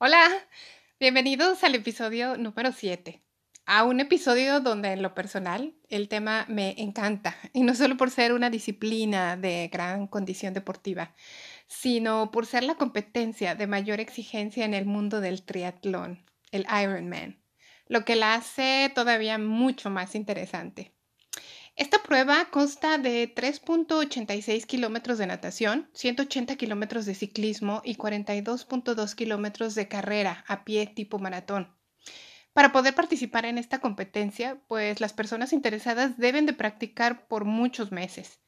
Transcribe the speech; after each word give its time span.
Hola, 0.00 0.30
bienvenidos 1.00 1.64
al 1.64 1.74
episodio 1.74 2.36
número 2.36 2.70
7. 2.70 3.20
A 3.66 3.82
un 3.82 3.98
episodio 3.98 4.60
donde 4.60 4.92
en 4.92 5.02
lo 5.02 5.12
personal 5.12 5.74
el 5.88 6.08
tema 6.08 6.46
me 6.48 6.76
encanta, 6.80 7.36
y 7.52 7.64
no 7.64 7.74
solo 7.74 7.96
por 7.96 8.12
ser 8.12 8.32
una 8.32 8.48
disciplina 8.48 9.36
de 9.36 9.68
gran 9.72 10.06
condición 10.06 10.54
deportiva, 10.54 11.16
sino 11.66 12.30
por 12.30 12.46
ser 12.46 12.62
la 12.62 12.76
competencia 12.76 13.56
de 13.56 13.66
mayor 13.66 13.98
exigencia 13.98 14.64
en 14.64 14.74
el 14.74 14.86
mundo 14.86 15.20
del 15.20 15.42
triatlón, 15.42 16.24
el 16.52 16.64
Ironman, 16.80 17.42
lo 17.88 18.04
que 18.04 18.14
la 18.14 18.34
hace 18.34 18.92
todavía 18.94 19.36
mucho 19.36 19.90
más 19.90 20.14
interesante. 20.14 20.94
Esta 21.78 22.02
prueba 22.02 22.46
consta 22.50 22.98
de 22.98 23.32
3.86 23.32 24.66
kilómetros 24.66 25.16
de 25.16 25.28
natación, 25.28 25.88
180 25.92 26.56
kilómetros 26.56 27.06
de 27.06 27.14
ciclismo 27.14 27.82
y 27.84 27.94
42.2 27.94 29.14
kilómetros 29.14 29.76
de 29.76 29.86
carrera 29.86 30.44
a 30.48 30.64
pie 30.64 30.88
tipo 30.88 31.20
maratón. 31.20 31.72
Para 32.52 32.72
poder 32.72 32.96
participar 32.96 33.46
en 33.46 33.58
esta 33.58 33.78
competencia, 33.78 34.60
pues 34.66 35.00
las 35.00 35.12
personas 35.12 35.52
interesadas 35.52 36.18
deben 36.18 36.46
de 36.46 36.52
practicar 36.52 37.28
por 37.28 37.44
muchos 37.44 37.92
meses. 37.92 38.40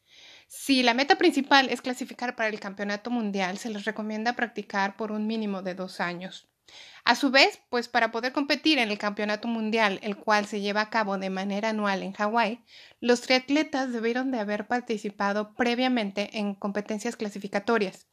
Si 0.48 0.82
la 0.82 0.94
meta 0.94 1.16
principal 1.16 1.68
es 1.68 1.82
clasificar 1.82 2.34
para 2.34 2.48
el 2.48 2.58
campeonato 2.58 3.12
mundial, 3.12 3.58
se 3.58 3.70
les 3.70 3.84
recomienda 3.84 4.34
practicar 4.34 4.96
por 4.96 5.12
un 5.12 5.28
mínimo 5.28 5.62
de 5.62 5.76
dos 5.76 6.00
años. 6.00 6.49
A 7.10 7.16
su 7.16 7.32
vez, 7.32 7.60
pues 7.70 7.88
para 7.88 8.12
poder 8.12 8.32
competir 8.32 8.78
en 8.78 8.88
el 8.88 8.96
Campeonato 8.96 9.48
Mundial, 9.48 9.98
el 10.04 10.16
cual 10.16 10.46
se 10.46 10.60
lleva 10.60 10.82
a 10.82 10.90
cabo 10.90 11.18
de 11.18 11.28
manera 11.28 11.70
anual 11.70 12.04
en 12.04 12.12
Hawái, 12.12 12.64
los 13.00 13.20
triatletas 13.20 13.92
debieron 13.92 14.30
de 14.30 14.38
haber 14.38 14.68
participado 14.68 15.52
previamente 15.54 16.38
en 16.38 16.54
competencias 16.54 17.16
clasificatorias. 17.16 18.06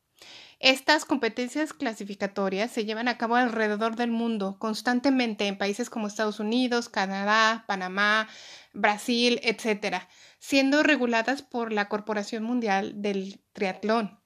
Estas 0.58 1.06
competencias 1.06 1.74
clasificatorias 1.74 2.72
se 2.72 2.86
llevan 2.86 3.08
a 3.08 3.20
cabo 3.20 3.36
alrededor 3.36 3.98
del 3.98 4.10
mundo, 4.10 4.58
constantemente 4.58 5.46
en 5.46 5.60
países 5.60 5.92
como 5.92 6.08
Estados 6.08 6.40
Unidos, 6.40 6.90
Canadá, 6.90 7.66
Panamá, 7.68 8.28
Brasil, 8.74 9.40
etc., 9.44 10.08
siendo 10.40 10.82
reguladas 10.82 11.44
por 11.44 11.72
la 11.72 11.88
Corporación 11.88 12.42
Mundial 12.42 13.00
del 13.00 13.44
Triatlón. 13.54 14.17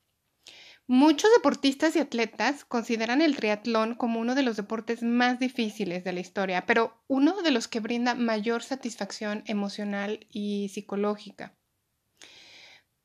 Muchos 0.94 1.32
deportistas 1.38 1.96
y 1.96 2.00
atletas 2.00 2.66
consideran 2.66 3.22
el 3.22 3.38
triatlón 3.38 3.96
como 3.96 4.20
uno 4.20 4.36
de 4.36 4.44
los 4.44 4.58
deportes 4.58 5.04
más 5.04 5.40
difíciles 5.40 6.04
de 6.04 6.12
la 6.12 6.20
historia, 6.20 6.66
pero 6.66 7.02
uno 7.08 7.42
de 7.44 7.52
los 7.52 7.70
que 7.70 7.80
brinda 7.80 8.14
mayor 8.14 8.62
satisfacción 8.62 9.42
emocional 9.46 10.28
y 10.30 10.68
psicológica. 10.68 11.56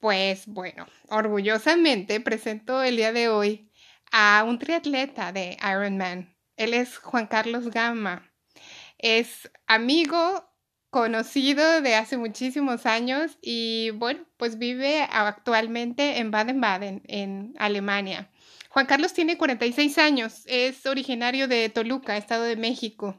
Pues 0.00 0.48
bueno, 0.48 0.88
orgullosamente 1.10 2.18
presento 2.18 2.82
el 2.82 2.96
día 2.96 3.12
de 3.12 3.28
hoy 3.28 3.70
a 4.10 4.44
un 4.44 4.58
triatleta 4.58 5.30
de 5.30 5.56
Ironman. 5.62 6.36
Él 6.56 6.74
es 6.74 6.98
Juan 6.98 7.28
Carlos 7.28 7.70
Gama. 7.70 8.32
Es 8.98 9.48
amigo, 9.68 10.44
conocido 10.90 11.80
de 11.82 11.94
hace 11.94 12.16
muchísimos 12.16 12.86
años 12.86 13.38
y 13.42 13.90
bueno, 13.90 14.24
pues 14.36 14.58
vive 14.58 15.02
actualmente 15.02 16.18
en 16.18 16.30
Baden-Baden, 16.30 17.02
en 17.06 17.54
Alemania. 17.58 18.30
Juan 18.70 18.86
Carlos 18.86 19.12
tiene 19.12 19.38
46 19.38 19.98
años, 19.98 20.42
es 20.46 20.84
originario 20.86 21.48
de 21.48 21.68
Toluca, 21.70 22.16
Estado 22.16 22.44
de 22.44 22.56
México, 22.56 23.18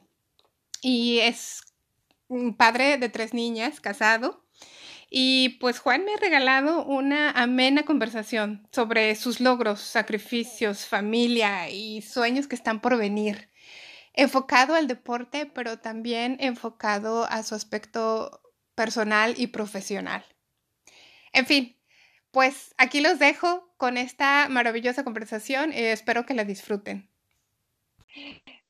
y 0.81 1.19
es 1.19 1.61
un 2.27 2.56
padre 2.56 2.97
de 2.97 3.09
tres 3.09 3.33
niñas, 3.33 3.79
casado. 3.79 4.44
Y 5.09 5.57
pues 5.59 5.79
Juan 5.79 6.03
me 6.03 6.13
ha 6.13 6.17
regalado 6.17 6.83
una 6.83 7.31
amena 7.31 7.83
conversación 7.83 8.67
sobre 8.72 9.16
sus 9.16 9.39
logros, 9.39 9.79
sacrificios, 9.79 10.85
familia 10.85 11.69
y 11.69 12.01
sueños 12.01 12.47
que 12.47 12.56
están 12.56 12.81
por 12.81 12.97
venir 12.97 13.50
enfocado 14.17 14.73
al 14.73 14.88
deporte, 14.88 15.45
pero 15.45 15.78
también 15.78 16.38
enfocado 16.39 17.25
a 17.25 17.44
su 17.44 17.55
aspecto 17.55 18.41
personal 18.75 19.35
y 19.38 19.47
profesional. 19.47 20.25
En 21.31 21.45
fin, 21.45 21.78
pues 22.31 22.73
aquí 22.77 23.00
los 23.00 23.19
dejo 23.19 23.72
con 23.77 23.95
esta 23.95 24.50
maravillosa 24.50 25.03
conversación 25.03 25.72
y 25.72 25.77
espero 25.77 26.25
que 26.25 26.33
la 26.33 26.45
disfruten. 26.45 27.07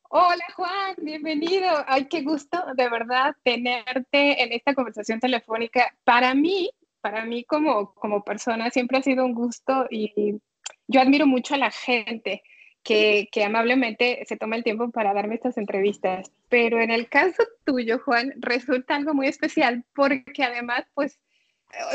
Hola 0.10 0.44
Juan, 0.54 0.96
bienvenido. 1.02 1.70
Ay, 1.88 2.08
qué 2.08 2.24
gusto 2.24 2.62
de 2.76 2.90
verdad 2.90 3.34
tenerte 3.44 4.44
en 4.44 4.52
esta 4.52 4.74
conversación 4.74 5.22
telefónica. 5.22 5.96
Para 6.04 6.34
mí, 6.36 6.72
para 7.00 7.24
mí 7.24 7.46
como, 7.46 7.94
como 7.94 8.24
persona 8.24 8.70
siempre 8.70 8.98
ha 8.98 9.02
sido 9.02 9.24
un 9.24 9.34
gusto 9.34 9.88
y 9.90 10.42
yo 10.88 11.02
admiro 11.02 11.26
mucho 11.26 11.56
a 11.56 11.58
la 11.58 11.72
gente 11.72 12.44
que, 12.88 13.44
amablemente 13.44 14.24
se 14.26 14.38
toma 14.38 14.56
el 14.56 14.64
tiempo 14.64 14.90
para 14.92 15.14
darme 15.14 15.36
estas 15.36 15.58
entrevistas. 15.58 16.32
Pero 16.48 16.80
en 16.80 16.90
el 16.90 17.10
caso 17.10 17.44
tuyo, 17.66 18.00
Juan, 18.00 18.34
resulta 18.38 18.96
algo 18.96 19.14
muy 19.14 19.28
especial 19.28 19.84
porque 19.94 20.44
además, 20.44 20.86
pues, 20.94 21.20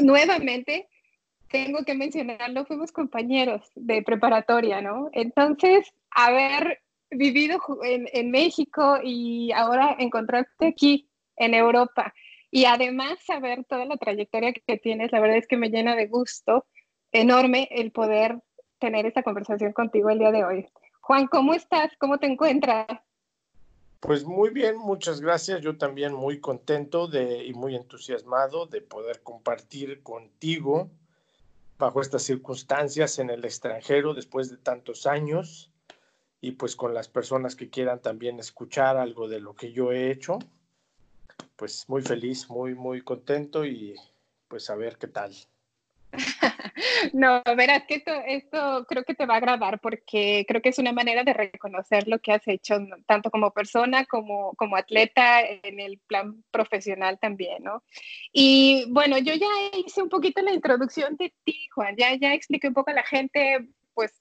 nuevamente, 0.03 0.89
tengo 1.49 1.85
que 1.85 1.95
mencionarlo, 1.95 2.67
fuimos 2.67 2.93
compañeros 2.93 3.63
de 3.75 4.03
preparatoria, 4.03 4.83
¿no? 4.83 5.09
Entonces, 5.13 5.91
haber 6.11 6.81
vivido 7.11 7.59
en, 7.85 8.07
en 8.13 8.31
México 8.31 8.99
y 9.03 9.51
ahora 9.53 9.97
encontrarte 9.99 10.67
aquí 10.69 11.09
en 11.37 11.55
Europa 11.55 12.13
y 12.51 12.67
además 12.67 13.19
saber 13.25 13.65
toda 13.65 13.87
la 13.87 13.97
trayectoria 13.97 14.53
que 14.53 14.77
tienes, 14.77 15.11
la 15.11 15.21
verdad 15.21 15.39
es 15.39 15.47
que 15.47 15.57
me 15.57 15.71
llena 15.71 15.97
de 15.97 16.07
gusto 16.07 16.67
enorme 17.13 17.69
el 17.71 17.93
poder 17.93 18.39
tener 18.79 19.07
esta 19.07 19.23
conversación 19.23 19.73
contigo 19.73 20.11
el 20.11 20.19
día 20.19 20.33
de 20.33 20.45
hoy. 20.45 20.69
Juan, 21.03 21.27
¿cómo 21.27 21.53
estás? 21.53 21.91
¿Cómo 21.99 22.19
te 22.19 22.27
encuentras? 22.27 22.87
Pues 23.99 24.25
muy 24.25 24.51
bien, 24.51 24.79
muchas 24.79 25.21
gracias. 25.21 25.61
Yo 25.61 25.77
también 25.77 26.13
muy 26.13 26.41
contento 26.41 27.11
y 27.13 27.53
muy 27.55 27.75
entusiasmado 27.75 28.67
de 28.67 28.81
poder 28.81 29.23
compartir 29.23 30.03
contigo 30.03 30.91
bajo 31.77 32.01
estas 32.01 32.23
circunstancias 32.23 33.19
en 33.19 33.31
el 33.31 33.45
extranjero 33.45 34.15
después 34.15 34.49
de 34.49 34.57
tantos 34.57 35.07
años 35.07 35.73
y 36.41 36.53
pues 36.53 36.77
con 36.77 36.95
las 36.95 37.09
personas 37.09 37.57
que 37.57 37.69
quieran 37.69 38.01
también 38.01 38.39
escuchar 38.39 38.97
algo 38.97 39.27
de 39.29 39.41
lo 39.41 39.55
que 39.55 39.73
yo 39.73 39.91
he 39.91 40.11
hecho. 40.11 40.39
Pues 41.57 41.89
muy 41.89 42.03
feliz, 42.03 42.49
muy, 42.49 42.77
muy 42.77 43.03
contento 43.03 43.65
y 43.65 43.97
pues 44.47 44.71
a 44.71 44.77
ver 44.77 44.99
qué 44.99 45.09
tal. 45.09 45.35
No, 47.12 47.43
verás 47.56 47.84
que 47.87 48.03
esto, 48.27 48.87
creo 48.89 49.05
que 49.05 49.15
te 49.15 49.27
va 49.27 49.34
a 49.34 49.37
agradar 49.39 49.81
porque 49.81 50.45
creo 50.49 50.62
que 50.62 50.71
es 50.71 50.78
una 50.78 50.93
manera 50.93 51.25
de 51.25 51.33
reconocer 51.33 52.09
lo 52.09 52.19
que 52.21 52.33
has 52.33 52.47
hecho, 52.49 52.78
tanto 53.06 53.31
como 53.31 53.53
persona 53.53 54.05
como, 54.06 54.55
como 54.55 54.77
atleta 54.77 55.41
en 55.43 55.81
el 55.81 55.99
plan 56.06 56.43
profesional 56.50 57.19
también, 57.21 57.62
¿no? 57.62 57.83
Y 58.33 58.87
bueno, 58.91 59.19
yo 59.19 59.34
ya 59.34 59.47
hice 59.79 60.03
un 60.03 60.09
poquito 60.09 60.43
la 60.43 60.53
introducción 60.53 61.17
de 61.17 61.32
ti, 61.44 61.69
Juan, 61.75 61.97
ya, 61.97 62.14
ya 62.14 62.35
expliqué 62.35 62.69
un 62.69 62.75
poco 62.75 62.91
a 62.91 62.94
la 62.94 63.05
gente, 63.05 63.69
pues, 63.94 64.12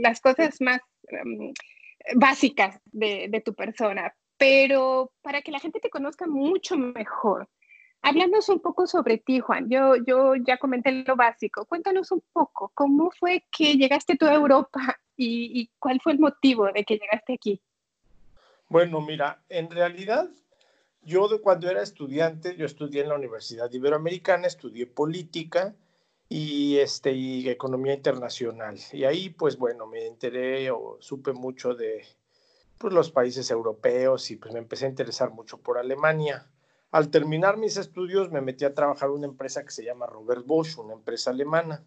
las 0.00 0.20
cosas 0.20 0.60
más 0.60 0.80
em, 1.08 1.52
básicas 2.14 2.78
de, 2.84 3.28
de 3.28 3.40
tu 3.40 3.54
persona, 3.54 4.14
pero 4.36 5.12
para 5.22 5.42
que 5.42 5.50
la 5.50 5.60
gente 5.60 5.80
te 5.80 5.90
conozca 5.90 6.26
mucho 6.26 6.76
mejor, 6.76 7.48
Háblanos 8.02 8.48
un 8.48 8.60
poco 8.60 8.86
sobre 8.86 9.18
ti, 9.18 9.40
Juan. 9.40 9.68
Yo, 9.68 9.96
yo 9.96 10.34
ya 10.36 10.58
comenté 10.58 10.92
lo 10.92 11.16
básico. 11.16 11.64
Cuéntanos 11.64 12.12
un 12.12 12.22
poco, 12.32 12.70
¿cómo 12.74 13.10
fue 13.10 13.44
que 13.50 13.74
llegaste 13.74 14.16
tú 14.16 14.26
a 14.26 14.34
Europa 14.34 14.98
y, 15.16 15.70
cuál 15.78 16.00
fue 16.00 16.12
el 16.12 16.18
motivo 16.18 16.70
de 16.72 16.84
que 16.84 16.98
llegaste 16.98 17.34
aquí? 17.34 17.60
Bueno, 18.68 19.00
mira, 19.00 19.42
en 19.48 19.70
realidad 19.70 20.28
yo 21.02 21.28
cuando 21.42 21.70
era 21.70 21.82
estudiante, 21.82 22.56
yo 22.56 22.66
estudié 22.66 23.02
en 23.02 23.08
la 23.08 23.14
Universidad 23.14 23.72
Iberoamericana, 23.72 24.46
estudié 24.46 24.86
política 24.86 25.74
y, 26.28 26.78
este, 26.78 27.12
y 27.12 27.48
economía 27.48 27.94
internacional. 27.94 28.78
Y 28.92 29.04
ahí, 29.04 29.30
pues 29.30 29.56
bueno, 29.56 29.86
me 29.86 30.06
enteré 30.06 30.70
o 30.70 30.98
supe 31.00 31.32
mucho 31.32 31.74
de 31.74 32.04
pues, 32.78 32.92
los 32.92 33.10
países 33.10 33.50
europeos 33.50 34.30
y 34.30 34.36
pues 34.36 34.52
me 34.52 34.58
empecé 34.58 34.86
a 34.86 34.90
interesar 34.90 35.30
mucho 35.30 35.58
por 35.58 35.78
Alemania. 35.78 36.50
Al 36.90 37.10
terminar 37.10 37.56
mis 37.56 37.76
estudios 37.76 38.30
me 38.30 38.40
metí 38.40 38.64
a 38.64 38.74
trabajar 38.74 39.08
en 39.08 39.16
una 39.16 39.26
empresa 39.26 39.64
que 39.64 39.70
se 39.70 39.84
llama 39.84 40.06
Robert 40.06 40.46
Bosch, 40.46 40.78
una 40.78 40.94
empresa 40.94 41.30
alemana, 41.30 41.84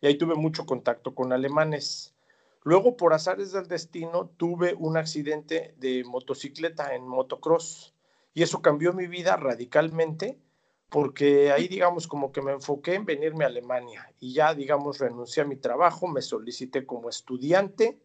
y 0.00 0.06
ahí 0.06 0.16
tuve 0.16 0.34
mucho 0.34 0.66
contacto 0.66 1.14
con 1.14 1.32
alemanes. 1.32 2.14
Luego, 2.62 2.96
por 2.96 3.12
azares 3.12 3.52
del 3.52 3.68
destino, 3.68 4.30
tuve 4.36 4.74
un 4.74 4.96
accidente 4.96 5.74
de 5.78 6.04
motocicleta 6.04 6.94
en 6.94 7.06
motocross. 7.06 7.94
Y 8.34 8.42
eso 8.42 8.60
cambió 8.60 8.92
mi 8.92 9.06
vida 9.06 9.36
radicalmente 9.36 10.38
porque 10.90 11.52
ahí, 11.52 11.68
digamos, 11.68 12.06
como 12.06 12.32
que 12.32 12.40
me 12.40 12.52
enfoqué 12.52 12.94
en 12.94 13.04
venirme 13.04 13.44
a 13.44 13.48
Alemania. 13.48 14.12
Y 14.20 14.32
ya, 14.32 14.54
digamos, 14.54 14.98
renuncié 14.98 15.42
a 15.42 15.46
mi 15.46 15.56
trabajo, 15.56 16.08
me 16.08 16.22
solicité 16.22 16.86
como 16.86 17.08
estudiante 17.08 17.98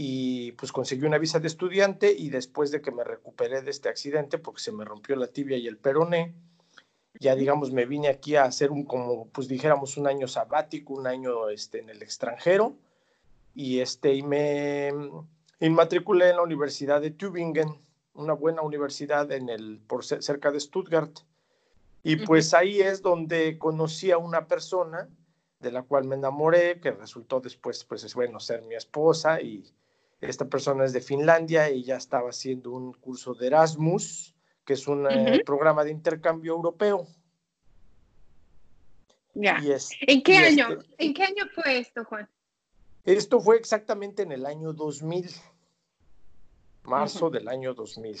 y 0.00 0.52
pues 0.52 0.70
conseguí 0.70 1.04
una 1.06 1.18
visa 1.18 1.40
de 1.40 1.48
estudiante 1.48 2.14
y 2.16 2.30
después 2.30 2.70
de 2.70 2.80
que 2.80 2.92
me 2.92 3.02
recuperé 3.02 3.62
de 3.62 3.72
este 3.72 3.88
accidente, 3.88 4.38
porque 4.38 4.62
se 4.62 4.70
me 4.70 4.84
rompió 4.84 5.16
la 5.16 5.26
tibia 5.26 5.56
y 5.56 5.66
el 5.66 5.76
peroné, 5.76 6.36
ya 7.18 7.34
digamos 7.34 7.72
me 7.72 7.84
vine 7.84 8.06
aquí 8.06 8.36
a 8.36 8.44
hacer 8.44 8.70
un 8.70 8.84
como 8.84 9.26
pues 9.30 9.48
dijéramos 9.48 9.96
un 9.96 10.06
año 10.06 10.28
sabático, 10.28 10.94
un 10.94 11.08
año 11.08 11.48
este 11.48 11.80
en 11.80 11.90
el 11.90 12.00
extranjero 12.00 12.76
y 13.56 13.80
este 13.80 14.14
y 14.14 14.22
me 14.22 14.92
inmatriculé 15.58 16.30
en 16.30 16.36
la 16.36 16.42
Universidad 16.42 17.00
de 17.00 17.10
Tübingen, 17.10 17.74
una 18.14 18.34
buena 18.34 18.62
universidad 18.62 19.32
en 19.32 19.48
el 19.48 19.80
por 19.84 20.04
cerca 20.04 20.52
de 20.52 20.60
Stuttgart. 20.60 21.18
Y 22.04 22.14
pues 22.24 22.54
ahí 22.54 22.80
es 22.80 23.02
donde 23.02 23.58
conocí 23.58 24.12
a 24.12 24.18
una 24.18 24.46
persona 24.46 25.08
de 25.58 25.72
la 25.72 25.82
cual 25.82 26.04
me 26.04 26.14
enamoré, 26.14 26.78
que 26.78 26.92
resultó 26.92 27.40
después, 27.40 27.82
pues, 27.82 28.14
bueno, 28.14 28.38
ser 28.38 28.62
mi 28.62 28.76
esposa 28.76 29.40
y 29.40 29.64
esta 30.20 30.48
persona 30.48 30.84
es 30.84 30.92
de 30.92 31.00
Finlandia 31.00 31.70
y 31.70 31.84
ya 31.84 31.96
estaba 31.96 32.30
haciendo 32.30 32.72
un 32.72 32.92
curso 32.92 33.34
de 33.34 33.46
Erasmus, 33.46 34.34
que 34.64 34.72
es 34.72 34.88
un 34.88 35.06
eh, 35.10 35.42
programa 35.44 35.84
de 35.84 35.92
intercambio 35.92 36.54
europeo. 36.54 37.06
Ya. 39.34 39.60
¿En 40.00 40.22
qué 40.22 40.36
año? 40.36 40.68
Este 40.70 41.04
¿En 41.04 41.14
qué 41.14 41.22
año 41.22 41.44
fue 41.54 41.78
esto, 41.78 42.04
Juan? 42.04 42.28
Esto 43.04 43.40
fue 43.40 43.56
exactamente 43.56 44.22
en 44.24 44.32
el 44.32 44.44
año 44.44 44.72
2000, 44.72 45.30
marzo 46.82 47.30
del 47.30 47.48
año 47.48 47.72
2000. 47.72 48.18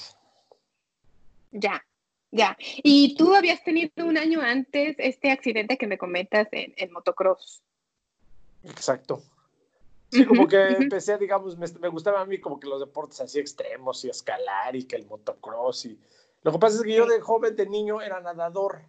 Ya, 1.50 1.84
ya. 2.30 2.56
¿Y 2.82 3.16
tú 3.16 3.34
habías 3.34 3.62
tenido 3.64 4.06
un 4.06 4.16
año 4.16 4.40
antes 4.40 4.94
este 4.98 5.32
accidente 5.32 5.76
que 5.76 5.88
me 5.88 5.98
comentas 5.98 6.46
en, 6.52 6.72
en 6.76 6.92
motocross? 6.92 7.62
Exacto. 8.62 9.22
Sí, 10.10 10.24
como 10.24 10.48
que 10.48 10.68
empecé, 10.68 11.18
digamos, 11.18 11.56
me, 11.58 11.66
me 11.80 11.88
gustaban 11.88 12.22
a 12.22 12.24
mí 12.24 12.40
como 12.40 12.58
que 12.58 12.66
los 12.66 12.80
deportes 12.80 13.20
así 13.20 13.38
extremos 13.38 14.04
y 14.04 14.10
escalar 14.10 14.74
y 14.74 14.84
que 14.84 14.96
el 14.96 15.06
motocross 15.06 15.86
y... 15.86 15.98
Lo 16.42 16.52
que 16.52 16.58
pasa 16.58 16.76
es 16.76 16.82
que 16.82 16.94
yo 16.94 17.04
de 17.04 17.20
joven, 17.20 17.56
de 17.56 17.66
niño, 17.66 18.00
era 18.00 18.20
nadador. 18.20 18.82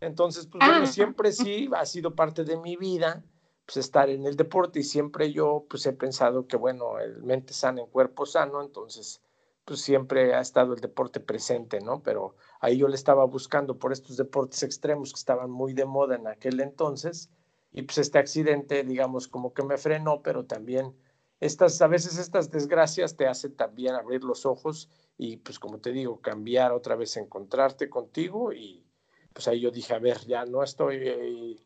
Entonces, 0.00 0.46
pues 0.46 0.64
bueno, 0.66 0.84
ah. 0.84 0.86
siempre 0.86 1.32
sí 1.32 1.68
ha 1.76 1.84
sido 1.86 2.14
parte 2.14 2.44
de 2.44 2.56
mi 2.56 2.76
vida, 2.76 3.22
pues 3.66 3.76
estar 3.76 4.08
en 4.10 4.26
el 4.26 4.36
deporte 4.36 4.80
y 4.80 4.82
siempre 4.82 5.32
yo, 5.32 5.66
pues 5.68 5.86
he 5.86 5.92
pensado 5.92 6.46
que, 6.46 6.56
bueno, 6.56 6.98
el 6.98 7.22
mente 7.22 7.52
sana 7.52 7.82
en 7.82 7.86
cuerpo 7.88 8.26
sano, 8.26 8.62
entonces, 8.62 9.22
pues 9.64 9.80
siempre 9.80 10.34
ha 10.34 10.40
estado 10.40 10.74
el 10.74 10.80
deporte 10.80 11.20
presente, 11.20 11.80
¿no? 11.80 12.02
Pero 12.02 12.36
ahí 12.60 12.78
yo 12.78 12.88
le 12.88 12.96
estaba 12.96 13.24
buscando 13.24 13.78
por 13.78 13.92
estos 13.92 14.16
deportes 14.16 14.62
extremos 14.62 15.12
que 15.12 15.18
estaban 15.18 15.50
muy 15.50 15.72
de 15.72 15.84
moda 15.84 16.16
en 16.16 16.26
aquel 16.26 16.60
entonces 16.60 17.30
y 17.74 17.82
pues 17.82 17.98
este 17.98 18.18
accidente, 18.18 18.84
digamos, 18.84 19.26
como 19.26 19.52
que 19.52 19.64
me 19.64 19.76
frenó, 19.76 20.22
pero 20.22 20.44
también 20.44 20.94
estas, 21.40 21.82
a 21.82 21.88
veces 21.88 22.18
estas 22.18 22.50
desgracias 22.50 23.16
te 23.16 23.26
hacen 23.26 23.56
también 23.56 23.96
abrir 23.96 24.22
los 24.22 24.46
ojos 24.46 24.88
y 25.18 25.38
pues 25.38 25.58
como 25.58 25.78
te 25.78 25.92
digo, 25.92 26.20
cambiar 26.20 26.72
otra 26.72 26.94
vez, 26.94 27.16
encontrarte 27.16 27.90
contigo 27.90 28.52
y 28.52 28.86
pues 29.32 29.48
ahí 29.48 29.60
yo 29.60 29.72
dije, 29.72 29.92
a 29.92 29.98
ver, 29.98 30.24
ya 30.24 30.44
no 30.44 30.62
estoy 30.62 30.98
eh, 31.02 31.56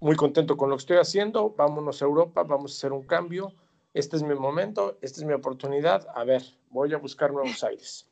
muy 0.00 0.16
contento 0.16 0.56
con 0.56 0.70
lo 0.70 0.76
que 0.76 0.80
estoy 0.80 0.96
haciendo, 0.96 1.50
vámonos 1.50 2.02
a 2.02 2.04
Europa, 2.04 2.42
vamos 2.42 2.72
a 2.72 2.74
hacer 2.74 2.92
un 2.92 3.04
cambio, 3.04 3.52
este 3.94 4.16
es 4.16 4.24
mi 4.24 4.34
momento, 4.34 4.98
esta 5.02 5.20
es 5.20 5.24
mi 5.24 5.32
oportunidad, 5.32 6.04
a 6.16 6.24
ver, 6.24 6.42
voy 6.70 6.92
a 6.92 6.98
buscar 6.98 7.32
nuevos 7.32 7.62
aires. 7.62 8.08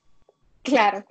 Claro. 0.62 1.04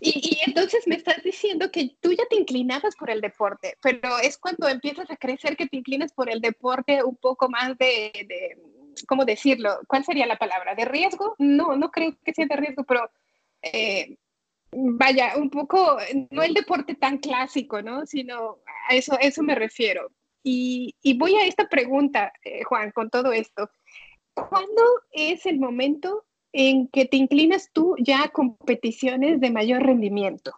Y, 0.00 0.38
entonces 0.46 0.86
me 0.86 0.96
estás 0.96 1.22
diciendo 1.22 1.70
que 1.70 1.96
tú 2.00 2.12
ya 2.12 2.24
te 2.28 2.36
inclinabas 2.36 2.96
por 2.96 3.10
el 3.10 3.20
deporte, 3.20 3.76
pero 3.80 4.18
es 4.18 4.36
cuando 4.36 4.68
empiezas 4.68 5.10
a 5.10 5.16
crecer 5.16 5.56
que 5.56 5.66
te 5.66 5.76
inclinas 5.76 6.12
por 6.12 6.30
el 6.30 6.40
deporte 6.40 7.02
un 7.04 7.16
poco 7.16 7.48
más 7.48 7.78
de, 7.78 8.58
¿cómo 9.06 9.24
decirlo? 9.24 9.78
¿Cuál 9.86 10.04
sería 10.04 10.26
la 10.26 10.38
palabra? 10.38 10.74
¿De 10.74 10.84
riesgo? 10.84 11.36
No, 11.38 11.76
no 11.76 11.90
creo 11.90 12.16
que 12.24 12.34
sea 12.34 12.46
de 12.46 12.56
riesgo, 12.56 12.84
pero 12.84 13.10
eh, 13.62 14.16
vaya, 14.72 15.34
un 15.36 15.50
poco, 15.50 15.98
no 16.30 16.42
el 16.42 16.54
deporte 16.54 16.94
tan 16.94 17.18
clásico, 17.18 17.82
¿no? 17.82 18.06
Sino 18.06 18.58
a 18.88 18.94
eso, 18.94 19.16
eso 19.20 19.42
me 19.42 19.54
refiero. 19.54 20.10
Y, 20.42 20.94
voy 21.18 21.34
a 21.36 21.46
esta 21.46 21.68
pregunta, 21.68 22.32
eh, 22.44 22.64
Juan, 22.64 22.90
con 22.92 23.10
todo 23.10 23.32
esto. 23.32 23.70
¿Cuándo 24.34 24.82
es 25.12 25.44
el 25.46 25.58
momento 25.58 26.24
en 26.52 26.88
que 26.88 27.04
te 27.04 27.16
inclinas 27.16 27.70
tú 27.72 27.94
ya 27.98 28.24
a 28.24 28.28
competiciones 28.28 29.40
de 29.40 29.50
mayor 29.50 29.82
rendimiento. 29.82 30.52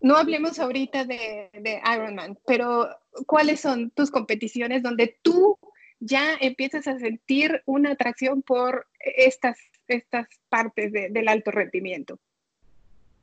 No 0.00 0.16
hablemos 0.16 0.58
ahorita 0.58 1.04
de, 1.04 1.50
de 1.52 1.80
Ironman, 1.94 2.38
pero 2.46 2.88
¿cuáles 3.26 3.60
son 3.60 3.90
tus 3.90 4.10
competiciones 4.10 4.82
donde 4.82 5.18
tú 5.22 5.58
ya 6.00 6.36
empiezas 6.40 6.86
a 6.86 6.98
sentir 6.98 7.62
una 7.66 7.92
atracción 7.92 8.42
por 8.42 8.86
estas, 9.00 9.58
estas 9.88 10.26
partes 10.48 10.92
del 10.92 11.28
alto 11.28 11.50
rendimiento? 11.50 12.18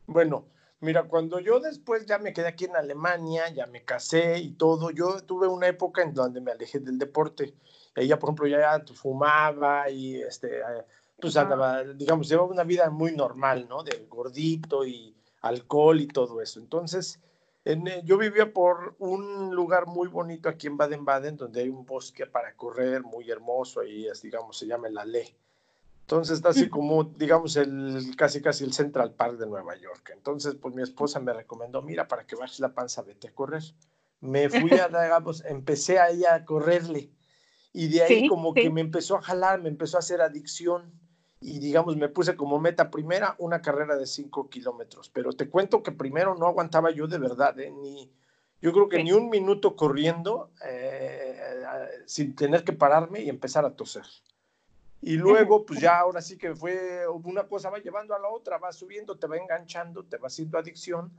Bueno, 0.08 0.48
mira, 0.80 1.04
cuando 1.04 1.40
yo 1.40 1.60
después 1.60 2.06
ya 2.06 2.18
me 2.18 2.34
quedé 2.34 2.48
aquí 2.48 2.66
en 2.66 2.76
Alemania, 2.76 3.50
ya 3.50 3.68
me 3.68 3.84
casé 3.84 4.40
y 4.40 4.52
todo, 4.52 4.92
yo 4.92 5.22
tuve 5.22 5.48
una 5.48 5.68
época 5.68 6.02
en 6.02 6.14
donde 6.14 6.42
me 6.42 6.52
alejé 6.52 6.80
del 6.80 6.98
deporte. 6.98 7.54
Ella, 7.96 8.18
por 8.18 8.30
ejemplo, 8.30 8.48
ya 8.48 8.84
fumaba 8.96 9.90
y 9.90 10.16
este, 10.22 10.62
pues 11.20 11.38
andaba, 11.38 11.84
digamos, 11.84 12.28
llevaba 12.28 12.50
una 12.50 12.64
vida 12.64 12.90
muy 12.90 13.16
normal, 13.16 13.68
¿no? 13.70 13.84
De 13.84 14.06
gordito 14.10 14.86
y 14.86 15.16
alcohol 15.42 16.02
y 16.02 16.08
todo 16.08 16.42
eso. 16.42 16.60
Entonces, 16.60 17.20
en, 17.66 17.88
eh, 17.88 18.02
yo 18.04 18.18
vivía 18.18 18.52
por 18.52 18.96
un 19.00 19.56
lugar 19.56 19.88
muy 19.88 20.08
bonito 20.08 20.50
aquí 20.50 20.68
en 20.68 20.78
Baden-Baden, 20.78 21.38
donde 21.38 21.62
hay 21.62 21.70
un 21.70 21.86
bosque 21.86 22.26
para 22.26 22.56
correr 22.56 23.04
muy 23.04 23.30
hermoso, 23.30 23.80
ahí 23.80 24.08
es, 24.08 24.22
digamos, 24.22 24.58
se 24.58 24.68
llama 24.68 24.90
La 24.90 25.06
Le. 25.06 25.36
Entonces 26.02 26.36
está 26.36 26.50
así 26.50 26.68
como, 26.70 27.06
digamos, 27.06 27.56
el, 27.56 28.14
casi 28.18 28.42
casi 28.42 28.66
el 28.66 28.74
Central 28.74 29.14
Park 29.14 29.38
de 29.38 29.48
Nueva 29.48 29.78
York. 29.78 30.12
Entonces, 30.14 30.56
pues 30.56 30.76
mi 30.76 30.82
esposa 30.82 31.22
me 31.22 31.32
recomendó, 31.32 31.82
mira, 31.82 32.10
para 32.10 32.28
que 32.28 32.36
bajes 32.36 32.60
la 32.60 32.74
panza, 32.74 33.02
vete 33.04 33.30
a 33.30 33.34
correr. 33.34 33.64
Me 34.20 34.50
fui 34.50 34.72
a, 34.72 34.88
digamos, 34.90 35.46
empecé 35.46 36.00
ahí 36.00 36.26
a 36.26 36.44
correrle. 36.44 37.10
Y 37.72 37.88
de 37.88 38.04
ahí 38.04 38.28
como 38.28 38.54
que 38.54 38.70
me 38.70 38.82
empezó 38.82 39.16
a 39.16 39.22
jalar, 39.22 39.62
me 39.62 39.70
empezó 39.70 39.96
a 39.96 40.02
hacer 40.02 40.22
adicción 40.22 40.92
y 41.44 41.60
digamos, 41.60 41.98
me 41.98 42.08
puse 42.08 42.38
como 42.38 42.60
meta 42.60 42.90
primera 42.90 43.36
una 43.38 43.62
carrera 43.62 43.98
de 43.98 44.08
5 44.08 44.50
kilómetros, 44.50 45.10
pero 45.10 45.34
te 45.34 45.50
cuento 45.50 45.84
que 45.84 45.92
primero 45.92 46.36
no 46.36 46.48
aguantaba 46.48 46.90
yo 46.92 47.06
de 47.06 47.18
verdad, 47.18 47.60
¿eh? 47.60 47.70
ni, 47.70 48.10
yo 48.62 48.72
creo 48.72 48.88
que 48.88 49.04
ni 49.04 49.12
un 49.12 49.30
minuto 49.30 49.76
corriendo 49.76 50.52
eh, 50.66 51.38
sin 52.06 52.34
tener 52.34 52.64
que 52.64 52.72
pararme 52.72 53.22
y 53.22 53.30
empezar 53.30 53.66
a 53.66 53.76
toser. 53.76 54.06
Y 55.02 55.18
luego, 55.18 55.66
pues 55.66 55.82
ya 55.82 56.00
ahora 56.00 56.22
sí 56.22 56.38
que 56.38 56.56
fue, 56.56 57.06
una 57.26 57.44
cosa 57.44 57.70
va 57.70 57.80
llevando 57.80 58.16
a 58.16 58.20
la 58.20 58.30
otra, 58.30 58.58
va 58.58 58.72
subiendo, 58.72 59.18
te 59.18 59.28
va 59.28 59.36
enganchando, 59.36 60.06
te 60.06 60.16
va 60.16 60.28
haciendo 60.28 60.58
adicción. 60.58 61.12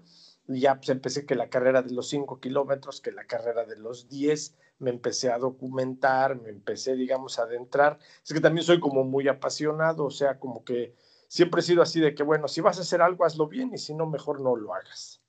Ya 0.46 0.76
pues 0.76 0.90
empecé 0.90 1.24
que 1.24 1.34
la 1.34 1.48
carrera 1.48 1.82
de 1.82 1.92
los 1.92 2.08
5 2.08 2.40
kilómetros, 2.40 3.00
que 3.00 3.12
la 3.12 3.24
carrera 3.24 3.64
de 3.64 3.76
los 3.76 4.08
10, 4.08 4.54
me 4.78 4.90
empecé 4.90 5.30
a 5.30 5.38
documentar, 5.38 6.36
me 6.36 6.50
empecé, 6.50 6.94
digamos, 6.94 7.38
a 7.38 7.42
adentrar. 7.42 7.98
Es 8.22 8.32
que 8.32 8.40
también 8.40 8.64
soy 8.64 8.80
como 8.80 9.04
muy 9.04 9.28
apasionado, 9.28 10.04
o 10.04 10.10
sea, 10.10 10.38
como 10.38 10.64
que 10.64 10.94
siempre 11.28 11.60
he 11.60 11.64
sido 11.64 11.82
así 11.82 12.00
de 12.00 12.14
que, 12.14 12.22
bueno, 12.22 12.48
si 12.48 12.60
vas 12.60 12.78
a 12.78 12.82
hacer 12.82 13.00
algo, 13.00 13.24
hazlo 13.24 13.48
bien 13.48 13.72
y 13.72 13.78
si 13.78 13.94
no, 13.94 14.06
mejor 14.06 14.40
no 14.40 14.56
lo 14.56 14.74
hagas. 14.74 15.20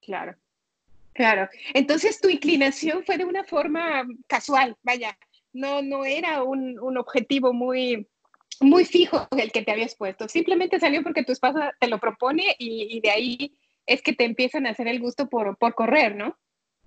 Claro, 0.00 0.34
claro. 1.12 1.48
Entonces 1.74 2.20
tu 2.20 2.28
inclinación 2.28 3.04
fue 3.04 3.18
de 3.18 3.24
una 3.24 3.44
forma 3.44 4.04
casual, 4.26 4.76
vaya, 4.82 5.16
no, 5.52 5.82
no 5.82 6.04
era 6.04 6.42
un, 6.42 6.78
un 6.80 6.96
objetivo 6.96 7.52
muy, 7.52 8.08
muy 8.60 8.84
fijo 8.84 9.28
el 9.36 9.52
que 9.52 9.62
te 9.62 9.72
habías 9.72 9.94
puesto. 9.94 10.28
Simplemente 10.28 10.80
salió 10.80 11.02
porque 11.02 11.24
tu 11.24 11.32
esposa 11.32 11.72
te 11.78 11.88
lo 11.88 11.98
propone 11.98 12.56
y, 12.58 12.96
y 12.96 13.00
de 13.00 13.10
ahí 13.10 13.56
es 13.86 14.02
que 14.02 14.12
te 14.12 14.24
empiezan 14.24 14.66
a 14.66 14.70
hacer 14.70 14.88
el 14.88 15.00
gusto 15.00 15.28
por, 15.28 15.56
por 15.56 15.74
correr, 15.74 16.16
¿no? 16.16 16.36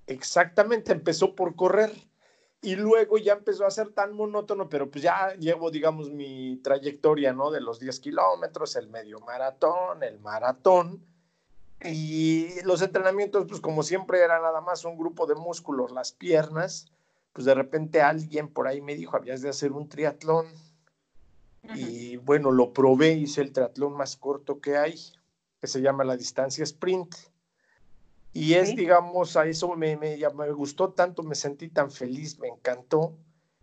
Exactamente, 0.07 0.91
empezó 0.91 1.35
por 1.35 1.55
correr 1.55 1.91
y 2.65 2.75
luego 2.75 3.19
ya 3.19 3.33
empezó 3.33 3.65
a 3.65 3.71
ser 3.71 3.91
tan 3.91 4.13
monótono, 4.13 4.69
pero 4.69 4.89
pues 4.89 5.03
ya 5.03 5.35
llevo, 5.35 5.69
digamos, 5.69 6.09
mi 6.09 6.57
trayectoria, 6.63 7.31
¿no? 7.31 7.51
De 7.51 7.61
los 7.61 7.79
10 7.79 7.99
kilómetros, 7.99 8.75
el 8.75 8.87
medio 8.87 9.19
maratón, 9.19 10.01
el 10.01 10.19
maratón. 10.19 11.05
Y 11.83 12.61
los 12.63 12.81
entrenamientos, 12.81 13.45
pues 13.47 13.61
como 13.61 13.83
siempre, 13.83 14.19
era 14.19 14.39
nada 14.39 14.61
más 14.61 14.83
un 14.83 14.97
grupo 14.97 15.27
de 15.27 15.35
músculos, 15.35 15.91
las 15.91 16.11
piernas. 16.11 16.91
Pues 17.33 17.45
de 17.45 17.53
repente 17.53 18.01
alguien 18.01 18.47
por 18.47 18.67
ahí 18.67 18.81
me 18.81 18.95
dijo, 18.95 19.15
habías 19.15 19.43
de 19.43 19.49
hacer 19.49 19.71
un 19.71 19.87
triatlón. 19.87 20.47
Y 21.75 22.17
bueno, 22.17 22.51
lo 22.51 22.73
probé, 22.73 23.13
hice 23.13 23.41
el 23.41 23.51
triatlón 23.51 23.93
más 23.93 24.17
corto 24.17 24.59
que 24.59 24.77
hay, 24.77 24.99
que 25.65 25.71
se 25.71 25.81
llama 25.81 26.03
la 26.03 26.15
distancia 26.15 26.63
sprint. 26.63 27.15
Y 28.33 28.53
es, 28.53 28.75
digamos, 28.75 29.35
a 29.35 29.47
eso 29.47 29.75
me, 29.75 29.97
me, 29.97 30.15
me, 30.15 30.51
gustó 30.51 30.93
tanto, 30.93 31.23
me 31.23 31.33
sentí 31.33 31.69
tan 31.69 31.89
feliz, 31.89 32.37
me 32.37 32.49
encantó, 32.49 33.17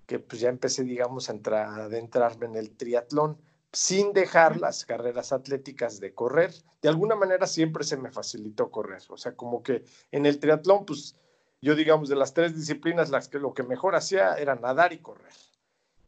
que 0.05 0.19
pues 0.19 0.41
ya 0.41 0.49
empecé, 0.49 0.83
digamos, 0.83 1.29
a, 1.29 1.33
entrar, 1.33 1.69
a 1.69 1.85
adentrarme 1.85 2.47
en 2.47 2.57
el 2.57 2.77
triatlón 2.77 3.39
sin 3.73 4.13
dejar 4.13 4.59
las 4.59 4.85
carreras 4.85 5.33
atléticas 5.33 6.01
de 6.01 6.13
correr. 6.13 6.53
De 6.83 6.89
alguna 6.89 7.15
manera 7.15 7.47
siempre 7.47 7.85
se 7.85 7.97
me 7.97 8.11
facilitó 8.11 8.69
correr. 8.73 9.03
O 9.09 9.17
sea, 9.17 9.37
como 9.37 9.63
que 9.63 9.85
en 10.11 10.27
el 10.27 10.41
triatlón, 10.41 10.85
pues 10.85 11.15
yo 11.61 11.77
digamos, 11.77 12.09
de 12.09 12.17
las 12.17 12.35
tres 12.35 12.57
disciplinas, 12.57 13.11
las 13.11 13.29
que 13.29 13.39
lo 13.39 13.55
que 13.55 13.63
mejor 13.63 13.95
hacía 13.95 14.35
era 14.35 14.57
nadar 14.57 14.93
y 14.93 14.99
correr. 14.99 15.35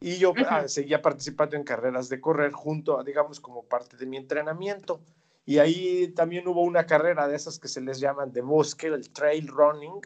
Y 0.01 0.17
yo 0.17 0.33
ah, 0.49 0.67
seguía 0.67 1.01
participando 1.01 1.55
en 1.55 1.63
carreras 1.63 2.09
de 2.09 2.19
correr 2.19 2.51
junto 2.51 2.99
a, 2.99 3.03
digamos, 3.05 3.39
como 3.39 3.63
parte 3.63 3.95
de 3.95 4.05
mi 4.05 4.17
entrenamiento. 4.17 5.01
Y 5.45 5.59
ahí 5.59 6.07
también 6.15 6.47
hubo 6.47 6.61
una 6.61 6.85
carrera 6.85 7.27
de 7.27 7.35
esas 7.35 7.59
que 7.59 7.67
se 7.67 7.81
les 7.81 7.99
llaman 7.99 8.31
de 8.31 8.41
bosque, 8.41 8.87
el 8.87 9.11
trail 9.11 9.47
running. 9.47 10.01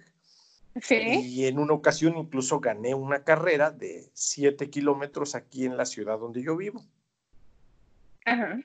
Y 0.89 1.45
en 1.45 1.59
una 1.59 1.73
ocasión 1.73 2.17
incluso 2.17 2.59
gané 2.59 2.93
una 2.93 3.23
carrera 3.23 3.71
de 3.71 4.09
siete 4.13 4.69
kilómetros 4.69 5.35
aquí 5.35 5.65
en 5.65 5.77
la 5.77 5.85
ciudad 5.85 6.19
donde 6.19 6.43
yo 6.43 6.55
vivo. 6.55 6.85
Ajá. 8.25 8.59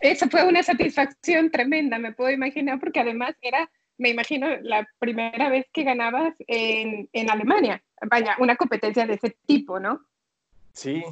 Esa 0.00 0.28
fue 0.28 0.46
una 0.46 0.62
satisfacción 0.62 1.50
tremenda, 1.50 1.98
me 1.98 2.12
puedo 2.12 2.30
imaginar, 2.30 2.80
porque 2.80 3.00
además 3.00 3.36
era, 3.40 3.70
me 3.98 4.08
imagino, 4.08 4.48
la 4.62 4.88
primera 4.98 5.48
vez 5.48 5.66
que 5.72 5.84
ganabas 5.84 6.34
en, 6.46 7.08
en 7.12 7.30
Alemania. 7.30 7.82
Vaya, 8.10 8.36
una 8.40 8.56
competencia 8.56 9.06
de 9.06 9.14
ese 9.14 9.36
tipo, 9.46 9.78
¿no? 9.78 10.04
Sí. 10.72 11.04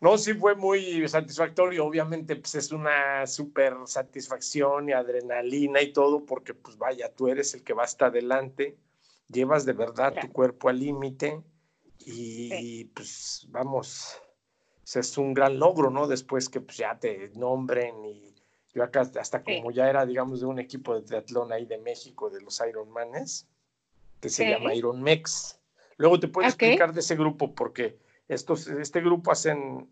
No, 0.00 0.16
sí 0.16 0.34
fue 0.34 0.54
muy 0.54 1.08
satisfactorio. 1.08 1.84
Obviamente, 1.84 2.36
pues 2.36 2.54
es 2.54 2.70
una 2.70 3.26
súper 3.26 3.74
satisfacción 3.86 4.88
y 4.88 4.92
adrenalina 4.92 5.82
y 5.82 5.92
todo, 5.92 6.24
porque, 6.24 6.54
pues 6.54 6.78
vaya, 6.78 7.12
tú 7.12 7.28
eres 7.28 7.54
el 7.54 7.64
que 7.64 7.72
va 7.72 7.84
hasta 7.84 8.06
adelante, 8.06 8.76
llevas 9.28 9.64
de 9.64 9.72
verdad 9.72 10.14
tu 10.20 10.30
cuerpo 10.32 10.68
al 10.68 10.78
límite 10.78 11.42
y, 11.98 12.84
pues 12.86 13.46
vamos, 13.50 14.22
es 14.94 15.18
un 15.18 15.34
gran 15.34 15.58
logro, 15.58 15.90
¿no? 15.90 16.06
Después 16.06 16.48
que 16.48 16.60
pues, 16.60 16.76
ya 16.76 16.98
te 16.98 17.30
nombren 17.34 18.04
y 18.04 18.34
yo 18.74 18.84
acá 18.84 19.00
hasta 19.00 19.42
como 19.42 19.72
ya 19.72 19.90
era, 19.90 20.06
digamos, 20.06 20.40
de 20.40 20.46
un 20.46 20.60
equipo 20.60 20.94
de 20.94 21.02
triatlón 21.02 21.52
ahí 21.52 21.66
de 21.66 21.78
México, 21.78 22.30
de 22.30 22.40
los 22.40 22.62
Ironmanes, 22.66 23.48
que 24.20 24.28
se 24.28 24.48
llama 24.48 24.74
Iron 24.74 25.02
Mex. 25.02 25.58
Luego 25.96 26.20
te 26.20 26.28
puedo 26.28 26.46
explicar 26.46 26.92
de 26.92 27.00
ese 27.00 27.16
grupo 27.16 27.54
porque 27.54 27.98
estos, 28.28 28.66
este 28.68 29.00
grupo 29.00 29.32
hacen, 29.32 29.88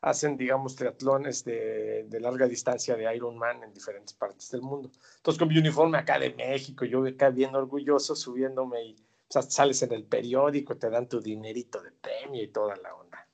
hacen, 0.00 0.36
digamos, 0.36 0.76
triatlones 0.76 1.44
de, 1.44 2.06
larga 2.20 2.46
distancia 2.46 2.96
de 2.96 3.14
Ironman 3.14 3.62
en 3.62 3.72
diferentes 3.72 4.12
partes 4.12 4.50
del 4.50 4.62
mundo. 4.62 4.90
Entonces, 5.16 5.38
con 5.38 5.48
mi 5.48 5.58
uniforme 5.58 5.98
acá 5.98 6.18
de 6.18 6.34
México, 6.34 6.84
yo 6.84 7.04
acá 7.06 7.30
bien 7.30 7.54
orgulloso, 7.54 8.14
subiéndome 8.14 8.84
y 8.84 8.96
sales 9.28 9.82
en 9.82 9.92
el 9.92 10.04
periódico, 10.04 10.76
te 10.76 10.90
dan 10.90 11.08
tu 11.08 11.20
dinerito 11.20 11.82
de 11.82 11.92
premio 11.92 12.42
y 12.42 12.48
toda 12.48 12.76
la 12.76 12.94
onda. 12.94 13.26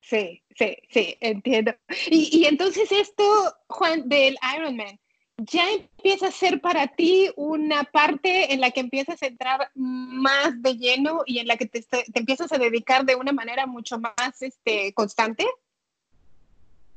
Sí, 0.00 0.42
sí, 0.56 0.76
sí, 0.90 1.16
entiendo. 1.20 1.74
Y, 2.10 2.38
y 2.38 2.44
entonces 2.46 2.90
esto, 2.90 3.24
Juan, 3.68 4.08
del 4.08 4.38
Ironman, 4.56 4.98
ya 5.38 5.70
empieza 5.70 6.28
a 6.28 6.32
ser 6.32 6.60
para 6.60 6.88
ti 6.88 7.30
una 7.36 7.84
parte 7.84 8.52
en 8.52 8.60
la 8.60 8.70
que 8.72 8.80
empiezas 8.80 9.22
a 9.22 9.26
entrar 9.26 9.70
más 9.74 10.60
de 10.62 10.76
lleno 10.76 11.22
y 11.26 11.38
en 11.38 11.46
la 11.46 11.56
que 11.56 11.66
te, 11.66 11.82
te 11.82 12.18
empiezas 12.18 12.52
a 12.52 12.58
dedicar 12.58 13.04
de 13.04 13.14
una 13.14 13.32
manera 13.32 13.66
mucho 13.66 13.98
más 13.98 14.42
este, 14.42 14.92
constante? 14.94 15.46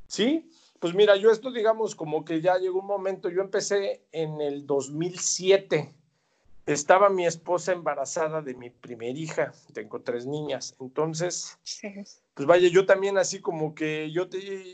Sí, 0.07 0.50
pues 0.79 0.93
mira, 0.93 1.15
yo 1.15 1.31
esto 1.31 1.51
digamos 1.51 1.95
como 1.95 2.25
que 2.25 2.41
ya 2.41 2.57
llegó 2.57 2.79
un 2.79 2.88
momento, 2.88 3.29
yo 3.29 3.41
empecé 3.41 4.03
en 4.12 4.41
el 4.41 4.65
2007 4.65 5.93
estaba 6.65 7.10
mi 7.10 7.25
esposa 7.25 7.71
embarazada 7.71 8.41
de 8.41 8.53
mi 8.53 8.69
primer 8.69 9.17
hija, 9.17 9.51
tengo 9.74 10.01
tres 10.01 10.25
niñas, 10.25 10.75
entonces, 10.79 11.57
pues 12.33 12.48
vaya, 12.48 12.67
yo 12.69 12.86
también 12.86 13.17
así 13.17 13.41
como 13.41 13.74
que 13.74 14.12
yo 14.12 14.29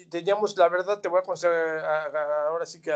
teníamos, 0.09 0.57
la 0.57 0.69
verdad, 0.69 0.99
te 0.99 1.09
voy 1.09 1.19
a 1.19 1.23
conocer 1.23 1.51
ahora 1.51 2.65
sí 2.65 2.81
que 2.81 2.91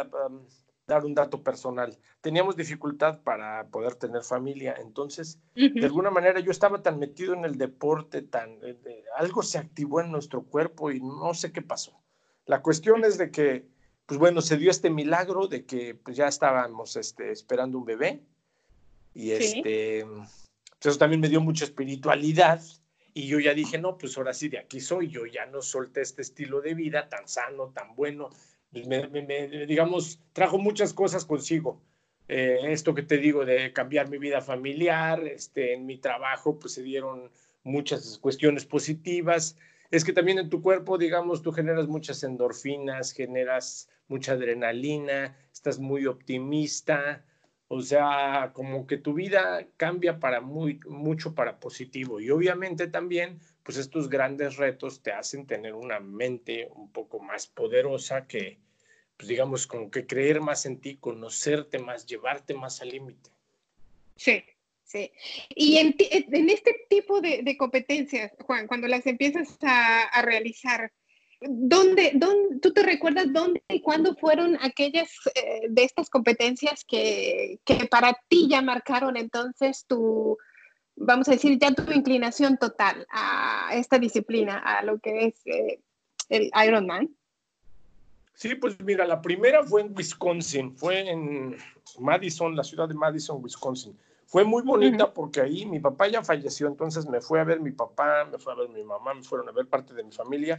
dar 0.92 1.06
un 1.06 1.14
dato 1.14 1.44
personal, 1.44 1.98
teníamos 2.22 2.56
dificultad 2.56 3.22
para 3.22 3.68
poder 3.68 3.96
tener 3.96 4.24
familia, 4.24 4.76
entonces, 4.80 5.40
de 5.56 5.86
alguna 5.86 6.12
manera 6.12 6.40
yo 6.40 6.52
estaba 6.52 6.82
tan 6.82 7.00
metido 7.00 7.34
en 7.34 7.46
el 7.46 7.58
deporte, 7.58 8.22
tan, 8.22 8.60
eh, 8.62 9.04
algo 9.18 9.44
se 9.44 9.58
activó 9.58 10.02
en 10.02 10.12
nuestro 10.12 10.44
cuerpo 10.44 10.92
y 10.92 11.00
no 11.00 11.34
sé 11.34 11.52
qué 11.52 11.62
pasó. 11.62 12.00
La 12.46 12.62
cuestión 12.62 13.06
es 13.06 13.18
de 13.18 13.32
que, 13.32 13.68
pues 14.06 14.20
bueno, 14.20 14.42
se 14.42 14.58
dio 14.58 14.70
este 14.70 14.90
milagro 14.90 15.48
de 15.48 15.66
que 15.66 15.96
pues 15.96 16.18
ya 16.18 16.28
estábamos 16.28 16.96
este, 16.96 17.32
esperando 17.32 17.78
un 17.78 17.86
bebé 17.86 18.22
y 19.14 19.32
este, 19.32 20.06
pues, 20.06 20.46
eso 20.82 20.98
también 20.98 21.22
me 21.22 21.30
dio 21.30 21.42
mucha 21.42 21.66
espiritualidad. 21.66 22.62
Y 23.14 23.28
yo 23.28 23.40
ya 23.40 23.54
dije, 23.54 23.78
no, 23.78 23.98
pues 23.98 24.18
ahora 24.18 24.34
sí, 24.34 24.48
de 24.48 24.60
aquí 24.60 24.80
soy. 24.80 25.10
Yo 25.10 25.26
ya 25.26 25.46
no 25.46 25.62
solté 25.62 26.02
este 26.02 26.22
estilo 26.22 26.62
de 26.62 26.74
vida 26.74 27.10
tan 27.10 27.28
sano, 27.28 27.72
tan 27.74 27.96
bueno. 27.96 28.30
Pues 28.72 28.88
me, 28.88 29.08
digamos, 29.68 30.20
trajo 30.34 30.58
muchas 30.58 30.94
cosas 30.94 31.26
consigo. 31.26 31.82
Eh, 32.28 32.60
esto 32.72 32.96
que 32.96 33.04
te 33.04 33.18
digo 33.18 33.46
de 33.46 33.74
cambiar 33.74 34.10
mi 34.10 34.18
vida 34.18 34.40
familiar, 34.40 35.28
este, 35.28 35.74
en 35.74 35.86
mi 35.86 35.98
trabajo, 35.98 36.58
pues 36.58 36.74
se 36.74 36.84
dieron 36.84 37.30
muchas 37.64 38.18
cuestiones 38.18 38.66
positivas. 38.66 39.58
Es 39.90 40.06
que 40.06 40.14
también 40.14 40.40
en 40.40 40.50
tu 40.50 40.62
cuerpo, 40.62 40.98
digamos, 40.98 41.42
tú 41.42 41.52
generas 41.52 41.88
muchas 41.88 42.24
endorfinas, 42.24 43.12
generas 43.12 43.90
mucha 44.08 44.34
adrenalina, 44.34 45.36
estás 45.52 45.80
muy 45.80 46.06
optimista, 46.06 47.26
o 47.68 47.82
sea, 47.82 48.52
como 48.54 48.88
que 48.88 48.98
tu 48.98 49.14
vida 49.14 49.68
cambia 49.78 50.20
para 50.20 50.42
muy, 50.42 50.80
mucho 50.88 51.36
para 51.36 51.60
positivo. 51.60 52.20
Y 52.20 52.30
obviamente 52.30 52.88
también, 52.88 53.40
pues 53.64 53.78
estos 53.78 54.10
grandes 54.10 54.58
retos 54.58 55.02
te 55.02 55.12
hacen 55.12 55.46
tener 55.46 55.74
una 55.74 56.00
mente 56.00 56.70
un 56.76 56.92
poco 56.92 57.20
más 57.20 57.48
poderosa 57.48 58.28
que, 58.28 58.60
pues 59.18 59.28
digamos, 59.28 59.68
como 59.68 59.92
que 59.92 60.06
creer 60.06 60.42
más 60.42 60.66
en 60.66 60.80
ti, 60.80 60.98
conocerte 60.98 61.80
más, 61.80 62.06
llevarte 62.06 62.54
más 62.54 62.82
al 62.82 62.90
límite. 62.90 63.30
Sí, 64.16 64.44
sí. 64.84 65.12
Y 65.50 65.78
en, 65.78 65.96
este 66.50 66.86
tipo 66.90 67.22
de, 67.22 67.56
competencias, 67.58 68.32
Juan, 68.40 68.68
cuando 68.68 68.88
las 68.88 69.06
empiezas 69.06 69.58
a 69.62 70.22
realizar, 70.22 70.92
¿Dónde, 71.44 72.12
dónde, 72.14 72.60
tú 72.60 72.72
te 72.72 72.84
recuerdas 72.84 73.34
dónde 73.34 73.64
y 73.68 73.82
cuándo 73.82 74.16
fueron 74.16 74.60
aquellas 74.62 75.10
eh, 75.34 75.62
de 75.70 75.84
estas 75.84 76.08
competencias 76.08 76.86
que, 76.86 77.60
que, 77.66 77.88
para 77.88 78.16
ti 78.28 78.48
ya 78.48 78.62
marcaron 78.62 79.18
entonces 79.18 79.86
tu, 79.88 80.38
vamos 81.06 81.28
a 81.28 81.32
decir, 81.32 81.58
ya 81.60 81.74
tu 81.74 81.92
inclinación 81.92 82.58
total 82.58 83.06
a 83.12 83.72
esta 83.74 84.00
disciplina, 84.00 84.58
a 84.58 84.84
lo 84.84 85.00
que 85.00 85.28
es 85.28 85.36
eh, 85.46 85.82
el 86.30 86.52
Ironman? 86.66 87.16
Sí, 88.34 88.56
pues 88.56 88.80
mira, 88.80 89.06
la 89.06 89.22
primera 89.22 89.64
fue 89.64 89.82
en 89.82 89.94
Wisconsin, 89.96 90.76
fue 90.76 91.10
en 91.10 91.58
Madison, 92.00 92.56
la 92.56 92.64
ciudad 92.64 92.88
de 92.88 92.96
Madison, 92.96 93.44
Wisconsin. 93.44 93.98
Fue 94.26 94.44
muy 94.46 94.64
bonita 94.64 95.14
porque 95.14 95.42
ahí 95.42 95.66
mi 95.66 95.80
papá 95.80 96.08
ya 96.08 96.24
falleció, 96.24 96.68
entonces 96.68 97.06
me 97.06 97.20
fue 97.20 97.42
a 97.42 97.44
ver 97.44 97.60
mi 97.60 97.72
papá, 97.72 98.26
me 98.26 98.38
fue 98.38 98.54
a 98.54 98.56
ver 98.56 98.70
mi 98.70 98.84
mamá, 98.84 99.14
me 99.14 99.24
fueron 99.24 99.50
a 99.50 99.52
ver 99.52 99.68
parte 99.68 99.94
de 99.94 100.04
mi 100.04 100.12
familia 100.12 100.58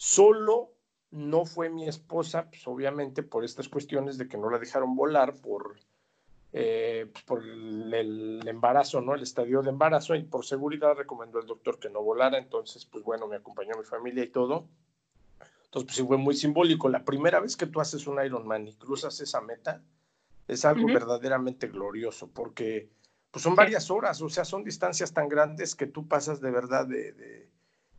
Solo 0.00 0.76
no 1.10 1.44
fue 1.44 1.70
mi 1.70 1.88
esposa, 1.88 2.48
pues 2.50 2.64
obviamente 2.68 3.24
por 3.24 3.44
estas 3.44 3.68
cuestiones 3.68 4.16
de 4.16 4.28
que 4.28 4.38
no 4.38 4.48
la 4.48 4.60
dejaron 4.60 4.94
volar 4.94 5.34
por, 5.34 5.80
eh, 6.52 7.10
por 7.26 7.42
el, 7.42 8.46
embarazo, 8.46 9.00
¿no? 9.00 9.14
El 9.14 9.22
estadio 9.22 9.62
de 9.62 9.70
embarazo 9.70 10.14
y 10.14 10.22
por 10.22 10.44
seguridad 10.44 10.94
recomendó 10.94 11.38
el 11.40 11.46
doctor 11.46 11.78
que 11.78 11.90
no 11.90 12.02
volara, 12.02 12.38
entonces 12.38 12.86
pues 12.86 13.04
bueno, 13.04 13.26
me 13.26 13.36
acompañó 13.36 13.76
mi 13.76 13.84
familia 13.84 14.24
y 14.24 14.28
todo. 14.28 14.66
Entonces 15.64 15.84
pues 15.86 15.96
sí 15.96 16.04
fue 16.04 16.16
muy 16.16 16.34
simbólico. 16.34 16.88
La 16.88 17.04
primera 17.04 17.40
vez 17.40 17.56
que 17.56 17.66
tú 17.66 17.80
haces 17.80 18.06
un 18.06 18.24
Ironman 18.24 18.66
y 18.66 18.74
cruzas 18.74 19.20
esa 19.20 19.40
meta 19.40 19.82
es 20.46 20.64
algo 20.64 20.86
verdaderamente 20.86 21.68
glorioso 21.68 22.30
porque 22.32 22.88
pues 23.30 23.42
son 23.42 23.54
varias 23.54 23.90
horas, 23.90 24.22
o 24.22 24.30
sea, 24.30 24.46
son 24.46 24.64
distancias 24.64 25.12
tan 25.12 25.28
grandes 25.28 25.74
que 25.74 25.86
tú 25.86 26.08
pasas 26.08 26.40
de 26.40 26.50
verdad 26.50 26.86
de 26.86 27.50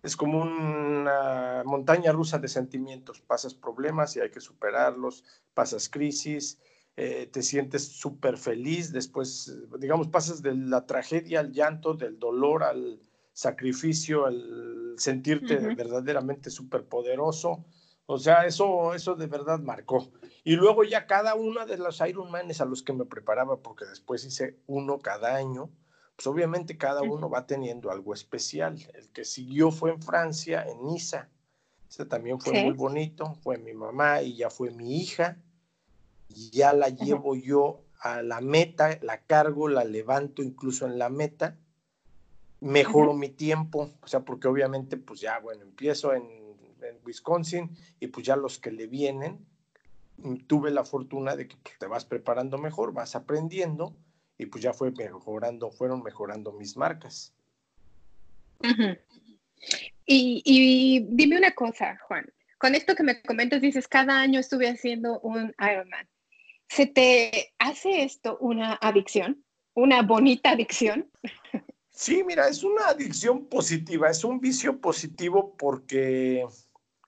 es 0.01 0.15
como 0.15 0.41
una 0.41 1.63
montaña 1.65 2.11
rusa 2.11 2.39
de 2.39 2.47
sentimientos. 2.47 3.21
Pasas 3.21 3.53
problemas 3.53 4.15
y 4.15 4.21
hay 4.21 4.31
que 4.31 4.39
superarlos, 4.39 5.23
pasas 5.53 5.89
crisis, 5.89 6.57
eh, 7.01 7.27
te 7.27 7.41
sientes 7.43 7.87
súper 7.87 8.37
feliz, 8.37 8.91
después, 8.91 9.57
digamos, 9.79 10.09
pasas 10.09 10.41
de 10.41 10.53
la 10.53 10.85
tragedia 10.85 11.39
al 11.39 11.53
llanto, 11.53 11.93
del 11.93 12.19
dolor 12.19 12.61
al 12.61 12.99
sacrificio, 13.31 14.25
al 14.25 14.95
sentirte 14.97 15.55
verdaderamente 15.75 16.49
súper 16.49 16.83
poderoso. 16.83 17.63
O 18.05 18.17
sea, 18.17 18.45
eso, 18.45 18.93
eso 18.93 19.15
de 19.15 19.27
verdad 19.27 19.59
marcó. 19.59 20.11
Y 20.43 20.57
luego 20.57 20.83
ya 20.83 21.07
cada 21.07 21.35
una 21.35 21.65
de 21.65 21.77
los 21.77 22.01
Ironmanes 22.01 22.59
a 22.59 22.65
los 22.65 22.83
que 22.83 22.91
me 22.91 23.05
preparaba, 23.05 23.61
porque 23.61 23.85
después 23.85 24.25
hice 24.25 24.59
uno 24.67 24.99
cada 24.99 25.37
año, 25.37 25.69
pues 26.17 26.27
obviamente 26.27 26.77
cada 26.77 27.01
uno 27.01 27.29
va 27.29 27.47
teniendo 27.47 27.91
algo 27.91 28.13
especial. 28.13 28.77
El 28.93 29.07
que 29.13 29.23
siguió 29.23 29.71
fue 29.71 29.91
en 29.91 30.01
Francia, 30.01 30.65
en 30.67 30.83
Niza. 30.83 31.29
Este 31.89 32.05
también 32.05 32.41
fue 32.41 32.61
muy 32.61 32.73
bonito, 32.73 33.35
fue 33.35 33.57
mi 33.57 33.73
mamá 33.73 34.21
y 34.21 34.35
ya 34.35 34.49
fue 34.49 34.71
mi 34.71 34.97
hija. 34.97 35.37
Ya 36.29 36.73
la 36.73 36.89
llevo 36.89 37.35
yo 37.35 37.83
a 37.99 38.21
la 38.21 38.41
meta, 38.41 38.97
la 39.01 39.21
cargo, 39.21 39.67
la 39.67 39.83
levanto 39.83 40.41
incluso 40.41 40.85
en 40.85 40.97
la 40.97 41.09
meta. 41.09 41.57
mejoro 42.61 43.13
mi 43.13 43.29
tiempo, 43.29 43.93
o 44.01 44.07
sea, 44.07 44.21
porque 44.21 44.49
obviamente 44.49 44.97
pues 44.97 45.21
ya, 45.21 45.39
bueno, 45.39 45.63
empiezo 45.63 46.13
en, 46.13 46.23
en, 46.81 46.97
Wisconsin 47.05 47.71
y 48.01 48.07
pues 48.07 48.25
ya 48.25 48.35
los 48.35 48.59
que 48.59 48.69
le 48.71 48.85
vienen, 48.87 49.45
mm, 50.17 50.35
tuve 50.45 50.69
la 50.69 50.83
fortuna 50.83 51.37
de 51.37 51.47
que 51.47 51.55
pues, 51.55 51.79
te 51.79 51.87
vas 51.87 52.03
preparando 52.03 52.57
mejor, 52.57 52.91
vas 52.91 53.15
aprendiendo 53.15 53.95
y 54.37 54.47
pues 54.47 54.61
ya 54.61 54.73
fue 54.73 54.91
mejorando, 54.91 55.71
fueron 55.71 56.03
mejorando 56.03 56.51
mis 56.51 56.75
marcas. 56.75 57.33
y, 60.05 60.41
y, 60.43 60.99
dime 61.09 61.37
una 61.37 61.55
cosa, 61.55 61.97
Juan, 62.07 62.25
con 62.57 62.75
esto 62.75 62.93
que 62.93 63.03
me 63.03 63.21
comentas, 63.21 63.61
dices, 63.61 63.87
cada 63.87 64.19
año 64.19 64.39
estuve 64.39 64.67
haciendo 64.67 65.19
un 65.21 65.55
Ironman. 65.59 66.07
¿Se 66.69 66.85
te 66.85 67.53
hace 67.57 68.03
esto 68.03 68.37
una 68.39 68.75
adicción? 68.75 69.43
¿Una 69.73 70.03
bonita 70.03 70.51
adicción? 70.51 71.09
Sí, 71.89 72.23
mira, 72.23 72.47
es 72.47 72.63
una 72.63 72.87
adicción 72.87 73.47
positiva, 73.47 74.09
es 74.09 74.23
un 74.23 74.39
vicio 74.39 74.79
positivo 74.79 75.57
porque 75.57 76.45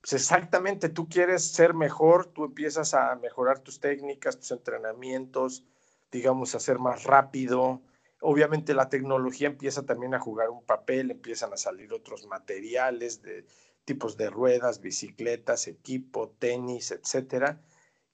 pues 0.01 0.13
exactamente 0.13 0.89
tú 0.89 1.08
quieres 1.08 1.44
ser 1.44 1.74
mejor, 1.74 2.25
tú 2.25 2.44
empiezas 2.44 2.94
a 2.96 3.15
mejorar 3.15 3.60
tus 3.60 3.80
técnicas, 3.80 4.38
tus 4.38 4.51
entrenamientos, 4.51 5.63
digamos, 6.12 6.56
a 6.56 6.60
ser 6.60 6.80
más 6.80 7.03
rápido. 7.03 7.82
Obviamente 8.20 8.74
la 8.74 8.89
tecnología 8.89 9.48
empieza 9.48 9.86
también 9.86 10.15
a 10.15 10.20
jugar 10.20 10.50
un 10.50 10.65
papel, 10.65 11.12
empiezan 11.12 11.53
a 11.53 11.58
salir 11.58 11.94
otros 11.94 12.25
materiales 12.25 13.22
de 13.22 13.46
tipos 13.86 14.18
de 14.18 14.30
ruedas, 14.30 14.82
bicicletas, 14.82 15.68
equipo, 15.68 16.30
tenis, 16.39 16.91
etcétera. 16.91 17.62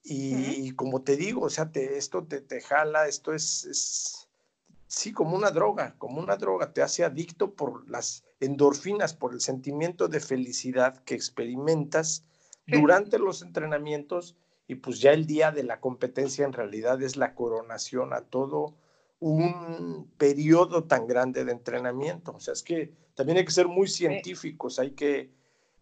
Y, 0.04 0.72
como 0.72 1.02
te 1.02 1.18
digo, 1.18 1.42
o 1.42 1.50
sea, 1.50 1.70
te, 1.72 1.98
esto 1.98 2.24
te, 2.24 2.40
te, 2.40 2.62
jala, 2.62 3.08
esto 3.08 3.34
es 3.34 4.28
sí, 4.88 5.12
como 5.12 5.36
una 5.36 5.52
droga, 5.52 5.96
como 5.98 6.20
una 6.20 6.38
droga, 6.38 6.74
te 6.74 6.82
hace 6.82 7.04
adicto 7.04 7.54
por 7.54 7.90
las 7.90 8.24
endorfinas, 8.40 9.14
por 9.14 9.34
el 9.34 9.42
sentimiento 9.42 10.08
de 10.08 10.20
felicidad 10.20 10.98
que 11.04 11.16
experimentas 11.16 12.24
durante 12.66 13.20
los 13.20 13.42
entrenamientos 13.42 14.36
y 14.68 14.76
pues 14.76 15.00
ya 15.00 15.12
el 15.12 15.26
día 15.26 15.52
de 15.52 15.64
la 15.64 15.80
competencia 15.80 16.46
en 16.46 16.52
realidad 16.52 17.02
es 17.02 17.16
la 17.16 17.34
coronación 17.36 18.14
a 18.14 18.22
todo 18.22 18.76
un 19.20 20.12
periodo 20.18 20.84
tan 20.84 21.08
grande 21.08 21.46
de 21.46 21.54
entrenamiento. 21.54 22.34
O 22.34 22.40
sea, 22.40 22.54
es 22.54 22.64
que 22.64 22.92
también 23.16 23.38
hay 23.38 23.46
que 23.46 23.52
ser 23.52 23.68
muy 23.68 23.88
científicos, 23.88 24.80
hay 24.80 24.92
que 24.92 25.32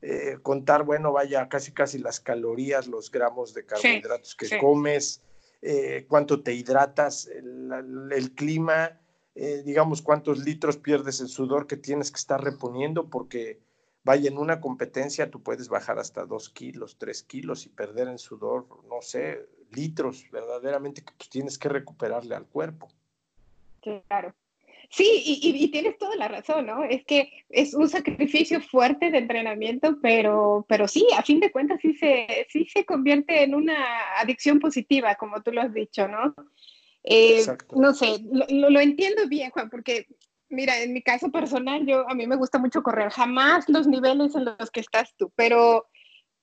eh, 0.02 0.38
contar, 0.42 0.84
bueno, 0.84 1.12
vaya, 1.12 1.48
casi 1.50 1.72
casi 1.72 1.98
las 1.98 2.20
calorías, 2.20 2.88
los 2.88 3.10
gramos 3.12 3.54
de 3.54 3.66
carbohidratos 3.66 4.36
que 4.36 4.60
comes, 4.60 5.22
eh, 5.62 6.06
cuánto 6.08 6.44
te 6.44 6.54
hidratas, 6.54 7.28
el, 7.28 8.32
clima, 8.36 9.00
eh, 9.34 9.64
digamos 9.66 10.02
cuántos 10.02 10.46
litros 10.46 10.78
pierdes 10.78 11.22
el 11.22 11.28
sudor 11.28 11.66
que 11.66 11.78
tienes 11.78 12.12
que 12.12 12.18
estar 12.18 12.44
reponiendo, 12.44 13.10
porque 13.10 13.60
vaya, 14.04 14.30
en 14.30 14.38
una 14.38 14.62
competencia 14.62 15.32
tú 15.32 15.42
puedes 15.42 15.70
bajar 15.70 15.98
hasta 15.98 16.26
dos 16.26 16.50
kilos, 16.50 16.98
tres 16.98 17.24
kilos 17.24 17.66
y 17.66 17.70
perder 17.70 18.08
en 18.08 18.20
sudor, 18.20 18.68
no 18.88 19.02
sé, 19.02 19.48
litros 19.72 20.30
verdaderamente 20.32 21.04
que 21.04 21.14
pues, 21.18 21.30
tienes 21.30 21.58
que 21.58 21.70
recuperarle 21.70 22.36
al 22.36 22.46
cuerpo. 22.46 22.88
Claro. 23.82 24.34
Sí, 24.90 25.22
y, 25.26 25.68
tienes 25.70 25.98
toda 25.98 26.16
la 26.16 26.28
razón, 26.28 26.66
¿no? 26.66 26.84
Es 26.84 27.04
que 27.06 27.46
es 27.50 27.74
un 27.74 27.90
sacrificio 27.90 28.62
fuerte 28.62 29.12
de 29.12 29.18
entrenamiento, 29.20 29.98
pero, 30.02 30.66
pero 30.68 30.88
sí, 30.88 31.06
a 31.18 31.24
fin 31.24 31.40
de 31.40 31.52
cuentas 31.52 31.80
sí 31.82 31.94
se, 31.96 32.48
sí 32.50 32.66
se 32.66 32.86
convierte 32.86 33.44
en 33.44 33.56
una 33.56 33.76
adicción 34.20 34.60
positiva, 34.60 35.16
como 35.16 35.42
tú 35.42 35.52
lo 35.52 35.62
has 35.62 35.74
dicho, 35.74 36.08
¿no? 36.08 36.34
Eh, 37.04 37.46
no 37.76 37.94
sé, 37.94 38.18
lo, 38.32 38.70
lo, 38.70 38.80
entiendo 38.80 39.28
bien, 39.28 39.52
Juan, 39.52 39.70
porque 39.70 40.08
mira, 40.50 40.82
en 40.82 40.94
mi 40.94 41.02
caso 41.02 41.32
personal, 41.32 41.86
yo 41.86 42.10
a 42.10 42.16
mí 42.16 42.26
me 42.28 42.36
gusta 42.36 42.58
mucho 42.58 42.82
correr, 42.82 43.12
jamás 43.12 43.70
los 43.70 43.88
niveles 43.88 44.36
en 44.36 44.46
los 44.46 44.72
que 44.72 44.80
estás 44.80 45.14
tú, 45.18 45.32
pero 45.36 45.88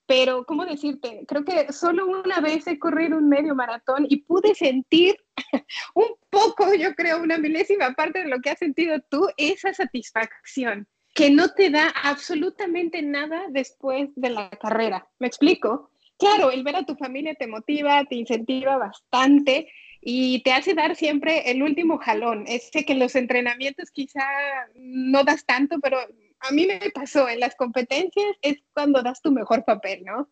pero 0.06 0.44
¿cómo 0.44 0.64
decirte? 0.64 1.24
Creo 1.26 1.44
que 1.44 1.72
solo 1.72 2.06
una 2.06 2.40
vez 2.40 2.66
he 2.66 2.78
corrido 2.78 3.18
un 3.18 3.28
medio 3.28 3.54
maratón 3.54 4.06
y 4.08 4.22
pude 4.22 4.54
sentir 4.54 5.16
un 5.94 6.08
poco, 6.30 6.74
yo 6.74 6.94
creo, 6.94 7.22
una 7.22 7.38
milésima 7.38 7.92
parte 7.94 8.20
de 8.20 8.28
lo 8.28 8.40
que 8.40 8.50
has 8.50 8.58
sentido 8.58 9.00
tú, 9.08 9.28
esa 9.36 9.72
satisfacción 9.72 10.86
que 11.14 11.30
no 11.30 11.50
te 11.50 11.70
da 11.70 11.88
absolutamente 12.02 13.02
nada 13.02 13.42
después 13.50 14.10
de 14.16 14.30
la 14.30 14.50
carrera. 14.50 15.06
¿Me 15.18 15.26
explico? 15.26 15.90
Claro, 16.18 16.50
el 16.50 16.62
ver 16.62 16.76
a 16.76 16.86
tu 16.86 16.94
familia 16.94 17.34
te 17.34 17.46
motiva, 17.46 18.04
te 18.04 18.14
incentiva 18.14 18.76
bastante 18.78 19.68
y 20.00 20.42
te 20.42 20.52
hace 20.52 20.74
dar 20.74 20.96
siempre 20.96 21.50
el 21.50 21.62
último 21.62 21.98
jalón. 21.98 22.44
Ese 22.46 22.84
que 22.84 22.94
en 22.94 22.98
los 22.98 23.14
entrenamientos 23.14 23.90
quizá 23.90 24.24
no 24.74 25.22
das 25.24 25.44
tanto, 25.44 25.80
pero 25.80 25.98
a 26.42 26.52
mí 26.52 26.66
me 26.66 26.80
pasó 26.90 27.28
en 27.28 27.40
las 27.40 27.54
competencias 27.54 28.36
es 28.42 28.58
cuando 28.74 29.02
das 29.02 29.22
tu 29.22 29.30
mejor 29.30 29.64
papel, 29.64 30.04
¿no? 30.04 30.28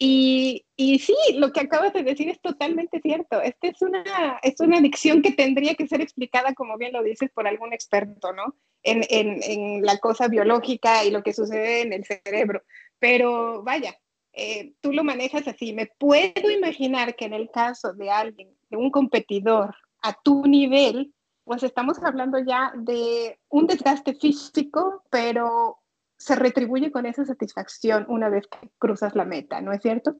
Y, 0.00 0.64
y, 0.76 1.00
sí, 1.00 1.16
lo 1.34 1.52
que 1.52 1.60
acabas 1.60 1.92
de 1.92 2.04
decir 2.04 2.28
es 2.28 2.40
totalmente 2.40 3.00
cierto. 3.00 3.40
Esta 3.42 3.66
es 3.66 3.82
una, 3.82 4.38
es 4.42 4.60
una 4.60 4.78
adicción 4.78 5.22
que 5.22 5.32
tendría 5.32 5.74
que 5.74 5.88
ser 5.88 6.00
explicada, 6.00 6.54
como 6.54 6.78
bien 6.78 6.92
lo 6.92 7.02
dices, 7.02 7.30
por 7.34 7.48
algún 7.48 7.72
experto, 7.72 8.32
¿no? 8.32 8.54
En, 8.84 9.02
en, 9.10 9.42
en 9.42 9.84
la 9.84 9.98
cosa 9.98 10.28
biológica 10.28 11.04
y 11.04 11.10
lo 11.10 11.24
que 11.24 11.32
sucede 11.32 11.80
en 11.80 11.92
el 11.92 12.04
cerebro. 12.04 12.62
Pero 13.00 13.64
vaya, 13.64 13.98
eh, 14.32 14.74
tú 14.80 14.92
lo 14.92 15.02
manejas 15.02 15.48
así. 15.48 15.72
Me 15.72 15.86
puedo 15.86 16.48
imaginar 16.48 17.16
que 17.16 17.24
en 17.24 17.32
el 17.32 17.50
caso 17.50 17.92
de 17.92 18.08
alguien, 18.08 18.56
de 18.70 18.76
un 18.76 18.92
competidor 18.92 19.74
a 20.00 20.16
tu 20.22 20.46
nivel, 20.46 21.12
pues 21.48 21.62
estamos 21.62 21.98
hablando 22.02 22.38
ya 22.40 22.72
de 22.76 23.40
un 23.48 23.66
desgaste 23.66 24.14
físico, 24.14 25.02
pero 25.08 25.78
se 26.18 26.36
retribuye 26.36 26.92
con 26.92 27.06
esa 27.06 27.24
satisfacción 27.24 28.04
una 28.10 28.28
vez 28.28 28.46
que 28.48 28.70
cruzas 28.78 29.16
la 29.16 29.24
meta, 29.24 29.62
¿no 29.62 29.72
es 29.72 29.80
cierto? 29.80 30.16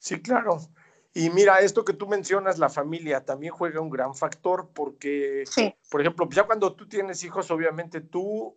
Sí, 0.00 0.20
claro. 0.20 0.58
Y 1.14 1.30
mira, 1.30 1.60
esto 1.60 1.84
que 1.84 1.92
tú 1.92 2.08
mencionas, 2.08 2.58
la 2.58 2.68
familia 2.68 3.24
también 3.24 3.52
juega 3.52 3.80
un 3.80 3.88
gran 3.88 4.16
factor 4.16 4.70
porque, 4.74 5.44
por 5.88 6.00
ejemplo, 6.00 6.28
ya 6.28 6.42
cuando 6.42 6.74
tú 6.74 6.88
tienes 6.88 7.22
hijos, 7.22 7.48
obviamente 7.52 8.00
tú 8.00 8.56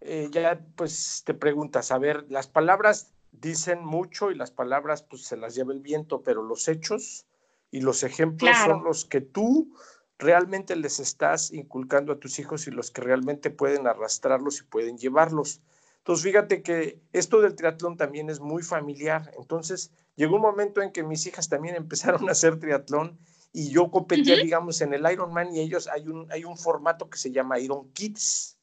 eh, 0.00 0.28
ya 0.32 0.60
pues 0.74 1.22
te 1.24 1.34
preguntas, 1.34 1.92
a 1.92 1.98
ver, 1.98 2.26
las 2.30 2.48
palabras 2.48 3.12
dicen 3.30 3.84
mucho 3.84 4.32
y 4.32 4.34
las 4.34 4.50
palabras 4.50 5.02
pues 5.02 5.22
se 5.22 5.36
las 5.36 5.54
lleva 5.54 5.72
el 5.72 5.80
viento, 5.80 6.22
pero 6.22 6.42
los 6.42 6.66
hechos 6.66 7.26
y 7.70 7.80
los 7.80 8.02
ejemplos 8.02 8.56
son 8.64 8.82
los 8.82 9.04
que 9.04 9.20
tú 9.20 9.72
realmente 10.18 10.76
les 10.76 11.00
estás 11.00 11.52
inculcando 11.52 12.12
a 12.12 12.20
tus 12.20 12.38
hijos 12.38 12.66
y 12.66 12.70
los 12.70 12.90
que 12.90 13.00
realmente 13.02 13.50
pueden 13.50 13.86
arrastrarlos 13.86 14.60
y 14.60 14.64
pueden 14.64 14.98
llevarlos. 14.98 15.60
Entonces, 15.98 16.24
fíjate 16.24 16.62
que 16.62 17.00
esto 17.12 17.40
del 17.40 17.54
triatlón 17.54 17.96
también 17.96 18.28
es 18.28 18.38
muy 18.38 18.62
familiar. 18.62 19.32
Entonces, 19.38 19.90
llegó 20.16 20.36
un 20.36 20.42
momento 20.42 20.82
en 20.82 20.92
que 20.92 21.02
mis 21.02 21.26
hijas 21.26 21.48
también 21.48 21.76
empezaron 21.76 22.28
a 22.28 22.32
hacer 22.32 22.58
triatlón 22.58 23.18
y 23.52 23.70
yo 23.70 23.90
competía, 23.90 24.36
digamos, 24.36 24.80
en 24.80 24.92
el 24.92 25.10
Ironman 25.10 25.54
y 25.54 25.60
ellos 25.60 25.88
hay 25.88 26.08
un, 26.08 26.30
hay 26.30 26.44
un 26.44 26.58
formato 26.58 27.08
que 27.08 27.18
se 27.18 27.30
llama 27.30 27.58
Iron 27.58 27.88
Kids. 27.92 28.58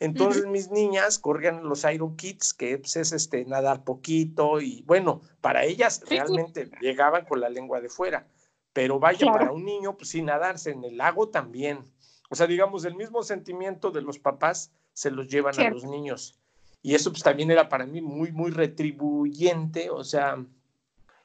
Entonces 0.00 0.46
mis 0.46 0.68
niñas 0.72 1.20
corrían 1.20 1.62
los 1.62 1.84
Iron 1.84 2.16
Kids, 2.16 2.52
que 2.52 2.76
pues, 2.76 2.96
es 2.96 3.12
este, 3.12 3.44
nadar 3.44 3.84
poquito 3.84 4.60
y 4.60 4.82
bueno, 4.82 5.22
para 5.40 5.64
ellas 5.64 6.02
realmente 6.08 6.68
llegaban 6.80 7.24
con 7.24 7.40
la 7.40 7.48
lengua 7.48 7.80
de 7.80 7.88
fuera. 7.88 8.26
Pero 8.72 8.98
vaya, 8.98 9.30
para 9.30 9.52
un 9.52 9.64
niño, 9.64 9.96
pues 9.96 10.10
sin 10.10 10.26
nadarse 10.26 10.70
en 10.70 10.84
el 10.84 10.96
lago 10.96 11.28
también. 11.28 11.84
O 12.30 12.34
sea, 12.34 12.46
digamos, 12.46 12.84
el 12.84 12.94
mismo 12.94 13.22
sentimiento 13.22 13.90
de 13.90 14.02
los 14.02 14.18
papás 14.18 14.72
se 14.94 15.10
los 15.10 15.28
llevan 15.28 15.58
a 15.60 15.70
los 15.70 15.84
niños. 15.84 16.38
Y 16.82 16.94
eso 16.94 17.10
pues 17.10 17.22
también 17.22 17.50
era 17.50 17.68
para 17.68 17.86
mí 17.86 18.00
muy, 18.00 18.32
muy 18.32 18.50
retribuyente, 18.50 19.90
o 19.90 20.02
sea, 20.02 20.44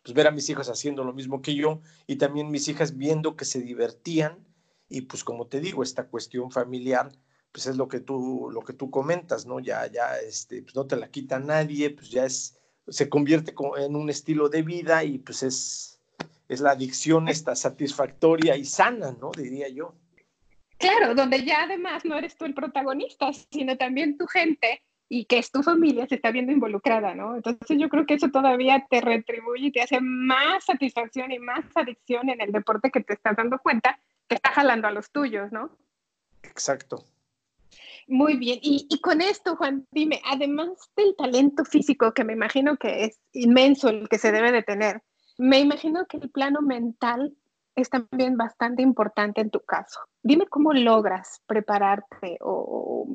pues 0.04 0.14
ver 0.14 0.28
a 0.28 0.32
mis 0.32 0.50
hijos 0.50 0.70
haciendo 0.70 1.04
lo 1.04 1.14
mismo 1.14 1.42
que 1.42 1.56
yo 1.56 1.82
y 2.06 2.18
también 2.18 2.52
mis 2.52 2.68
hijas 2.68 2.96
viendo 2.96 3.36
que 3.36 3.46
se 3.46 3.62
divertían 3.62 4.46
y 4.88 5.02
pues 5.02 5.24
como 5.24 5.48
te 5.48 5.60
digo, 5.60 5.84
esta 5.84 6.08
cuestión 6.08 6.52
familiar, 6.52 7.12
pues 7.52 7.66
es 7.68 7.76
lo 7.76 7.88
que 7.88 8.00
tú, 8.00 8.50
lo 8.52 8.62
que 8.62 8.74
tú 8.74 8.90
comentas, 8.92 9.46
¿no? 9.46 9.60
Ya, 9.60 9.86
ya, 9.92 10.18
este, 10.20 10.62
pues 10.62 10.76
no 10.76 10.86
te 10.86 10.96
la 10.96 11.10
quita 11.10 11.40
nadie, 11.40 11.90
pues 11.90 12.10
ya 12.10 12.26
es, 12.26 12.58
se 12.88 13.10
convierte 13.10 13.54
en 13.80 13.96
un 13.96 14.10
estilo 14.10 14.48
de 14.50 14.62
vida 14.62 15.04
y 15.04 15.18
pues 15.18 15.44
es, 15.44 15.97
es 16.48 16.62
la 16.62 16.72
adicción 16.72 17.28
esta 17.28 17.56
satisfactoria 17.56 18.56
y 18.56 18.66
sana, 18.66 19.16
¿no? 19.20 19.32
Diría 19.32 19.70
yo. 19.70 19.96
Claro, 20.78 21.16
donde 21.16 21.44
ya 21.44 21.64
además 21.64 22.06
no 22.06 22.18
eres 22.18 22.38
tú 22.38 22.46
el 22.46 22.54
protagonista, 22.54 23.32
sino 23.52 23.78
también 23.78 24.18
tu 24.18 24.28
gente 24.28 24.82
y 25.10 25.26
que 25.26 25.40
es 25.40 25.52
tu 25.52 25.64
familia 25.64 26.06
se 26.08 26.16
está 26.16 26.32
viendo 26.32 26.52
involucrada, 26.52 27.16
¿no? 27.16 27.36
Entonces 27.36 27.78
yo 27.80 27.90
creo 27.90 28.06
que 28.06 28.16
eso 28.16 28.30
todavía 28.30 28.86
te 28.90 29.02
retribuye 29.02 29.68
y 29.68 29.72
te 29.72 29.82
hace 29.82 30.00
más 30.02 30.66
satisfacción 30.66 31.32
y 31.32 31.40
más 31.40 31.66
adicción 31.76 32.30
en 32.30 32.42
el 32.42 32.52
deporte 32.52 32.92
que 32.92 33.02
te 33.02 33.14
estás 33.14 33.36
dando 33.36 33.58
cuenta 33.60 34.00
que 34.28 34.36
está 34.36 34.52
jalando 34.52 34.88
a 34.88 34.92
los 34.92 35.10
tuyos, 35.12 35.52
¿no? 35.52 35.72
Exacto. 36.44 37.06
Muy 38.08 38.38
bien, 38.38 38.60
y, 38.62 38.88
y, 38.90 39.02
con 39.02 39.20
esto, 39.20 39.58
Juan, 39.58 39.86
dime, 39.92 40.22
además 40.26 40.70
del 40.96 41.14
talento 41.18 41.66
físico, 41.66 42.14
que 42.14 42.24
me 42.24 42.34
imagino 42.34 42.78
que 42.78 43.04
es 43.04 43.20
inmenso 43.34 43.90
el 43.90 44.08
que 44.08 44.18
se 44.18 44.32
debe 44.32 44.54
de 44.54 44.64
tener, 44.64 45.02
me 45.38 45.60
imagino 45.60 46.06
que 46.08 46.18
el 46.18 46.30
plano 46.30 46.62
mental 46.62 47.36
es 47.76 47.90
también 47.90 48.38
bastante 48.38 48.82
importante 48.82 49.40
en 49.40 49.52
tu 49.52 49.60
caso. 49.60 50.00
Dime 50.24 50.48
cómo 50.48 50.74
logras 50.74 51.42
prepararte 51.46 52.38
o 52.42 53.08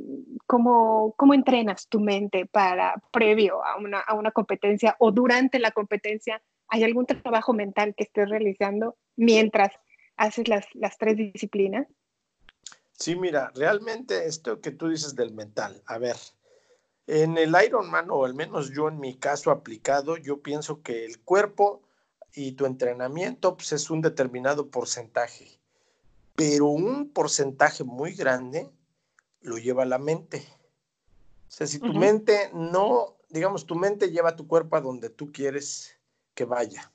cómo, 0.46 1.14
cómo 1.16 1.34
entrenas 1.34 1.88
tu 1.88 1.98
mente 1.98 2.46
para 2.46 2.94
previo 3.10 3.64
a 3.64 3.76
una, 3.76 3.98
a 3.98 4.14
una 4.14 4.30
competencia 4.30 4.94
o 5.00 5.10
durante 5.10 5.58
la 5.58 5.72
competencia. 5.72 6.40
¿Hay 6.68 6.84
algún 6.84 7.06
trabajo 7.06 7.52
mental 7.52 7.94
que 7.96 8.04
estés 8.04 8.30
realizando 8.30 8.96
mientras 9.16 9.72
haces 10.16 10.46
las, 10.46 10.64
las 10.74 10.96
tres 10.96 11.16
disciplinas? 11.16 11.88
Sí, 12.92 13.16
mira, 13.16 13.50
realmente 13.56 14.26
esto 14.26 14.60
que 14.60 14.70
tú 14.70 14.88
dices 14.88 15.16
del 15.16 15.32
mental, 15.32 15.82
a 15.86 15.98
ver, 15.98 16.16
en 17.08 17.36
el 17.36 17.52
Ironman, 17.66 18.10
o 18.10 18.24
al 18.24 18.34
menos 18.34 18.70
yo 18.72 18.86
en 18.86 19.00
mi 19.00 19.16
caso 19.16 19.50
aplicado, 19.50 20.16
yo 20.16 20.40
pienso 20.40 20.82
que 20.82 21.04
el 21.04 21.20
cuerpo 21.20 21.82
y 22.34 22.52
tu 22.52 22.66
entrenamiento 22.66 23.56
pues, 23.56 23.72
es 23.72 23.90
un 23.90 24.00
determinado 24.00 24.68
porcentaje, 24.68 25.58
pero 26.34 26.66
un 26.66 27.10
porcentaje 27.10 27.84
muy 27.84 28.14
grande 28.14 28.70
lo 29.40 29.58
lleva 29.58 29.84
la 29.84 29.98
mente. 29.98 30.46
O 31.48 31.54
sea, 31.54 31.66
si 31.66 31.78
tu 31.78 31.92
mente 31.92 32.50
no, 32.54 33.16
digamos, 33.28 33.66
tu 33.66 33.74
mente 33.74 34.10
lleva 34.10 34.36
tu 34.36 34.46
cuerpo 34.46 34.76
a 34.76 34.80
donde 34.80 35.10
tú 35.10 35.30
quieres 35.32 35.98
que 36.34 36.44
vaya. 36.44 36.90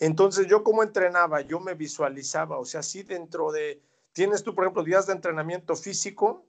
Entonces 0.00 0.48
yo 0.48 0.64
como 0.64 0.82
entrenaba, 0.82 1.40
yo 1.42 1.60
me 1.60 1.74
visualizaba, 1.74 2.58
o 2.58 2.64
sea, 2.64 2.82
si 2.82 3.04
dentro 3.04 3.52
de, 3.52 3.80
tienes 4.12 4.42
tú, 4.42 4.54
por 4.54 4.64
ejemplo, 4.64 4.82
días 4.82 5.06
de 5.06 5.12
entrenamiento 5.12 5.76
físico, 5.76 6.44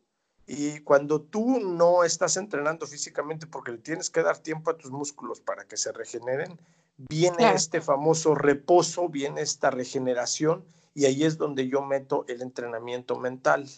y 0.48 0.80
cuando 0.82 1.22
tú 1.22 1.60
no 1.60 2.04
estás 2.04 2.38
entrenando 2.38 2.86
físicamente 2.86 3.48
porque 3.48 3.72
le 3.72 3.78
tienes 3.80 4.10
que 4.10 4.22
dar 4.22 4.38
tiempo 4.38 4.70
a 4.70 4.78
tus 4.78 4.92
músculos 4.92 5.42
para 5.42 5.66
que 5.66 5.78
se 5.78 5.92
regeneren, 5.92 6.60
viene 6.98 7.54
este 7.54 7.82
famoso 7.82 8.36
reposo, 8.36 9.10
viene 9.10 9.42
esta 9.42 9.70
regeneración 9.70 10.66
y 10.94 11.06
ahí 11.06 11.24
es 11.24 11.38
donde 11.38 11.68
yo 11.68 11.82
meto 11.82 12.26
el 12.28 12.42
entrenamiento 12.42 13.18
mental, 13.18 13.70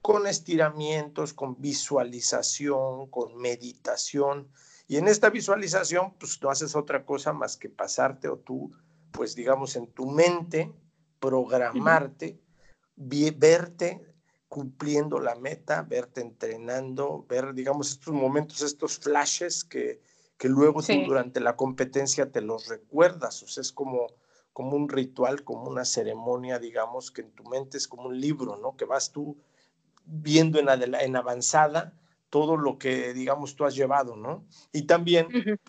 con 0.00 0.26
estiramientos, 0.26 1.32
con 1.32 1.60
visualización, 1.60 3.08
con 3.08 3.36
meditación. 3.36 4.48
Y 4.86 4.96
en 4.96 5.08
esta 5.08 5.30
visualización, 5.30 6.14
pues 6.18 6.40
no 6.42 6.50
haces 6.50 6.76
otra 6.76 7.04
cosa 7.04 7.32
más 7.32 7.56
que 7.56 7.68
pasarte 7.68 8.28
o 8.28 8.38
tú, 8.38 8.72
pues 9.10 9.34
digamos, 9.34 9.76
en 9.76 9.88
tu 9.88 10.06
mente, 10.06 10.72
programarte, 11.18 12.40
verte 12.96 14.00
cumpliendo 14.48 15.18
la 15.18 15.34
meta, 15.34 15.82
verte 15.82 16.20
entrenando, 16.20 17.24
ver, 17.28 17.54
digamos, 17.54 17.90
estos 17.90 18.12
momentos, 18.12 18.60
estos 18.60 18.98
flashes 18.98 19.64
que, 19.64 20.02
que 20.42 20.48
luego 20.48 20.82
tú 20.82 20.92
durante 21.06 21.38
la 21.38 21.54
competencia 21.54 22.32
te 22.32 22.40
los 22.40 22.66
recuerdas, 22.66 23.44
o 23.44 23.46
sea, 23.46 23.60
es 23.60 23.70
como, 23.70 24.08
como 24.52 24.74
un 24.74 24.88
ritual, 24.88 25.44
como 25.44 25.70
una 25.70 25.84
ceremonia, 25.84 26.58
digamos, 26.58 27.12
que 27.12 27.20
en 27.20 27.30
tu 27.30 27.44
mente 27.44 27.78
es 27.78 27.86
como 27.86 28.08
un 28.08 28.20
libro, 28.20 28.56
¿no? 28.56 28.76
Que 28.76 28.84
vas 28.84 29.12
tú 29.12 29.36
viendo 30.04 30.58
en, 30.58 30.66
en 30.68 31.14
avanzada 31.14 31.96
todo 32.28 32.56
lo 32.56 32.76
que, 32.76 33.14
digamos, 33.14 33.54
tú 33.54 33.64
has 33.64 33.76
llevado, 33.76 34.16
¿no? 34.16 34.44
Y 34.72 34.82
también, 34.82 35.28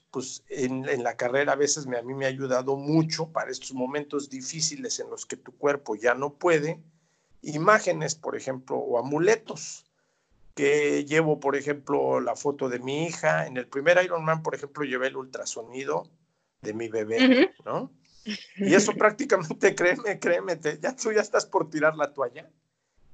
pues, 0.10 0.44
en, 0.50 0.90
en, 0.90 1.04
la 1.04 1.18
carrera 1.18 1.54
a 1.54 1.56
veces 1.56 1.86
me, 1.86 2.00
a 2.00 2.02
mí 2.02 2.16
me 2.16 2.26
ha 2.26 2.30
ayudado 2.30 2.76
mucho 2.76 3.28
para 3.28 3.52
estos 3.52 3.74
momentos 3.74 4.28
difíciles 4.28 5.00
en 5.00 5.08
los 5.12 5.28
que 5.28 5.38
tu 5.38 5.56
cuerpo 5.56 5.94
ya 5.94 6.16
no 6.16 6.34
puede, 6.34 6.82
imágenes, 7.44 8.16
por 8.16 8.36
ejemplo, 8.36 8.78
o 8.78 8.98
amuletos 8.98 9.86
que 10.54 11.06
llevo, 11.06 11.40
por 11.40 11.56
ejemplo, 11.56 12.20
la 12.20 12.36
foto 12.36 12.70
de 12.70 12.80
mi 12.80 13.06
hija. 13.06 13.48
En 13.48 13.58
el 13.58 13.68
primer 13.68 14.04
Ironman, 14.04 14.44
por 14.44 14.56
ejemplo, 14.56 14.84
llevé 14.84 15.08
el 15.08 15.18
ultrasonido 15.18 16.04
de 16.62 16.74
mi 16.74 16.90
bebé, 16.90 17.52
¿no? 17.66 17.92
Y 18.56 18.74
eso 18.74 18.94
prácticamente, 18.94 19.76
créeme, 19.76 20.18
créeme, 20.18 20.58
ya 20.82 20.96
tú 20.96 21.12
ya 21.12 21.20
estás 21.20 21.46
por 21.46 21.70
tirar 21.70 21.98
la 21.98 22.14
toalla. 22.14 22.50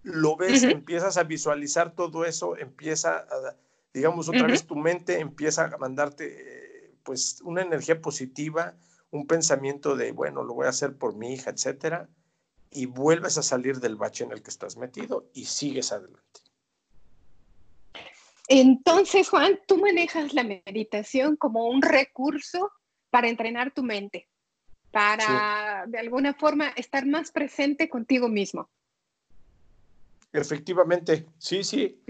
Lo 0.04 0.36
ves, 0.36 0.62
empiezas 0.62 1.18
a 1.18 1.24
visualizar 1.24 1.96
todo 1.96 2.26
eso, 2.26 2.56
empieza, 2.58 3.18
a, 3.18 3.56
digamos, 3.92 4.30
otra 4.30 4.46
vez 4.46 4.68
tu 4.68 4.76
mente 4.76 5.20
empieza 5.20 5.66
a 5.66 5.78
mandarte, 5.78 6.94
pues, 7.04 7.42
una 7.42 7.64
energía 7.64 8.00
positiva, 8.00 8.76
un 9.10 9.26
pensamiento 9.26 9.96
de, 9.96 10.12
bueno, 10.12 10.44
lo 10.44 10.54
voy 10.54 10.68
a 10.68 10.70
hacer 10.70 10.96
por 10.96 11.16
mi 11.16 11.34
hija, 11.34 11.50
etcétera, 11.50 12.08
y 12.70 12.86
vuelves 12.86 13.40
a 13.40 13.44
salir 13.44 13.80
del 13.80 13.96
bache 13.96 14.24
en 14.24 14.32
el 14.32 14.44
que 14.44 14.52
estás 14.52 14.78
metido 14.78 15.28
y 15.34 15.46
sigues 15.46 15.92
adelante. 15.92 16.42
Entonces, 18.50 19.30
Juan, 19.30 19.60
tú 19.68 19.78
manejas 19.78 20.34
la 20.34 20.44
meditación 20.44 21.36
como 21.36 21.68
un 21.68 21.84
recurso 21.84 22.72
para 23.12 23.30
entrenar 23.30 23.72
tu 23.72 23.84
mente, 23.84 24.28
para 24.92 25.86
de 25.88 26.00
alguna 26.00 26.34
forma 26.34 26.70
estar 26.70 27.06
más 27.06 27.32
presente 27.32 27.88
contigo 27.90 28.28
mismo. 28.28 28.68
Efectivamente, 30.34 31.28
sí, 31.38 31.64
sí, 31.64 32.02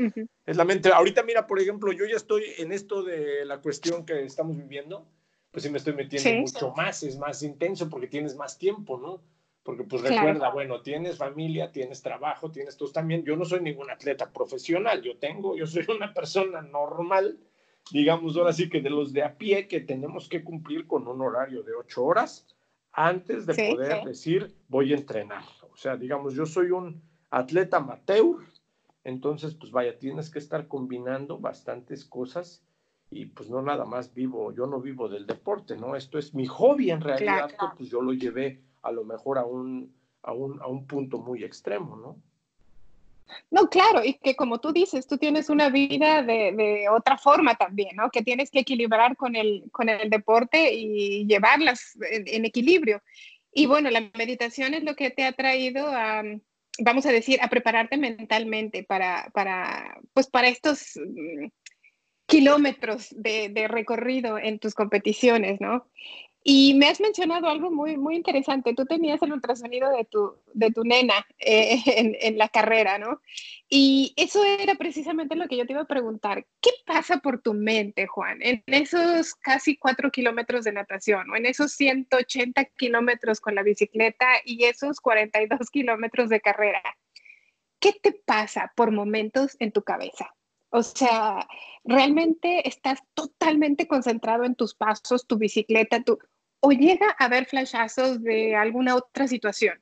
es 0.46 0.58
la 0.58 0.64
mente. 0.64 0.92
Ahorita 0.94 1.24
mira, 1.24 1.46
por 1.46 1.60
ejemplo, 1.60 1.92
yo 1.92 2.06
ya 2.06 2.16
estoy 2.16 2.44
en 2.58 2.72
esto 2.72 3.04
de 3.04 3.44
la 3.46 3.62
cuestión 3.62 4.06
que 4.06 4.24
estamos 4.24 4.56
viviendo, 4.58 5.06
pues 5.52 5.64
sí 5.64 5.70
me 5.70 5.78
estoy 5.78 5.94
metiendo 5.94 6.42
mucho 6.42 6.72
más, 6.72 7.04
es 7.04 7.18
más 7.18 7.44
intenso 7.44 7.90
porque 7.90 8.08
tienes 8.08 8.36
más 8.36 8.58
tiempo, 8.58 8.98
¿no? 8.98 9.22
Porque 9.70 9.84
pues 9.84 10.02
recuerda, 10.02 10.50
bueno, 10.50 10.82
tienes 10.82 11.16
familia, 11.16 11.72
tienes 11.72 12.02
trabajo, 12.02 12.50
tienes 12.50 12.76
tú 12.76 12.92
también. 12.92 13.24
Yo 13.24 13.36
no 13.36 13.46
soy 13.46 13.62
ningún 13.62 13.92
atleta 13.92 14.28
profesional, 14.32 15.00
yo 15.04 15.16
tengo, 15.20 15.56
yo 15.56 15.68
soy 15.68 15.86
una 15.96 16.12
persona 16.12 16.64
normal, 16.64 17.38
digamos 17.92 18.36
ahora 18.36 18.52
sí 18.52 18.68
que 18.68 18.82
de 18.82 18.90
los 18.90 19.14
de 19.14 19.22
a 19.22 19.38
pie 19.38 19.68
que 19.68 19.82
tenemos 19.82 20.28
que 20.28 20.44
cumplir 20.44 20.88
con 20.88 21.08
un 21.08 21.22
horario 21.22 21.62
de 21.62 21.76
ocho 21.76 22.04
horas 22.04 22.48
antes 22.92 23.46
de 23.46 23.54
poder 23.76 24.04
decir 24.06 24.56
voy 24.68 24.92
a 24.92 24.96
entrenar. 24.96 25.44
O 25.72 25.78
sea, 25.78 25.96
digamos, 25.96 26.34
yo 26.34 26.48
soy 26.48 26.72
un 26.72 27.00
atleta 27.30 27.78
amateur, 27.78 28.38
entonces 29.04 29.54
pues 29.54 29.72
vaya, 29.72 30.00
tienes 30.00 30.32
que 30.32 30.40
estar 30.40 30.68
combinando 30.68 31.38
bastantes 31.38 32.06
cosas 32.06 32.64
y 33.12 33.28
pues 33.28 33.52
no 33.52 33.62
nada 33.62 33.86
más 33.86 34.16
vivo, 34.16 34.52
yo 34.52 34.66
no 34.66 34.82
vivo 34.82 35.10
del 35.10 35.28
deporte, 35.28 35.78
¿no? 35.78 35.96
Esto 35.96 36.18
es 36.18 36.34
mi 36.34 36.48
hobby 36.48 36.90
en 36.90 37.02
realidad, 37.02 37.52
pues 37.78 37.88
yo 37.92 38.02
lo 38.02 38.14
llevé 38.14 38.64
a 38.90 38.92
lo 38.92 39.06
mejor 39.06 39.38
a 39.38 39.46
un, 39.46 39.94
a 40.24 40.34
un, 40.34 40.62
a 40.62 40.68
un 40.68 40.86
punto 40.86 41.20
muy 41.20 41.44
extremo, 41.44 41.96
¿no? 41.96 42.18
No, 43.52 43.70
claro, 43.70 44.04
y 44.04 44.16
que 44.16 44.36
como 44.36 44.60
tú 44.60 44.74
dices, 44.74 45.08
tú 45.08 45.18
tienes 45.18 45.50
una 45.50 45.70
vida 45.70 46.24
de, 46.24 46.52
de, 46.52 46.90
otra 46.90 47.18
forma 47.18 47.56
también, 47.56 47.96
¿no? 47.96 48.10
Que 48.10 48.24
tienes 48.24 48.50
que 48.50 48.60
equilibrar 48.60 49.16
con 49.16 49.36
el, 49.36 49.66
con 49.72 49.88
el 49.88 50.10
deporte 50.10 50.74
y 50.74 51.28
llevarlas 51.28 51.96
en, 52.10 52.46
equilibrio. 52.46 53.02
Y 53.54 53.68
bueno, 53.68 53.90
la 53.92 54.10
meditación 54.18 54.74
es 54.74 54.84
lo 54.84 54.96
que 54.96 55.12
te 55.12 55.26
ha 55.26 55.32
traído 55.34 55.88
a, 55.88 56.24
vamos 56.80 57.06
a 57.06 57.12
decir, 57.12 57.40
a 57.42 57.50
prepararte 57.50 57.98
mentalmente 57.98 58.84
para, 58.84 59.30
para, 59.34 60.00
pues 60.14 60.28
para 60.28 60.48
estos 60.48 60.98
mm, 60.98 61.48
kilómetros 62.26 63.10
de, 63.16 63.50
de, 63.50 63.68
recorrido 63.68 64.38
en 64.38 64.60
tus 64.60 64.74
competiciones, 64.74 65.60
¿no? 65.62 65.88
Y 66.44 66.74
me 66.76 66.88
has 66.88 67.02
mencionado 67.02 67.48
algo 67.50 67.70
muy, 67.70 67.98
muy 67.98 68.16
interesante. 68.16 68.74
Tú 68.74 68.86
tenías 68.86 69.22
el 69.22 69.34
ultrasonido 69.34 69.92
de 69.92 70.06
tu, 70.06 70.36
de 70.54 70.72
tu 70.72 70.84
nena 70.84 71.26
eh, 71.38 71.80
en, 71.86 72.16
en, 72.20 72.38
la 72.38 72.48
carrera, 72.48 72.98
¿no? 72.98 73.22
Y 73.68 74.14
eso 74.16 74.44
era 74.44 74.76
precisamente 74.76 75.36
lo 75.36 75.48
que 75.48 75.58
yo 75.58 75.66
te 75.66 75.74
iba 75.74 75.82
a 75.82 75.88
preguntar. 75.88 76.46
¿Qué 76.62 76.72
pasa 76.86 77.18
por 77.18 77.42
tu 77.42 77.54
mente, 77.54 78.08
Juan, 78.08 78.40
en 78.42 78.64
esos 78.68 79.36
casi 79.36 79.78
cuatro 79.78 80.12
kilómetros 80.12 80.64
de 80.64 80.72
natación 80.72 81.30
o 81.30 81.36
en 81.36 81.46
esos 81.46 81.74
180 81.74 82.66
kilómetros 82.66 83.42
con 83.42 83.54
la 83.54 83.64
bicicleta 83.64 84.26
y 84.46 84.64
esos 84.64 85.02
42 85.02 85.70
kilómetros 85.70 86.30
de 86.30 86.42
carrera? 86.42 86.82
¿Qué 87.80 87.94
te 87.94 88.12
pasa 88.12 88.72
por 88.76 88.92
momentos 88.92 89.56
en 89.60 89.72
tu 89.72 89.84
cabeza? 89.84 90.34
O 90.72 90.84
sea, 90.84 91.48
realmente 91.84 92.68
estás 92.68 93.00
totalmente 93.14 93.88
concentrado 93.88 94.44
en 94.44 94.56
tus 94.56 94.76
pasos, 94.76 95.26
tu 95.26 95.38
bicicleta, 95.38 96.04
tu... 96.04 96.20
o 96.60 96.72
llega 96.72 97.16
a 97.18 97.26
haber 97.26 97.46
flashazos 97.46 98.22
de 98.22 98.56
alguna 98.56 98.96
otra 98.96 99.28
situación. 99.28 99.80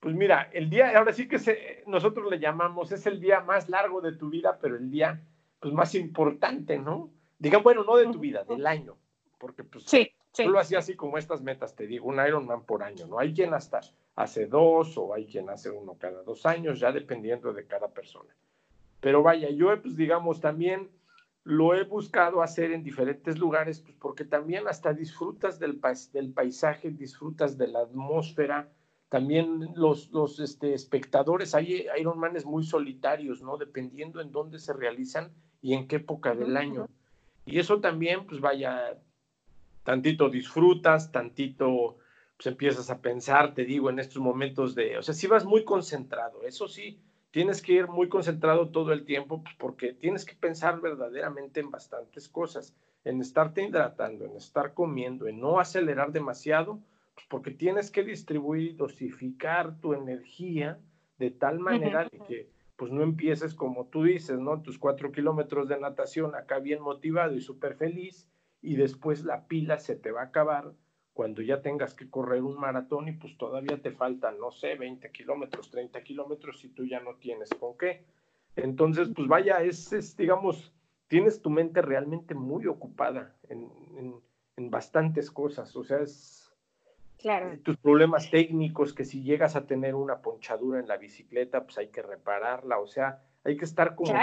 Pues 0.00 0.14
mira, 0.14 0.48
el 0.52 0.70
día, 0.70 0.96
ahora 0.96 1.12
sí 1.12 1.26
que 1.26 1.38
se, 1.38 1.82
nosotros 1.86 2.30
le 2.30 2.38
llamamos, 2.38 2.92
es 2.92 3.06
el 3.06 3.20
día 3.20 3.40
más 3.40 3.68
largo 3.68 4.00
de 4.00 4.12
tu 4.12 4.28
vida, 4.30 4.58
pero 4.60 4.76
el 4.76 4.90
día 4.90 5.20
pues, 5.58 5.74
más 5.74 5.94
importante, 5.94 6.78
¿no? 6.78 7.10
Digan, 7.38 7.62
bueno, 7.62 7.82
no 7.82 7.96
de 7.96 8.06
tu 8.06 8.18
vida, 8.18 8.44
del 8.44 8.66
año, 8.66 8.96
porque 9.38 9.64
pues 9.64 9.84
sí, 9.84 10.12
sí. 10.32 10.44
lo 10.44 10.58
hacía 10.58 10.78
así 10.78 10.94
como 10.94 11.18
estas 11.18 11.40
metas, 11.40 11.74
te 11.74 11.86
digo, 11.86 12.06
un 12.06 12.24
Ironman 12.24 12.64
por 12.64 12.82
año, 12.82 13.06
¿no? 13.06 13.18
Hay 13.18 13.32
quien 13.32 13.54
hasta 13.54 13.80
hace 14.14 14.46
dos 14.46 14.96
o 14.98 15.14
hay 15.14 15.26
quien 15.26 15.48
hace 15.50 15.70
uno 15.70 15.96
cada 15.98 16.22
dos 16.22 16.46
años, 16.46 16.78
ya 16.78 16.92
dependiendo 16.92 17.52
de 17.52 17.66
cada 17.66 17.88
persona. 17.88 18.34
Pero 19.00 19.22
vaya, 19.22 19.50
yo 19.50 19.68
pues 19.80 19.96
digamos 19.96 20.40
también 20.40 20.90
lo 21.44 21.74
he 21.74 21.84
buscado 21.84 22.42
hacer 22.42 22.72
en 22.72 22.82
diferentes 22.82 23.38
lugares, 23.38 23.80
pues 23.80 23.96
porque 23.98 24.24
también 24.24 24.68
hasta 24.68 24.92
disfrutas 24.92 25.58
del, 25.58 25.80
del 26.12 26.32
paisaje, 26.32 26.90
disfrutas 26.90 27.56
de 27.56 27.68
la 27.68 27.80
atmósfera, 27.80 28.70
también 29.08 29.70
los, 29.74 30.10
los 30.10 30.40
este, 30.40 30.74
espectadores, 30.74 31.54
hay 31.54 31.86
Ironmanes 31.98 32.44
muy 32.44 32.64
solitarios, 32.64 33.40
¿no? 33.40 33.56
Dependiendo 33.56 34.20
en 34.20 34.30
dónde 34.30 34.58
se 34.58 34.74
realizan 34.74 35.32
y 35.62 35.72
en 35.72 35.88
qué 35.88 35.96
época 35.96 36.34
del 36.34 36.56
año. 36.56 36.86
Y 37.46 37.58
eso 37.58 37.80
también, 37.80 38.26
pues 38.26 38.40
vaya, 38.40 38.98
tantito 39.84 40.28
disfrutas, 40.28 41.10
tantito 41.10 41.96
pues 42.36 42.46
empiezas 42.46 42.90
a 42.90 43.00
pensar, 43.00 43.54
te 43.54 43.64
digo, 43.64 43.90
en 43.90 43.98
estos 43.98 44.22
momentos 44.22 44.74
de, 44.74 44.98
o 44.98 45.02
sea, 45.02 45.14
si 45.14 45.26
vas 45.26 45.44
muy 45.44 45.64
concentrado, 45.64 46.44
eso 46.44 46.68
sí, 46.68 47.00
tienes 47.30 47.62
que 47.62 47.72
ir 47.72 47.88
muy 47.88 48.08
concentrado 48.08 48.70
todo 48.70 48.92
el 48.92 49.04
tiempo, 49.04 49.42
pues 49.42 49.54
porque 49.58 49.92
tienes 49.92 50.24
que 50.24 50.34
pensar 50.34 50.80
verdaderamente 50.80 51.60
en 51.60 51.70
bastantes 51.70 52.28
cosas, 52.28 52.74
en 53.04 53.20
estarte 53.20 53.62
hidratando, 53.62 54.24
en 54.24 54.36
estar 54.36 54.74
comiendo, 54.74 55.26
en 55.26 55.40
no 55.40 55.60
acelerar 55.60 56.12
demasiado, 56.12 56.80
pues 57.14 57.26
porque 57.28 57.50
tienes 57.50 57.90
que 57.90 58.04
distribuir 58.04 58.70
y 58.70 58.74
dosificar 58.74 59.78
tu 59.80 59.94
energía 59.94 60.78
de 61.18 61.30
tal 61.30 61.58
manera 61.58 62.08
que 62.28 62.50
pues 62.76 62.92
no 62.92 63.02
empieces 63.02 63.54
como 63.54 63.86
tú 63.86 64.04
dices, 64.04 64.38
¿no? 64.38 64.62
Tus 64.62 64.78
cuatro 64.78 65.10
kilómetros 65.10 65.68
de 65.68 65.80
natación 65.80 66.36
acá 66.36 66.60
bien 66.60 66.80
motivado 66.80 67.34
y 67.34 67.40
súper 67.40 67.74
feliz 67.74 68.28
y 68.62 68.76
después 68.76 69.24
la 69.24 69.46
pila 69.48 69.78
se 69.78 69.96
te 69.96 70.12
va 70.12 70.20
a 70.20 70.26
acabar 70.26 70.72
cuando 71.18 71.42
ya 71.42 71.62
tengas 71.62 71.94
que 71.94 72.08
correr 72.08 72.44
un 72.44 72.54
maratón 72.54 73.08
y 73.08 73.12
pues 73.12 73.36
todavía 73.36 73.82
te 73.82 73.90
faltan, 73.90 74.38
no 74.38 74.52
sé, 74.52 74.76
20 74.76 75.10
kilómetros, 75.10 75.68
30 75.68 76.00
kilómetros 76.04 76.64
y 76.64 76.68
tú 76.68 76.86
ya 76.86 77.00
no 77.00 77.16
tienes 77.16 77.50
con 77.58 77.76
qué. 77.76 78.04
Entonces, 78.54 79.08
pues 79.16 79.26
vaya, 79.26 79.60
es, 79.64 80.16
digamos, 80.16 80.72
tienes 81.08 81.42
tu 81.42 81.50
mente 81.50 81.82
realmente 81.82 82.36
muy 82.36 82.68
ocupada 82.68 83.34
en, 83.48 83.68
en, 84.56 84.70
bastantes 84.70 85.32
cosas, 85.32 85.74
o 85.74 85.82
sea, 85.82 85.98
es 85.98 86.54
claro. 87.16 87.58
tus 87.64 87.76
problemas 87.78 88.30
técnicos, 88.30 88.94
que 88.94 89.04
si 89.04 89.24
llegas 89.24 89.56
a 89.56 89.66
tener 89.66 89.96
una 89.96 90.22
ponchadura 90.22 90.78
en 90.78 90.86
la 90.86 90.98
bicicleta, 90.98 91.64
pues 91.64 91.78
hay 91.78 91.88
que 91.88 92.02
repararla, 92.02 92.78
o 92.78 92.86
sea, 92.86 93.24
hay 93.42 93.56
que 93.56 93.64
estar 93.64 93.96
como 93.96 94.14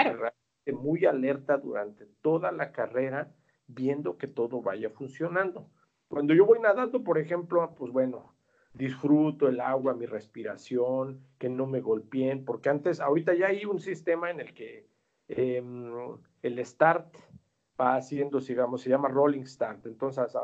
muy 0.72 1.04
alerta 1.04 1.58
durante 1.58 2.06
toda 2.22 2.52
la 2.52 2.72
carrera, 2.72 3.34
viendo 3.66 4.16
que 4.16 4.28
todo 4.28 4.62
vaya 4.62 4.88
funcionando. 4.88 5.68
Cuando 6.08 6.34
yo 6.34 6.46
voy 6.46 6.60
nadando, 6.60 7.02
por 7.02 7.18
ejemplo, 7.18 7.74
pues 7.76 7.92
bueno, 7.92 8.32
disfruto 8.74 9.48
el 9.48 9.60
agua, 9.60 9.94
mi 9.94 10.06
respiración, 10.06 11.20
que 11.38 11.48
no 11.48 11.66
me 11.66 11.80
golpeen, 11.80 12.44
porque 12.44 12.68
antes, 12.68 13.00
ahorita 13.00 13.34
ya 13.34 13.48
hay 13.48 13.64
un 13.64 13.80
sistema 13.80 14.30
en 14.30 14.40
el 14.40 14.54
que 14.54 14.86
em, 15.28 16.16
el 16.42 16.64
start 16.64 17.14
va 17.80 17.96
haciendo, 17.96 18.40
digamos, 18.40 18.82
se 18.82 18.90
llama 18.90 19.08
rolling 19.08 19.44
start, 19.44 19.86
entonces 19.86 20.34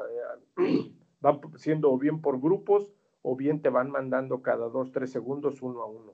eh, 0.58 0.92
va 1.24 1.40
siendo 1.56 1.92
o 1.92 1.98
bien 1.98 2.20
por 2.20 2.40
grupos 2.40 2.92
o 3.22 3.36
bien 3.36 3.62
te 3.62 3.68
van 3.68 3.90
mandando 3.90 4.42
cada 4.42 4.68
dos, 4.68 4.90
tres 4.92 5.12
segundos 5.12 5.62
uno 5.62 5.82
a 5.82 5.86
uno. 5.86 6.12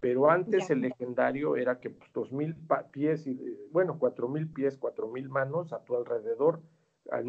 Pero 0.00 0.30
antes 0.30 0.70
el 0.70 0.80
legendario 0.80 1.56
era 1.56 1.80
que 1.80 1.90
pues, 1.90 2.12
dos 2.12 2.32
mil 2.32 2.56
pies, 2.92 3.26
y, 3.26 3.38
bueno, 3.72 3.98
cuatro 3.98 4.28
mil 4.28 4.48
pies, 4.48 4.76
cuatro 4.76 5.08
mil 5.08 5.28
manos 5.28 5.72
a 5.72 5.84
tu 5.84 5.96
alrededor 5.96 6.60
al, 7.10 7.26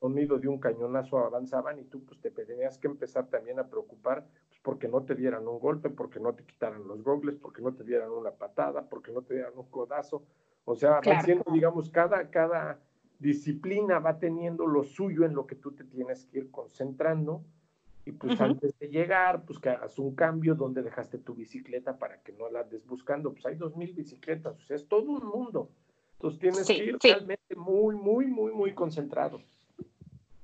sonido 0.00 0.38
de 0.38 0.48
un 0.48 0.58
cañonazo 0.58 1.18
avanzaban 1.18 1.78
y 1.78 1.84
tú 1.84 2.04
pues 2.04 2.20
te 2.20 2.30
tenías 2.30 2.78
que 2.78 2.88
empezar 2.88 3.28
también 3.28 3.58
a 3.58 3.68
preocupar 3.68 4.26
pues, 4.48 4.60
porque 4.62 4.88
no 4.88 5.02
te 5.02 5.14
dieran 5.14 5.46
un 5.46 5.58
golpe, 5.58 5.90
porque 5.90 6.20
no 6.20 6.34
te 6.34 6.44
quitaran 6.44 6.86
los 6.86 7.02
gogles, 7.02 7.36
porque 7.36 7.62
no 7.62 7.74
te 7.74 7.84
dieran 7.84 8.10
una 8.10 8.32
patada, 8.32 8.88
porque 8.88 9.12
no 9.12 9.22
te 9.22 9.34
dieran 9.34 9.52
un 9.56 9.70
codazo. 9.70 10.24
O 10.64 10.74
sea, 10.74 10.98
haciendo, 10.98 11.44
digamos, 11.52 11.90
cada, 11.90 12.30
cada 12.30 12.80
disciplina 13.18 13.98
va 13.98 14.18
teniendo 14.18 14.66
lo 14.66 14.82
suyo 14.82 15.24
en 15.24 15.34
lo 15.34 15.46
que 15.46 15.56
tú 15.56 15.72
te 15.72 15.84
tienes 15.84 16.26
que 16.26 16.38
ir 16.38 16.50
concentrando. 16.50 17.44
Y 18.06 18.12
pues 18.12 18.38
antes 18.38 18.78
de 18.78 18.88
llegar, 18.88 19.44
pues 19.46 19.58
que 19.58 19.70
hagas 19.70 19.98
un 19.98 20.14
cambio 20.14 20.54
donde 20.54 20.82
dejaste 20.82 21.18
tu 21.18 21.34
bicicleta 21.34 21.98
para 21.98 22.20
que 22.22 22.32
no 22.32 22.50
la 22.50 22.60
andes 22.60 22.86
buscando. 22.86 23.32
Pues 23.32 23.46
hay 23.46 23.56
dos 23.56 23.76
mil 23.76 23.94
bicicletas, 23.94 24.58
o 24.58 24.60
sea, 24.60 24.76
es 24.76 24.86
todo 24.86 25.10
un 25.10 25.26
mundo. 25.26 25.70
Entonces 26.24 26.40
tienes 26.40 26.66
que 26.66 26.84
ir 26.84 26.98
realmente 27.02 27.54
muy, 27.54 27.94
muy, 27.96 28.26
muy, 28.26 28.52
muy 28.52 28.72
concentrado. 28.72 29.42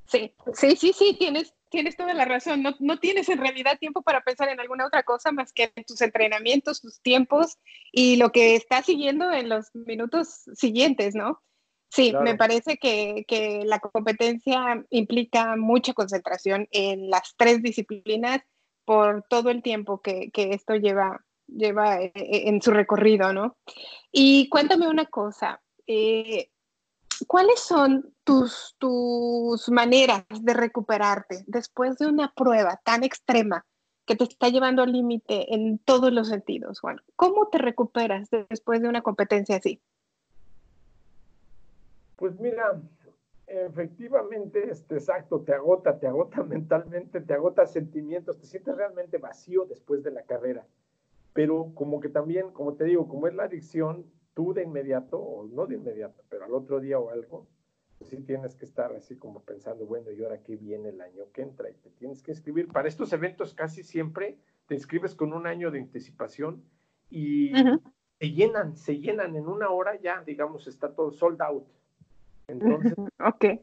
Sí, 0.07 0.35
sí, 0.55 0.77
sí, 0.77 0.93
sí, 0.93 1.17
tienes, 1.19 1.55
tienes 1.71 1.97
toda 1.97 2.13
la 2.13 2.25
razón. 2.25 2.63
No, 2.63 2.75
no, 2.81 2.99
tienes 2.99 3.29
en 3.29 3.39
realidad 3.39 3.79
tiempo 3.79 4.03
para 4.03 4.21
pensar 4.23 4.49
en 4.49 4.61
alguna 4.61 4.87
otra 4.87 5.05
cosa 5.05 5.33
más 5.33 5.53
que 5.53 5.73
en 5.75 5.85
tus 5.85 6.01
entrenamientos, 6.03 6.81
tus 6.81 7.01
tiempos 7.01 7.59
y 7.93 8.17
lo 8.17 8.31
que 8.31 8.57
estás 8.57 8.87
siguiendo 8.87 9.31
en 9.33 9.49
los 9.49 9.75
minutos 9.75 10.43
siguientes, 10.53 11.15
¿no? 11.15 11.41
Sí, 11.89 12.13
me 12.23 12.37
parece 12.37 12.77
que, 12.77 13.25
que, 13.27 13.65
la 13.65 13.81
competencia 13.81 14.85
implica 14.91 15.57
mucha 15.57 15.93
concentración 15.93 16.69
en 16.71 17.11
las 17.11 17.35
tres 17.37 17.63
disciplinas 17.63 18.43
por 18.85 19.25
todo 19.29 19.51
el 19.51 19.63
tiempo 19.63 20.01
que, 20.01 20.31
que 20.31 20.51
esto 20.53 20.77
lleva, 20.77 21.25
lleva 21.49 22.01
eh, 22.01 22.13
en 22.15 22.63
su 22.63 22.71
recorrido, 22.71 23.33
¿no? 23.33 23.57
Y 24.13 24.49
cuéntame 24.49 24.89
una 24.89 25.07
cosa, 25.07 25.61
eh, 25.93 26.53
¿cuáles 27.27 27.59
son 27.59 28.15
tus, 28.23 28.77
tus 28.79 29.69
maneras 29.71 30.25
de 30.41 30.55
recuperarte 30.55 31.43
después 31.49 31.99
de 31.99 32.07
una 32.07 32.33
prueba 32.33 32.81
tan 32.85 33.03
extrema 33.03 33.67
que 34.07 34.15
te 34.15 34.23
está 34.23 34.51
llevando 34.51 34.83
al 34.83 34.93
límite 34.93 35.53
en 35.53 35.81
todos 35.81 36.13
los 36.13 36.29
sentidos, 36.29 36.79
Juan? 36.79 37.01
¿Cómo 37.17 37.49
te 37.49 37.59
recuperas 37.59 38.29
después 38.31 38.81
de 38.81 38.89
una 38.89 39.03
competencia 39.03 39.57
así? 39.57 39.83
Pues 42.15 42.39
mira, 42.39 42.81
efectivamente, 43.49 44.71
este, 44.71 44.95
exacto, 44.95 45.41
te 45.41 45.55
agota, 45.55 45.99
te 45.99 46.07
agota 46.07 46.43
mentalmente, 46.45 47.21
te 47.21 47.35
agota 47.35 47.67
sentimientos, 47.67 48.39
te 48.39 48.47
sientes 48.47 48.77
realmente 48.77 49.19
vacío 49.19 49.65
después 49.65 50.05
de 50.05 50.13
la 50.13 50.23
carrera. 50.23 50.65
Pero 51.33 51.73
como 51.75 51.99
que 51.99 52.11
también, 52.11 52.53
como 52.53 52.75
te 52.75 52.85
digo, 52.85 53.09
como 53.09 53.27
es 53.27 53.35
la 53.35 53.45
adicción, 53.45 54.07
tú 54.41 54.55
de 54.55 54.63
inmediato, 54.63 55.19
o 55.19 55.47
no 55.49 55.67
de 55.67 55.75
inmediato, 55.75 56.25
pero 56.31 56.47
al 56.47 56.55
otro 56.55 56.81
día 56.81 56.99
o 56.99 57.11
algo, 57.11 57.47
pues 57.99 58.09
sí 58.09 58.17
tienes 58.23 58.55
que 58.55 58.65
estar 58.65 58.91
así 58.95 59.17
como 59.17 59.43
pensando, 59.43 59.85
bueno, 59.85 60.11
¿y 60.11 60.25
ahora 60.25 60.43
qué 60.43 60.57
viene 60.57 60.89
el 60.89 61.01
año 61.03 61.25
que 61.35 61.43
entra? 61.43 61.69
Y 61.69 61.75
te 61.75 61.91
tienes 61.91 62.23
que 62.23 62.31
inscribir. 62.31 62.69
Para 62.69 62.89
estos 62.89 63.13
eventos 63.13 63.53
casi 63.53 63.83
siempre 63.83 64.39
te 64.67 64.75
inscribes 64.77 65.15
con 65.15 65.35
un 65.35 65.47
año 65.47 65.71
de 65.71 65.81
anticipación 65.81 66.65
y 67.11 67.53
se 68.19 68.31
llenan, 68.31 68.79
se 68.79 68.99
llenan 68.99 69.37
en 69.37 69.47
una 69.47 69.69
hora 69.69 70.01
ya, 70.01 70.23
digamos, 70.25 70.67
está 70.67 70.95
todo 70.95 71.11
sold 71.11 71.43
out. 71.43 71.67
Entonces, 72.49 72.95
okay. 73.23 73.61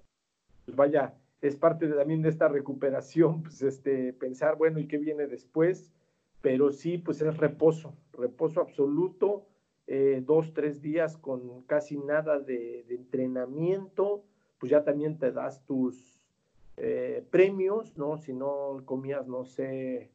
pues 0.66 0.78
vaya, 0.78 1.16
es 1.42 1.56
parte 1.56 1.88
también 1.88 2.22
de 2.22 2.30
esta 2.30 2.48
recuperación, 2.50 3.42
pues 3.42 3.63
este, 3.63 4.13
pensar, 4.13 4.58
bueno, 4.58 4.78
¿y 4.78 4.88
qué 4.88 5.00
viene 5.00 5.26
después? 5.26 5.92
Pero 6.42 6.72
sí, 6.72 7.00
pues 7.00 7.20
es 7.24 7.36
reposo, 7.36 7.96
reposo 8.13 8.62
absoluto, 8.62 9.48
eh, 9.88 10.21
dos, 10.26 10.54
tres 10.54 10.82
días 10.82 11.17
con 11.17 11.62
casi 11.63 11.97
nada 11.97 12.39
de, 12.39 12.86
entrenamiento, 12.89 14.23
pues 14.60 14.69
ya 14.69 14.84
también 14.84 15.17
te 15.17 15.32
das 15.32 15.63
tus 15.65 16.21
eh, 16.76 17.26
premios, 17.30 17.97
¿no? 17.97 18.17
Si 18.17 18.34
no 18.34 18.82
comías, 18.86 19.28
no 19.28 19.45
sé, 19.45 20.12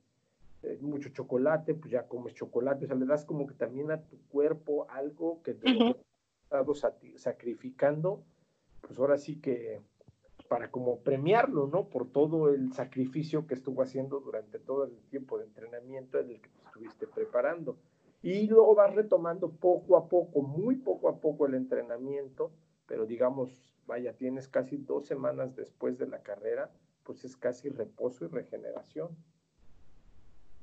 eh, 0.63 0.79
mucho 0.83 1.09
chocolate, 1.09 1.75
pues 1.75 1.91
ya 1.91 2.07
comes 2.07 2.35
chocolate, 2.35 2.85
o 2.85 2.89
sea, 2.89 2.97
le 2.97 3.07
das 3.07 3.25
como 3.25 3.47
que 3.47 3.55
también 3.55 3.91
a 3.91 4.03
tu 4.03 4.19
cuerpo 4.29 4.87
algo 4.91 5.43
que 5.43 5.55
te 5.55 5.71
uh 5.73 5.95
estado 6.53 6.75
sacrificando, 7.17 8.23
pues 8.83 8.99
ahora 8.99 9.17
sí 9.17 9.41
que 9.41 9.81
para 10.49 10.71
como 10.71 10.99
premiarlo, 10.99 11.67
¿no? 11.67 11.89
Por 11.89 12.11
todo 12.13 12.51
el 12.51 12.75
sacrificio 12.75 13.47
que 13.47 13.55
estuvo 13.55 13.81
haciendo 13.81 14.21
durante 14.21 14.59
todo 14.59 14.85
el 14.85 14.93
tiempo 15.09 15.39
de 15.39 15.45
entrenamiento 15.45 16.19
en 16.19 16.29
el 16.29 16.41
que 16.43 16.51
te 16.51 16.63
estuviste 16.67 17.07
preparando 17.07 17.79
y 18.23 18.47
luego 18.47 18.75
vas 18.75 18.95
retomando 18.95 19.51
poco 19.51 19.97
a 19.97 20.09
poco, 20.09 20.43
muy 20.43 20.77
poco 20.77 21.09
a 21.09 21.21
poco 21.21 21.47
el 21.47 21.55
entrenamiento, 21.55 22.53
pero 22.87 23.05
digamos, 23.05 23.51
vaya, 23.87 24.13
tienes 24.13 24.49
casi 24.49 24.77
dos 24.77 25.07
semanas 25.07 25.57
después 25.57 25.99
de 25.99 26.07
la 26.07 26.23
carrera, 26.23 26.71
pues 27.03 27.25
es 27.25 27.37
casi 27.37 27.69
reposo 27.69 28.25
y 28.25 28.29
regeneración. 28.29 29.09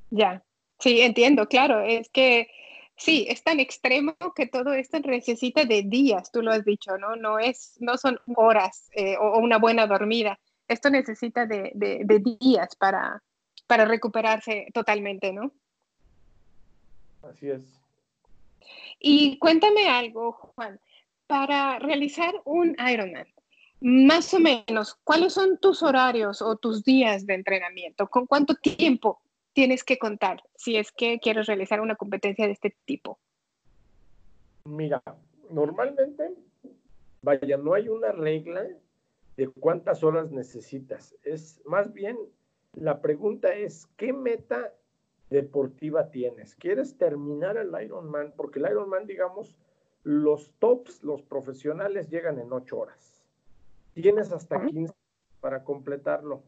Ya, 0.10 0.44
sí, 0.80 1.02
entiendo, 1.02 1.48
claro, 1.48 1.82
es 1.82 2.10
que 2.10 2.48
sí, 2.96 3.26
es 3.30 3.44
tan 3.44 3.60
extremo 3.60 4.16
que 4.36 4.48
todo 4.48 4.74
esto 4.74 5.00
necesita 5.02 5.66
de 5.66 5.84
días, 5.84 6.32
tú 6.32 6.42
lo 6.42 6.52
has 6.52 6.64
dicho, 6.64 6.98
¿no? 6.98 7.18
No, 7.18 7.40
es, 7.40 7.76
no 7.82 7.98
son 7.98 8.20
horas 8.38 8.90
eh, 8.94 9.18
o, 9.18 9.38
una 9.40 9.58
buena 9.58 9.86
dormida, 9.86 10.40
esto 10.70 10.90
necesita 10.90 11.46
de, 11.46 11.72
de 11.74 12.38
días 12.40 12.76
para, 12.78 13.22
para 13.68 13.86
recuperarse 13.86 14.68
totalmente, 14.74 15.34
¿no? 15.34 15.52
Así 17.22 17.50
es. 17.50 17.80
Y 19.00 19.38
cuéntame 19.40 19.88
algo, 19.88 20.34
Juan, 20.34 20.80
para 21.28 21.80
realizar 21.80 22.34
un 22.46 22.76
Ironman, 22.92 23.28
más 23.82 24.34
o 24.34 24.40
menos, 24.40 24.96
¿cuáles 25.04 25.34
son 25.34 25.58
tus 25.58 25.84
horarios 25.84 26.42
o 26.42 26.58
tus 26.58 26.84
días 26.84 27.26
de 27.26 27.36
entrenamiento? 27.36 28.08
¿Con 28.08 28.26
cuánto 28.26 28.56
tiempo 28.56 29.22
tienes 29.54 29.84
que 29.84 29.98
contar 29.98 30.44
si 30.56 30.76
es 30.76 30.92
que 30.92 31.20
quieres 31.20 31.48
realizar 31.48 31.80
una 31.80 31.96
competencia 31.96 32.46
de 32.46 32.54
este 32.54 32.76
tipo? 32.86 33.20
Mira, 34.66 35.02
normalmente, 35.50 36.34
vaya, 37.22 37.58
no 37.58 37.74
hay 37.74 37.88
una 37.88 38.12
regla 38.12 38.68
de 39.38 39.48
cuántas 39.48 40.04
horas 40.04 40.32
necesitas. 40.32 41.16
Es 41.24 41.62
más 41.66 41.94
bien, 41.94 42.18
la 42.74 43.02
pregunta 43.02 43.54
es, 43.54 43.88
¿qué 43.96 44.12
meta 44.12 44.74
deportiva 45.30 46.10
tienes. 46.10 46.56
¿Quieres 46.56 46.98
terminar 46.98 47.58
el 47.58 47.74
Ironman? 47.84 48.34
Porque 48.36 48.60
el 48.60 48.70
Ironman, 48.70 49.06
digamos, 49.06 49.58
los 50.04 50.52
tops, 50.60 51.04
los 51.04 51.22
profesionales 51.22 52.10
llegan 52.10 52.40
en 52.40 52.52
ocho 52.52 52.80
horas. 52.80 53.24
Tienes 53.94 54.32
hasta 54.32 54.66
15 54.66 54.94
para 55.40 55.64
completarlo. 55.64 56.44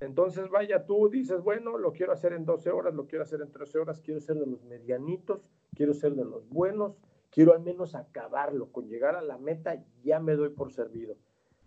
Entonces, 0.00 0.48
vaya, 0.48 0.86
tú 0.86 1.08
dices, 1.10 1.42
bueno, 1.42 1.76
lo 1.76 1.92
quiero 1.92 2.12
hacer 2.12 2.32
en 2.32 2.46
12 2.46 2.70
horas, 2.70 2.94
lo 2.94 3.06
quiero 3.06 3.24
hacer 3.24 3.42
en 3.42 3.52
13 3.52 3.78
horas, 3.78 4.00
quiero 4.00 4.20
ser 4.20 4.36
de 4.36 4.46
los 4.46 4.62
medianitos, 4.64 5.46
quiero 5.74 5.92
ser 5.92 6.14
de 6.14 6.24
los 6.24 6.48
buenos, 6.48 6.96
quiero 7.30 7.52
al 7.52 7.60
menos 7.60 7.94
acabarlo, 7.94 8.72
con 8.72 8.88
llegar 8.88 9.14
a 9.14 9.22
la 9.22 9.36
meta 9.36 9.82
ya 10.02 10.18
me 10.18 10.36
doy 10.36 10.50
por 10.50 10.72
servido. 10.72 11.16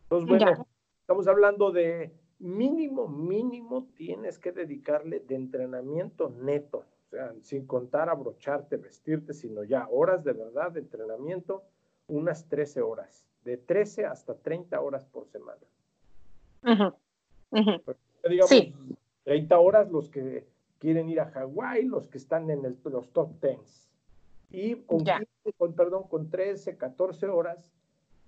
Entonces, 0.03 0.27
bueno, 0.27 0.67
estamos 1.01 1.27
hablando 1.27 1.71
de 1.71 2.11
mínimo, 2.43 3.07
mínimo 3.07 3.87
tienes 3.95 4.37
que 4.37 4.51
dedicarle 4.51 5.21
de 5.21 5.35
entrenamiento 5.35 6.29
neto, 6.29 6.85
o 7.07 7.09
sea, 7.09 7.33
sin 7.41 7.65
contar 7.65 8.09
abrocharte, 8.09 8.75
vestirte, 8.75 9.33
sino 9.33 9.63
ya 9.63 9.87
horas 9.89 10.23
de 10.25 10.33
verdad 10.33 10.71
de 10.71 10.81
entrenamiento, 10.81 11.63
unas 12.07 12.47
13 12.49 12.81
horas, 12.81 13.25
de 13.45 13.55
13 13.55 14.05
hasta 14.05 14.35
30 14.35 14.79
horas 14.81 15.05
por 15.05 15.25
semana. 15.27 15.61
Pues, 17.49 17.97
digamos, 18.29 18.49
30 19.23 19.59
horas 19.59 19.89
los 19.89 20.09
que 20.09 20.45
quieren 20.79 21.09
ir 21.09 21.21
a 21.21 21.31
Hawái, 21.31 21.85
los 21.85 22.09
que 22.09 22.17
están 22.17 22.49
en 22.49 22.65
el, 22.65 22.77
los 22.83 23.09
top 23.13 23.39
10. 23.41 23.89
Y 24.51 24.75
con, 24.83 25.05
con, 25.57 25.73
perdón, 25.73 26.03
con 26.09 26.29
13, 26.29 26.75
14 26.75 27.27
horas 27.27 27.71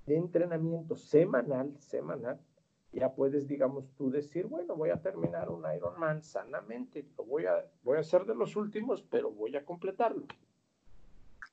de 0.05 0.15
entrenamiento 0.15 0.95
semanal, 0.95 1.75
semanal, 1.79 2.39
ya 2.95 3.13
puedes, 3.13 3.47
digamos, 3.47 3.93
tú 3.97 4.09
decir, 4.09 4.45
bueno, 4.45 4.75
voy 4.75 4.89
a 4.89 5.01
terminar 5.01 5.49
un 5.49 5.65
Ironman 5.75 6.23
sanamente, 6.23 7.05
lo 7.17 7.25
voy 7.25 7.45
a, 7.45 7.65
voy 7.83 7.97
a 7.97 8.01
hacer 8.01 8.25
de 8.25 8.35
los 8.35 8.55
últimos, 8.55 9.03
pero 9.03 9.29
voy 9.29 9.55
a 9.55 9.65
completarlo. 9.65 10.25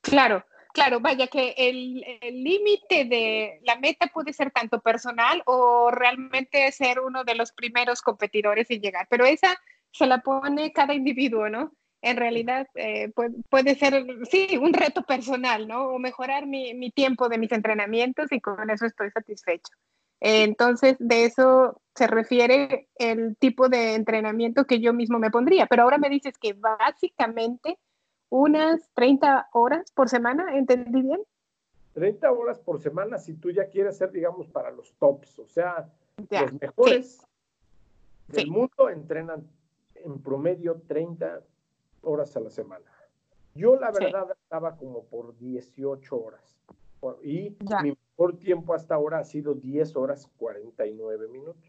Claro, 0.01 0.45
claro, 0.73 1.01
vaya 1.01 1.27
que 1.27 1.55
el 1.57 2.45
límite 2.45 3.05
de 3.05 3.61
la 3.65 3.77
meta 3.77 4.07
puede 4.07 4.33
ser 4.33 4.51
tanto 4.53 4.81
personal 4.81 5.43
o 5.47 5.91
realmente 5.91 6.71
ser 6.73 7.01
uno 7.01 7.25
de 7.25 7.35
los 7.35 7.53
primeros 7.53 8.03
competidores 8.03 8.71
y 8.71 8.81
llegar, 8.81 9.07
pero 9.11 9.25
esa 9.25 9.61
se 9.91 10.07
la 10.07 10.23
pone 10.23 10.73
cada 10.73 10.95
individuo, 10.95 11.49
¿no? 11.49 11.73
En 12.03 12.17
realidad 12.17 12.67
eh, 12.75 13.13
puede, 13.49 13.77
ser, 13.77 14.05
sí, 14.29 14.57
un 14.61 14.73
reto 14.73 15.03
personal, 15.03 15.69
¿no? 15.69 15.85
O 15.85 15.99
mejorar 16.01 16.47
mi, 16.47 16.75
mi 16.75 16.91
tiempo 16.91 17.29
de 17.29 17.39
mis 17.39 17.53
entrenamientos 17.53 18.33
y 18.33 18.41
con 18.41 18.71
eso 18.71 18.87
estoy 18.87 19.11
satisfecho. 19.11 19.73
Entonces, 20.25 20.95
de 21.01 21.25
eso 21.25 21.83
se 21.97 22.07
refiere 22.07 22.89
el 22.95 23.37
tipo 23.39 23.69
de 23.69 23.95
entrenamiento 23.97 24.67
que 24.67 24.79
yo 24.79 24.95
mismo 24.95 25.19
me 25.19 25.33
pondría. 25.33 25.67
Pero 25.67 25.83
ahora 25.83 25.99
me 25.99 26.09
dices 26.09 26.39
que 26.39 26.53
básicamente 26.53 27.77
unas 28.29 28.89
30 28.95 29.49
horas 29.53 29.91
por 29.91 30.09
semana, 30.09 30.57
¿entendí 30.57 31.03
bien? 31.03 31.21
30 31.95 32.31
horas 32.31 32.61
por 32.61 32.81
semana 32.81 33.19
si 33.19 33.35
tú 33.35 33.51
ya 33.51 33.69
quieres 33.69 33.99
ser, 33.99 34.13
digamos, 34.13 34.47
para 34.47 34.71
los 34.71 34.95
tops, 34.95 35.41
o 35.41 35.49
sea, 35.49 35.93
los 36.17 36.53
mejores 36.61 37.27
del 38.29 38.47
mundo 38.47 38.91
entrenan 38.91 39.45
en 39.97 40.23
promedio 40.23 40.81
30 40.87 41.43
horas 42.03 42.37
a 42.37 42.41
la 42.41 42.51
semana. 42.51 42.87
Yo 43.57 43.75
la 43.75 43.91
verdad 43.91 44.31
estaba 44.31 44.77
como 44.77 45.03
por 45.05 45.37
18 45.37 46.17
horas 46.17 46.57
y 47.23 47.57
mi 47.83 47.97
mejor 48.17 48.39
tiempo 48.39 48.75
hasta 48.75 48.95
ahora 48.95 49.19
ha 49.19 49.25
sido 49.25 49.55
10 49.55 49.97
horas 49.97 50.29
49 50.37 51.29
minutos. 51.29 51.63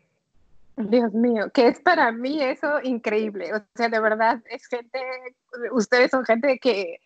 Dios 0.75 1.13
mío, 1.13 1.51
que 1.53 1.67
es 1.67 1.79
para 1.79 2.11
mí 2.11 2.41
eso 2.41 2.81
increíble. 2.81 3.53
O 3.53 3.61
sea, 3.75 3.89
de 3.89 3.99
verdad, 3.99 4.41
es 4.49 4.65
gente, 4.67 4.99
ustedes 5.71 6.11
son 6.11 6.25
gente 6.25 6.57
que 6.59 6.99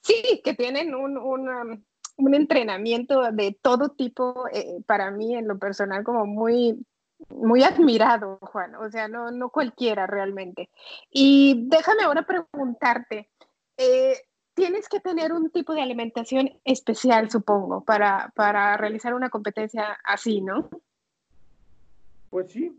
sí, 0.00 0.40
que 0.42 0.54
tienen 0.54 0.94
un, 0.94 1.18
un, 1.18 1.84
un 2.16 2.34
entrenamiento 2.34 3.30
de 3.32 3.56
todo 3.60 3.90
tipo, 3.90 4.46
eh, 4.52 4.80
para 4.86 5.10
mí 5.10 5.34
en 5.34 5.46
lo 5.46 5.58
personal 5.58 6.04
como 6.04 6.24
muy, 6.24 6.86
muy 7.28 7.62
admirado, 7.64 8.38
Juan. 8.40 8.74
O 8.76 8.90
sea, 8.90 9.08
no, 9.08 9.30
no 9.30 9.50
cualquiera 9.50 10.06
realmente. 10.06 10.70
Y 11.10 11.66
déjame 11.68 12.04
ahora 12.04 12.22
preguntarte, 12.22 13.28
eh, 13.76 14.16
tienes 14.62 14.88
que 14.88 15.00
tener 15.00 15.32
un 15.32 15.50
tipo 15.50 15.74
de 15.74 15.82
alimentación 15.82 16.52
especial, 16.64 17.28
supongo, 17.28 17.82
para, 17.82 18.32
para 18.36 18.76
realizar 18.76 19.12
una 19.12 19.28
competencia 19.28 19.98
así, 20.04 20.40
¿no? 20.40 20.70
Pues 22.30 22.52
sí, 22.52 22.72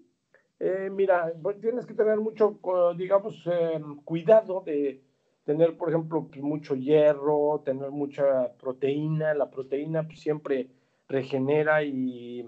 eh, 0.62 0.90
mira, 0.90 1.34
pues 1.42 1.60
tienes 1.60 1.86
que 1.86 1.94
tener 1.94 2.22
mucho, 2.22 2.58
digamos, 2.96 3.46
em, 3.48 3.98
cuidado 3.98 4.62
de 4.66 5.04
tener, 5.44 5.76
por 5.76 5.90
ejemplo, 5.90 6.26
mucho 6.38 6.74
hierro, 6.74 7.62
tener 7.66 7.92
mucha 7.92 8.54
proteína. 8.54 9.34
La 9.34 9.50
proteína 9.50 10.04
pues, 10.04 10.22
siempre 10.22 10.70
regenera 11.10 11.84
y 11.84 12.48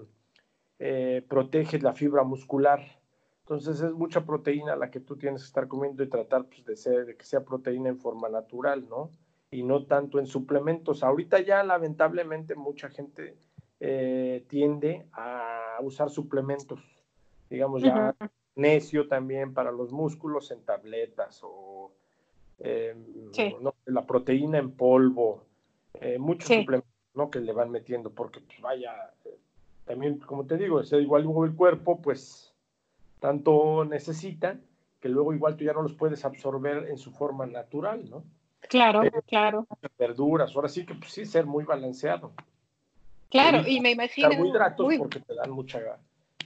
eh, 0.78 1.22
protege 1.28 1.78
la 1.78 1.92
fibra 1.92 2.22
muscular. 2.24 2.80
Entonces 3.40 3.82
es 3.82 3.92
mucha 3.92 4.24
proteína 4.24 4.76
la 4.76 4.90
que 4.90 5.00
tú 5.00 5.16
tienes 5.16 5.42
que 5.42 5.48
estar 5.48 5.68
comiendo 5.68 6.02
y 6.02 6.08
tratar 6.08 6.46
pues, 6.46 6.64
de, 6.64 6.74
ser, 6.74 7.04
de 7.04 7.16
que 7.18 7.24
sea 7.26 7.44
proteína 7.44 7.90
en 7.90 7.98
forma 7.98 8.30
natural, 8.30 8.88
¿no? 8.88 9.10
Y 9.50 9.62
no 9.62 9.84
tanto 9.84 10.18
en 10.18 10.26
suplementos. 10.26 11.02
Ahorita 11.02 11.40
ya 11.40 11.62
lamentablemente 11.62 12.54
mucha 12.54 12.90
gente 12.90 13.36
eh, 13.80 14.44
tiende 14.48 15.06
a 15.12 15.78
usar 15.82 16.10
suplementos 16.10 16.80
digamos 17.48 17.82
ya 17.82 18.14
necio 18.54 19.08
también 19.08 19.54
para 19.54 19.70
los 19.70 19.92
músculos 19.92 20.50
en 20.50 20.62
tabletas 20.62 21.40
o 21.42 21.92
em, 22.58 23.04
la 23.86 24.06
proteína 24.06 24.58
en 24.58 24.72
polvo, 24.72 25.44
eh, 25.94 26.18
muchos 26.18 26.48
suplementos 26.48 26.90
¿no? 27.14 27.30
que 27.30 27.40
le 27.40 27.52
van 27.52 27.70
metiendo, 27.70 28.10
porque 28.10 28.40
pues 28.40 28.60
vaya, 28.60 29.12
también 29.84 30.18
como 30.18 30.46
te 30.46 30.56
digo, 30.56 30.80
es 30.80 30.92
igual 30.92 31.26
el 31.44 31.54
cuerpo, 31.54 32.00
pues 32.00 32.54
tanto 33.20 33.84
necesita 33.84 34.58
que 35.00 35.08
luego 35.08 35.34
igual 35.34 35.56
tú 35.56 35.64
ya 35.64 35.72
no 35.72 35.82
los 35.82 35.94
puedes 35.94 36.24
absorber 36.24 36.88
en 36.88 36.98
su 36.98 37.12
forma 37.12 37.46
natural, 37.46 38.08
¿no? 38.08 38.24
Claro, 38.68 39.02
claro. 39.26 39.66
Verduras, 39.98 40.54
ahora 40.54 40.68
sí 40.68 40.84
que 40.84 40.94
pues 40.94 41.12
sí, 41.12 41.24
ser 41.24 41.46
muy 41.46 41.64
balanceado. 41.64 42.32
Claro, 43.30 43.66
y, 43.66 43.80
me 43.80 43.90
imagino. 43.90 44.28
Carbohidratos 44.28 44.94
porque 44.98 45.20
te 45.20 45.34
dan 45.34 45.50
mucha 45.50 45.80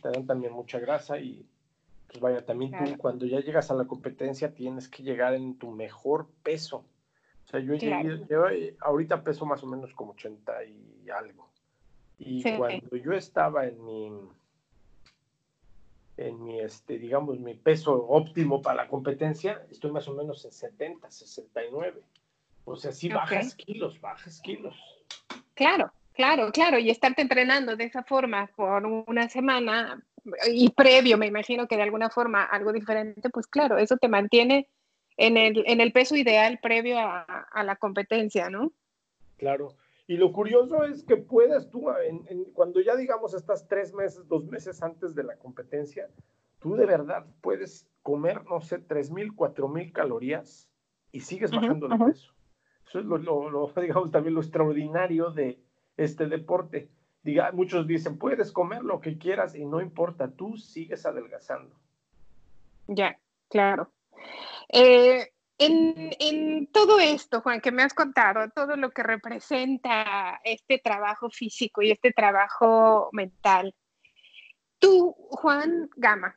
te 0.01 0.09
dan 0.09 0.27
también 0.27 0.53
mucha 0.53 0.79
grasa 0.79 1.19
y 1.19 1.45
pues 2.09 2.21
vaya, 2.21 2.45
también 2.45 2.73
tú 2.73 2.97
cuando 2.97 3.27
ya 3.27 3.41
llegas 3.41 3.71
a 3.71 3.75
la 3.75 3.85
competencia 3.85 4.53
tienes 4.55 4.89
que 4.89 5.03
llegar 5.03 5.35
en 5.35 5.57
tu 5.59 5.71
mejor 5.71 6.29
peso. 6.43 6.85
O 7.45 7.49
sea, 7.51 7.61
yo, 7.61 7.75
eh, 7.75 8.77
ahorita 8.81 9.23
peso 9.23 9.45
más 9.45 9.63
o 9.63 9.67
menos 9.67 9.93
como 9.95 10.13
80 10.13 10.65
y 10.65 11.11
algo. 11.11 11.51
Y 12.19 12.43
cuando 12.57 12.97
yo 12.97 13.13
estaba 13.13 13.67
en 13.67 13.83
mi, 13.85 14.13
en 16.29 16.43
mi, 16.43 16.61
este, 16.61 16.99
digamos, 16.99 17.39
mi 17.39 17.55
peso 17.55 17.95
óptimo 18.09 18.63
para 18.63 18.85
la 18.85 18.89
competencia, 18.89 19.65
estoy 19.71 19.91
más 19.91 20.07
o 20.09 20.15
menos 20.15 20.45
en 20.45 20.53
70, 20.53 21.11
69. 21.11 22.03
O 22.65 22.77
sea, 22.77 22.93
sí 22.93 23.09
bajas 23.09 23.55
kilos, 23.55 24.01
bajas 24.01 24.41
kilos. 24.41 24.77
Claro, 25.55 25.93
Claro, 26.21 26.53
claro, 26.53 26.79
y 26.79 26.91
estarte 26.91 27.23
entrenando 27.23 27.77
de 27.77 27.85
esa 27.85 28.03
forma 28.03 28.47
por 28.55 28.85
una 28.85 29.31
semana 29.31 30.03
y 30.53 30.69
previo, 30.69 31.17
me 31.17 31.27
imagino 31.27 31.67
que 31.67 31.77
de 31.77 31.83
alguna 31.83 32.11
forma 32.11 32.45
algo 32.45 32.75
diferente, 32.75 33.31
pues 33.31 33.47
claro, 33.47 33.79
eso 33.79 33.97
te 33.97 34.09
mantiene 34.09 34.69
en 35.17 35.39
el, 35.39 35.63
en 35.67 35.81
el 35.81 35.93
peso 35.93 36.17
ideal 36.17 36.59
previo 36.61 36.99
a, 36.99 37.63
la 37.65 37.77
competencia, 37.77 38.51
¿no? 38.51 38.73
Claro. 39.39 39.77
Y 40.11 40.17
lo 40.17 40.33
curioso 40.33 40.83
es 40.83 41.05
que 41.05 41.17
puedes 41.17 41.71
tú, 41.71 41.87
cuando 42.53 42.81
ya 42.81 42.97
digamos 42.97 43.33
estás 43.33 43.69
tres 43.69 43.95
meses, 43.95 44.27
dos 44.27 44.45
meses 44.45 44.83
antes 44.83 45.15
de 45.15 45.23
la 45.23 45.37
competencia, 45.37 46.11
tú 46.59 46.75
de 46.75 46.85
verdad 46.85 47.27
puedes 47.41 47.89
comer, 48.03 48.45
no 48.47 48.61
sé, 48.61 48.81
tres 48.81 49.13
mil, 49.13 49.37
cuatro 49.37 49.69
mil 49.69 49.93
calorías 49.93 50.69
y 51.13 51.21
sigues 51.21 51.53
bajando 51.53 51.87
de 51.87 51.97
peso. 51.97 52.35
Eso 52.89 52.99
es 52.99 53.05
lo, 53.05 53.73
digamos, 53.81 54.11
también 54.11 54.35
lo 54.35 54.41
extraordinario 54.41 55.31
de, 55.31 55.61
este 55.97 56.27
deporte. 56.27 56.91
Diga, 57.23 57.53
muchos 57.53 57.87
dicen, 57.87 58.19
puedes 58.19 58.51
comer 58.51 58.83
lo 58.83 59.01
que 59.01 59.17
quieras 59.17 59.55
y 59.55 59.65
no 59.65 59.81
importa, 59.81 60.33
tú 60.33 60.57
sigues 60.57 61.07
adelgazando. 61.07 61.77
Ya, 62.89 63.17
claro. 63.49 63.93
Eh, 64.71 65.31
en, 65.61 66.67
todo 66.73 66.99
esto, 67.01 67.41
Juan, 67.43 67.61
que 67.61 67.73
me 67.73 67.83
has 67.83 67.95
contado, 67.95 68.49
todo 68.51 68.77
lo 68.77 68.91
que 68.91 69.03
representa 69.03 70.41
este 70.45 70.79
trabajo 70.79 71.31
físico 71.31 71.83
y 71.83 71.91
este 71.91 72.13
trabajo 72.13 73.11
mental, 73.13 73.75
tú, 74.79 75.15
Juan 75.31 75.89
Gama, 75.97 76.35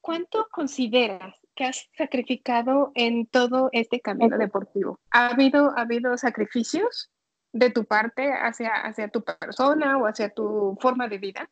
¿cuánto 0.00 0.48
consideras 0.50 1.34
que 1.54 1.64
has 1.64 1.88
sacrificado 1.96 2.92
en 2.94 3.26
todo 3.26 3.68
este 3.72 4.00
camino 4.00 4.38
deportivo? 4.38 4.98
¿Ha 5.10 5.28
habido, 5.28 5.72
ha 5.76 5.82
habido 5.82 6.16
sacrificios? 6.16 7.10
de 7.56 7.70
tu 7.70 7.84
parte 7.84 8.32
hacia, 8.32 8.70
hacia 8.74 9.08
tu 9.08 9.24
persona 9.24 9.98
o 9.98 10.06
hacia 10.06 10.28
tu 10.28 10.76
forma 10.80 11.08
de 11.08 11.18
vida? 11.18 11.50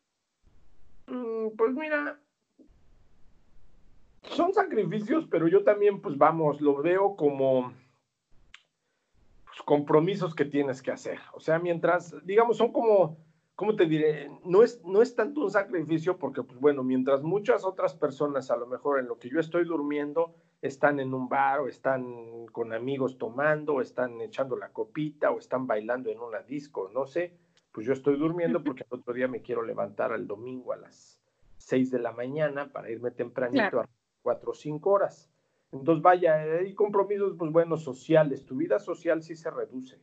Mm, 1.07 1.55
pues 1.57 1.73
mira, 1.73 2.19
son 4.31 4.53
sacrificios, 4.53 5.27
pero 5.29 5.47
yo 5.47 5.63
también, 5.63 6.01
pues 6.01 6.17
vamos, 6.17 6.61
lo 6.61 6.81
veo 6.81 7.15
como 7.15 7.73
pues, 9.45 9.61
compromisos 9.65 10.35
que 10.35 10.45
tienes 10.45 10.81
que 10.81 10.91
hacer. 10.91 11.19
O 11.33 11.39
sea, 11.39 11.59
mientras, 11.59 12.15
digamos, 12.25 12.57
son 12.57 12.71
como, 12.71 13.17
¿cómo 13.55 13.75
te 13.75 13.85
diré? 13.85 14.29
No 14.43 14.63
es, 14.63 14.83
no 14.83 15.01
es 15.01 15.15
tanto 15.15 15.41
un 15.41 15.51
sacrificio 15.51 16.17
porque, 16.17 16.43
pues 16.43 16.59
bueno, 16.59 16.83
mientras 16.83 17.23
muchas 17.23 17.63
otras 17.63 17.93
personas, 17.95 18.51
a 18.51 18.57
lo 18.57 18.67
mejor 18.67 18.99
en 18.99 19.07
lo 19.07 19.17
que 19.17 19.29
yo 19.29 19.39
estoy 19.39 19.65
durmiendo, 19.65 20.35
están 20.61 20.99
en 20.99 21.13
un 21.13 21.29
bar 21.29 21.61
o 21.61 21.67
están 21.67 22.47
con 22.47 22.73
amigos 22.73 23.17
tomando 23.17 23.75
o 23.75 23.81
están 23.81 24.19
echando 24.21 24.57
la 24.57 24.69
copita 24.69 25.31
o 25.31 25.39
están 25.39 25.67
bailando 25.67 26.09
en 26.09 26.19
una 26.19 26.41
disco, 26.41 26.89
no 26.93 27.05
sé, 27.05 27.33
pues 27.71 27.85
yo 27.85 27.93
estoy 27.93 28.17
durmiendo 28.17 28.63
porque 28.63 28.83
el 28.89 28.99
otro 28.99 29.13
día 29.13 29.27
me 29.27 29.41
quiero 29.41 29.61
levantar 29.61 30.13
el 30.13 30.27
domingo 30.27 30.73
a 30.73 30.77
las 30.77 31.19
6 31.57 31.91
de 31.91 31.99
la 31.99 32.11
mañana 32.11 32.71
para 32.71 32.89
irme 32.89 33.11
tempranito 33.11 33.81
a 33.81 33.89
cuatro 34.25 34.51
o 34.51 34.55
cinco 34.55 34.89
horas. 34.89 35.29
Entonces, 35.71 36.01
vaya, 36.01 36.33
hay 36.33 36.73
compromisos, 36.73 37.35
pues 37.37 37.51
bueno, 37.51 37.77
sociales. 37.77 38.43
Tu 38.43 38.55
vida 38.55 38.79
social 38.79 39.21
sí 39.21 39.35
se 39.35 39.51
reduce. 39.51 39.99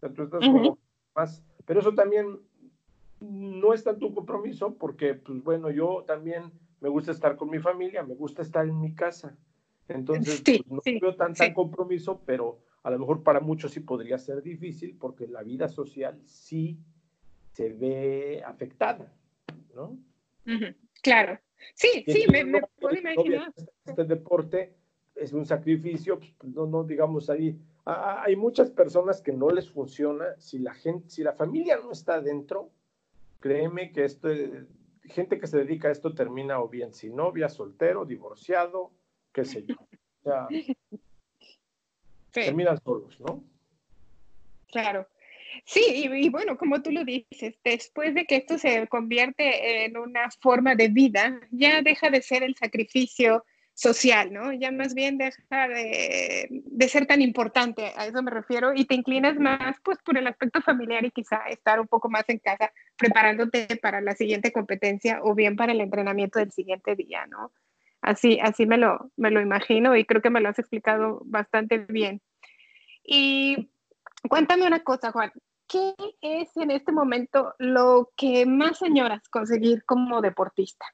tú 0.00 0.22
estás 0.22 0.40
como 0.40 0.78
más, 1.14 1.44
pero 1.66 1.80
eso 1.80 1.92
también 1.92 2.40
no 3.20 3.74
es 3.74 3.84
tanto 3.84 4.06
un 4.06 4.14
compromiso 4.14 4.76
porque, 4.78 5.12
pues 5.12 5.44
bueno, 5.44 5.70
yo 5.70 6.04
también 6.06 6.50
me 6.80 6.88
gusta 6.88 7.12
estar 7.12 7.36
con 7.36 7.50
mi 7.50 7.58
familia, 7.58 8.02
me 8.02 8.14
gusta 8.14 8.40
estar 8.40 8.66
en 8.66 8.80
mi 8.80 8.94
casa. 8.94 9.36
Entonces, 9.88 10.42
pues, 10.42 10.66
no 10.66 10.80
veo 10.98 11.14
tan, 11.14 11.34
tan 11.34 11.52
compromiso, 11.52 12.22
pero 12.24 12.60
a 12.82 12.90
lo 12.90 12.98
mejor 12.98 13.22
para 13.22 13.40
muchos 13.40 13.72
sí 13.72 13.80
podría 13.80 14.16
ser 14.16 14.42
difícil 14.42 14.96
porque 14.98 15.26
la 15.26 15.42
vida 15.42 15.68
social 15.68 16.18
sí 16.24 16.78
se 17.52 17.74
ve 17.74 18.42
afectada, 18.42 19.12
¿no? 19.74 19.98
Claro. 21.02 21.38
Sí, 21.74 22.04
sí, 22.06 22.26
me, 22.30 22.62
puedo 22.78 22.96
imaginar. 22.96 23.52
Este 23.84 24.04
deporte 24.04 24.74
es 25.14 25.32
un 25.32 25.44
sacrificio, 25.44 26.20
no, 26.42 26.66
no 26.66 26.84
digamos 26.84 27.30
ahí. 27.30 27.58
hay 27.84 28.36
muchas 28.36 28.70
personas 28.70 29.20
que 29.20 29.32
no 29.32 29.50
les 29.50 29.70
funciona 29.70 30.34
si 30.38 30.58
la 30.58 30.74
gente, 30.74 31.10
si 31.10 31.22
la 31.22 31.32
familia 31.32 31.78
no 31.78 31.92
está 31.92 32.20
dentro, 32.20 32.70
créeme 33.40 33.92
que 33.92 34.04
esto, 34.04 34.28
gente 35.04 35.38
que 35.38 35.46
se 35.46 35.58
dedica 35.58 35.88
a 35.88 35.92
esto 35.92 36.14
termina 36.14 36.60
o 36.60 36.68
bien 36.68 36.92
sin 36.92 37.16
novia, 37.16 37.48
soltero, 37.48 38.04
divorciado, 38.04 38.92
qué 39.32 39.44
sé 39.44 39.64
yo. 39.64 39.76
O 39.76 40.22
sea, 40.22 40.48
terminan 42.32 42.80
solos, 42.82 43.18
¿no? 43.20 43.44
Claro. 44.68 45.06
Sí, 45.64 46.08
y, 46.12 46.28
bueno, 46.28 46.56
como 46.56 46.82
tú 46.82 46.90
lo 46.90 47.04
dices, 47.04 47.58
después 47.64 48.14
de 48.14 48.24
que 48.24 48.36
esto 48.36 48.58
se 48.58 48.86
convierte 48.88 49.84
en 49.84 49.96
una 49.96 50.30
forma 50.40 50.74
de 50.74 50.88
vida, 50.88 51.40
ya 51.50 51.82
deja 51.82 52.10
de 52.10 52.22
ser 52.22 52.42
el 52.42 52.54
sacrificio 52.56 53.44
social, 53.74 54.32
¿no? 54.32 54.52
Ya 54.52 54.70
más 54.72 54.94
bien 54.94 55.16
deja 55.16 55.68
de, 55.68 56.48
de, 56.50 56.88
ser 56.88 57.06
tan 57.06 57.22
importante, 57.22 57.92
a 57.96 58.06
eso 58.06 58.22
me 58.22 58.30
refiero, 58.30 58.72
y 58.74 58.84
te 58.84 58.94
inclinas 58.94 59.38
más 59.38 59.76
pues 59.82 59.98
por 60.04 60.18
el 60.18 60.26
aspecto 60.26 60.60
familiar 60.60 61.04
y 61.04 61.10
quizá 61.10 61.44
estar 61.48 61.80
un 61.80 61.86
poco 61.86 62.10
más 62.10 62.24
en 62.28 62.40
casa 62.40 62.72
preparándote 62.96 63.78
para 63.80 64.00
la 64.00 64.14
siguiente 64.14 64.52
competencia 64.52 65.20
o 65.22 65.34
bien 65.34 65.56
para 65.56 65.72
el 65.72 65.80
entrenamiento 65.80 66.38
del 66.38 66.52
siguiente 66.52 66.94
día, 66.94 67.26
¿no? 67.26 67.52
Así, 68.02 68.38
así 68.40 68.66
me 68.66 68.78
lo, 68.78 69.10
me 69.16 69.30
lo 69.30 69.40
imagino 69.40 69.96
y 69.96 70.04
creo 70.04 70.22
que 70.22 70.30
me 70.30 70.40
lo 70.40 70.48
has 70.48 70.58
explicado 70.58 71.22
bastante 71.24 71.78
bien. 71.78 72.20
Y 73.02 73.70
cuéntame 74.28 74.66
una 74.66 74.82
cosa, 74.82 75.12
Juan, 75.12 75.32
¿qué 75.66 75.94
es 76.20 76.56
en 76.56 76.70
este 76.70 76.92
momento 76.92 77.54
lo 77.58 78.10
que 78.16 78.46
más 78.46 78.82
añoras 78.82 79.28
conseguir 79.28 79.84
como 79.84 80.20
deportista? 80.20 80.86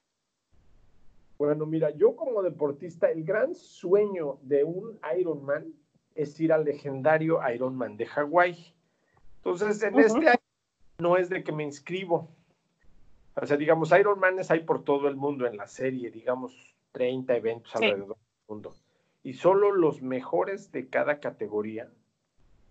Bueno, 1.39 1.67
mira, 1.67 1.91
yo 1.91 2.17
como 2.17 2.43
deportista, 2.43 3.11
el 3.11 3.25
gran 3.25 3.55
sueño 3.55 4.39
de 4.43 4.65
un 4.65 4.99
Ironman 5.19 5.67
es 6.15 6.39
ir 6.41 6.53
al 6.53 6.65
legendario 6.65 7.41
Ironman 7.53 7.97
de 7.97 8.07
Hawái. 8.07 8.75
Entonces, 9.39 9.83
en 9.83 9.99
este 9.99 10.29
año 10.29 10.41
no 10.99 11.17
es 11.17 11.29
de 11.29 11.45
que 11.45 11.53
me 11.53 11.63
inscribo. 11.63 12.31
O 13.35 13.45
sea, 13.45 13.59
digamos, 13.59 13.93
Ironmanes 13.93 14.51
hay 14.51 14.61
por 14.61 14.83
todo 14.83 15.09
el 15.09 15.17
mundo 15.17 15.47
en 15.47 15.59
la 15.59 15.67
serie, 15.67 16.11
digamos, 16.11 16.75
30 16.93 17.37
eventos 17.37 17.77
alrededor 17.77 18.17
del 18.17 18.17
mundo. 18.49 18.75
Y 19.23 19.35
solo 19.35 19.73
los 19.73 20.01
mejores 20.01 20.73
de 20.73 20.89
cada 20.89 21.21
categoría 21.21 21.91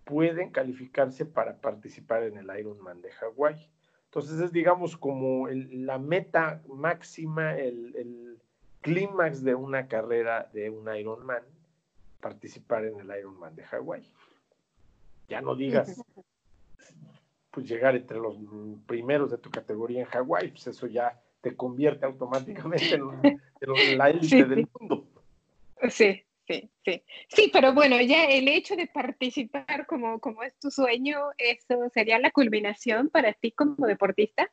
pueden 0.06 0.50
calificarse 0.50 1.26
para 1.26 1.56
participar 1.56 2.22
en 2.22 2.38
el 2.38 2.48
Ironman 2.58 3.02
de 3.02 3.10
Hawái. 3.10 3.68
Entonces 4.04 4.40
es, 4.40 4.52
digamos, 4.52 4.96
como 4.96 5.48
la 5.48 5.98
meta 5.98 6.62
máxima, 6.68 7.56
el, 7.56 8.38
clímax 8.82 9.42
de 9.42 9.56
una 9.56 9.88
carrera 9.88 10.48
de 10.52 10.70
un 10.70 10.94
Ironman, 10.94 11.42
participar 12.20 12.84
en 12.84 13.00
el 13.00 13.18
Ironman 13.18 13.56
de 13.56 13.64
Hawái. 13.64 14.08
Ya 15.28 15.40
no 15.40 15.56
digas, 15.56 16.00
pues 17.50 17.68
llegar 17.68 17.96
entre 17.96 18.18
los 18.18 18.36
primeros 18.86 19.32
de 19.32 19.38
tu 19.38 19.50
categoría 19.50 20.02
en 20.02 20.06
Hawái, 20.06 20.52
pues 20.52 20.68
eso 20.68 20.86
ya 20.86 21.20
te 21.40 21.56
convierte 21.56 22.06
automáticamente 22.06 22.94
en, 22.94 23.98
la 23.98 24.10
élite 24.10 24.44
del 24.44 24.68
mundo. 24.78 25.04
Sí, 25.90 26.22
sí, 26.46 26.70
sí. 26.84 27.02
Sí, 27.28 27.50
pero 27.52 27.72
bueno, 27.72 28.00
ya 28.00 28.24
el 28.24 28.48
hecho 28.48 28.76
de 28.76 28.86
participar 28.86 29.86
como, 29.86 30.20
como 30.20 30.42
es 30.42 30.58
tu 30.58 30.70
sueño, 30.70 31.18
¿eso 31.38 31.88
sería 31.92 32.18
la 32.18 32.30
culminación 32.30 33.08
para 33.08 33.32
ti 33.32 33.52
como 33.52 33.86
deportista? 33.86 34.50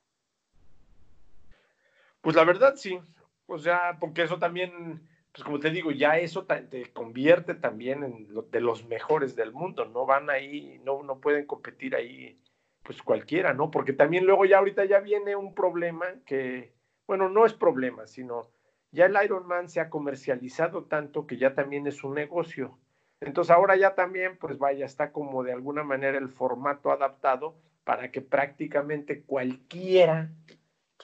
Pues 2.22 2.36
la 2.36 2.46
verdad 2.46 2.76
sí. 2.76 3.00
O 3.46 3.60
sea, 3.60 3.98
porque 4.00 4.24
eso 4.24 4.40
también, 4.40 5.08
pues 5.32 5.44
como 5.44 5.60
te 5.60 5.70
digo, 5.70 5.92
ya 5.92 6.18
eso 6.18 6.46
te 6.46 6.92
convierte 6.94 7.54
también 7.56 8.04
en 8.04 8.28
de 8.50 8.62
los 8.62 8.86
mejores 8.88 9.36
del 9.36 9.52
mundo. 9.52 9.86
No 9.86 10.06
van 10.06 10.30
ahí, 10.30 10.80
no, 10.84 11.04
no 11.04 11.20
pueden 11.20 11.46
competir 11.46 11.96
ahí, 11.96 12.40
pues 12.82 13.02
cualquiera, 13.04 13.54
¿no? 13.54 13.70
Porque 13.70 13.94
también 13.94 14.26
luego 14.26 14.46
ya 14.46 14.60
ahorita 14.60 14.86
ya 14.86 15.00
viene 15.00 15.36
un 15.36 15.54
problema 15.54 16.06
que, 16.26 16.74
bueno, 17.06 17.30
no 17.30 17.46
es 17.46 17.54
problema, 17.54 18.08
sino 18.08 18.50
ya 18.94 19.08
el 19.08 19.18
Ironman 19.22 19.68
se 19.68 19.82
ha 19.82 19.90
comercializado 19.90 20.86
tanto 20.86 21.28
que 21.28 21.38
ya 21.38 21.56
también 21.56 21.88
es 21.88 22.04
un 22.04 22.14
negocio. 22.14 22.78
Entonces 23.20 23.52
ahora 23.52 23.76
ya 23.76 23.96
también, 23.96 24.38
pues 24.38 24.58
vaya, 24.58 24.86
está 24.86 25.12
como 25.12 25.44
de 25.44 25.52
alguna 25.52 25.84
manera 25.84 26.18
el 26.18 26.30
formato 26.30 26.92
adaptado 26.92 27.56
para 27.84 28.12
que 28.12 28.22
prácticamente 28.22 29.24
cualquiera 29.24 30.30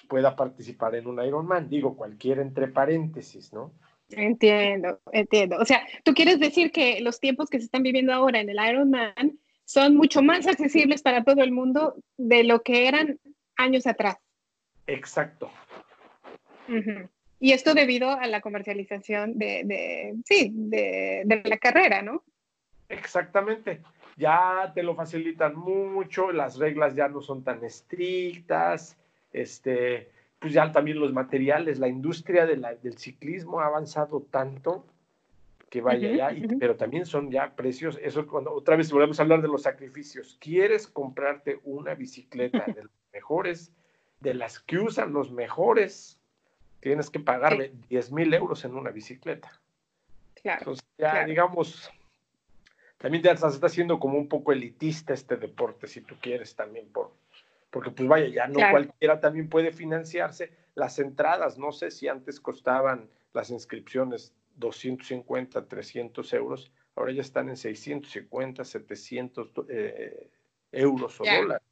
pueda 0.07 0.35
participar 0.35 0.95
en 0.95 1.07
un 1.07 1.23
Ironman. 1.23 1.67
Digo, 1.69 1.97
cualquiera 1.97 2.41
entre 2.41 2.67
paréntesis, 2.67 3.51
¿no? 3.53 3.73
Entiendo, 4.09 4.99
entiendo. 5.11 5.57
O 5.57 5.65
sea, 5.65 5.81
tú 6.03 6.13
quieres 6.13 6.39
decir 6.39 6.71
que 6.71 7.01
los 7.01 7.19
tiempos 7.19 7.49
que 7.49 7.59
se 7.59 7.65
están 7.65 7.83
viviendo 7.83 8.13
ahora 8.13 8.39
en 8.39 8.49
el 8.49 8.57
Ironman 8.57 9.39
son 9.65 9.95
mucho 9.95 10.21
más 10.21 10.47
accesibles 10.47 11.01
para 11.01 11.23
todo 11.23 11.41
el 11.41 11.51
mundo 11.51 11.95
de 12.17 12.43
lo 12.43 12.61
que 12.61 12.87
eran 12.87 13.19
años 13.55 13.85
atrás. 13.87 14.17
Exacto, 14.87 15.51
y 17.39 17.53
esto 17.53 17.73
debido 17.73 18.11
a 18.11 18.27
la 18.27 18.41
comercialización 18.41 19.37
de, 19.37 20.15
sí, 20.25 20.51
de, 20.53 21.41
la 21.45 21.57
carrera, 21.57 22.01
¿no? 22.01 22.23
Exactamente. 22.89 23.81
Ya 24.17 24.71
te 24.75 24.83
lo 24.83 24.95
facilitan 24.95 25.55
mucho, 25.55 26.31
las 26.31 26.57
reglas 26.57 26.95
ya 26.95 27.07
no 27.07 27.21
son 27.21 27.43
tan 27.43 27.63
estrictas, 27.63 28.97
este, 29.31 30.09
pues 30.39 30.53
ya 30.53 30.71
también 30.71 30.99
los 30.99 31.13
materiales, 31.13 31.79
la 31.79 31.87
industria 31.87 32.45
del 32.45 32.97
ciclismo 32.97 33.61
ha 33.61 33.67
avanzado 33.67 34.21
tanto 34.29 34.85
que 35.69 35.81
vaya 35.81 36.11
ya, 36.11 36.35
pero 36.59 36.75
también 36.75 37.05
son 37.05 37.31
ya 37.31 37.55
precios, 37.55 37.99
eso 38.01 38.27
cuando 38.27 38.51
otra 38.51 38.75
vez 38.75 38.91
volvemos 38.91 39.19
a 39.19 39.23
hablar 39.23 39.41
de 39.41 39.47
los 39.47 39.61
sacrificios, 39.61 40.37
quieres 40.41 40.87
comprarte 40.87 41.59
una 41.63 41.93
bicicleta 41.93 42.65
de 42.65 42.83
los 42.83 42.91
mejores, 43.13 43.71
de 44.19 44.33
las 44.33 44.59
que 44.59 44.79
usan 44.79 45.13
los 45.13 45.31
mejores, 45.31 46.18
tienes 46.79 47.09
que 47.09 47.19
pagarle 47.19 47.73
10 47.89 48.11
mil 48.11 48.33
euros 48.33 48.63
en 48.65 48.75
una 48.75 48.91
bicicleta. 48.91 49.51
Claro. 50.41 50.59
Entonces, 50.59 50.85
ya 50.97 51.25
digamos, 51.25 51.91
también 52.97 53.23
ya 53.23 53.35
se 53.35 53.47
está 53.47 53.67
haciendo 53.67 53.99
como 53.99 54.17
un 54.17 54.27
poco 54.27 54.51
elitista 54.51 55.13
este 55.13 55.37
deporte, 55.37 55.87
si 55.87 56.01
tú 56.01 56.15
quieres 56.21 56.55
también, 56.55 56.87
por, 56.89 57.11
porque 57.69 57.91
pues 57.91 58.07
vaya, 58.07 58.27
ya 58.27 58.47
no 58.47 58.59
cualquiera 58.71 59.19
también 59.19 59.49
puede 59.49 59.71
financiarse. 59.71 60.51
Las 60.75 60.99
entradas, 60.99 61.57
no 61.57 61.71
sé 61.71 61.91
si 61.91 62.07
antes 62.07 62.39
costaban 62.39 63.09
las 63.33 63.49
inscripciones 63.49 64.33
250, 64.57 65.65
300 65.65 66.33
euros, 66.33 66.71
ahora 66.95 67.11
ya 67.11 67.21
están 67.21 67.49
en 67.49 67.57
650, 67.57 68.63
700 68.63 69.49
eh, 69.69 70.29
euros 70.71 71.19
o 71.21 71.23
dólares. 71.23 71.63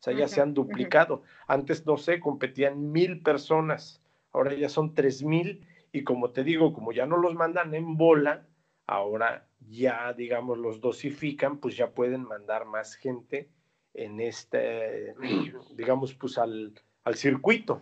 O 0.00 0.02
sea, 0.04 0.12
ya 0.12 0.28
se 0.28 0.40
han 0.40 0.52
duplicado. 0.52 1.22
Antes, 1.46 1.86
no 1.86 1.96
sé, 1.96 2.20
competían 2.20 2.92
mil 2.92 3.22
personas 3.22 4.02
ahora 4.34 4.52
ya 4.54 4.68
son 4.68 4.94
3.000 4.94 5.60
y 5.92 6.04
como 6.04 6.30
te 6.30 6.44
digo, 6.44 6.74
como 6.74 6.92
ya 6.92 7.06
no 7.06 7.16
los 7.16 7.34
mandan 7.34 7.74
en 7.74 7.96
bola, 7.96 8.46
ahora 8.86 9.46
ya, 9.70 10.12
digamos, 10.12 10.58
los 10.58 10.80
dosifican, 10.80 11.58
pues 11.58 11.76
ya 11.76 11.92
pueden 11.92 12.24
mandar 12.24 12.66
más 12.66 12.96
gente 12.96 13.48
en 13.94 14.20
este, 14.20 15.14
digamos, 15.76 16.14
pues 16.14 16.36
al, 16.36 16.74
circuito, 17.14 17.80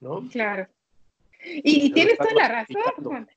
¿no? 0.00 0.22
Claro. 0.30 0.68
Y, 1.42 1.92
tienes 1.92 2.18
toda 2.18 2.34
la 2.34 2.48
razón. 2.48 3.28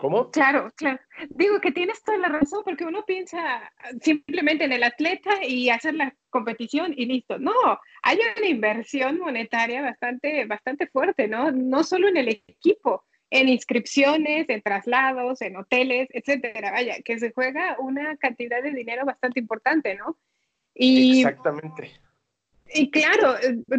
¿Cómo? 0.00 0.30
Claro, 0.30 0.72
claro. 0.76 0.98
Digo 1.28 1.60
que 1.60 1.72
tienes 1.72 2.02
toda 2.02 2.16
la 2.16 2.28
razón 2.28 2.62
porque 2.64 2.86
uno 2.86 3.04
piensa 3.04 3.70
simplemente 4.00 4.64
en 4.64 4.72
el 4.72 4.82
atleta 4.82 5.44
y 5.46 5.68
hacer 5.68 5.94
la 5.94 6.16
competición 6.30 6.94
y 6.96 7.04
listo. 7.04 7.38
No, 7.38 7.52
hay 8.02 8.18
una 8.38 8.46
inversión 8.46 9.18
monetaria 9.18 9.82
bastante, 9.82 10.46
bastante 10.46 10.86
fuerte, 10.86 11.28
¿no? 11.28 11.50
No 11.50 11.84
solo 11.84 12.08
en 12.08 12.16
el 12.16 12.28
equipo, 12.28 13.04
en 13.28 13.50
inscripciones, 13.50 14.48
en 14.48 14.62
traslados, 14.62 15.42
en 15.42 15.56
hoteles, 15.56 16.08
etcétera. 16.12 16.70
Vaya, 16.70 16.96
que 17.04 17.18
se 17.18 17.32
juega 17.32 17.76
una 17.78 18.16
cantidad 18.16 18.62
de 18.62 18.70
dinero 18.70 19.04
bastante 19.04 19.38
importante, 19.38 19.96
¿no? 19.96 20.16
Y, 20.72 21.18
Exactamente. 21.20 21.90
Y 22.72 22.90
claro, 22.90 23.34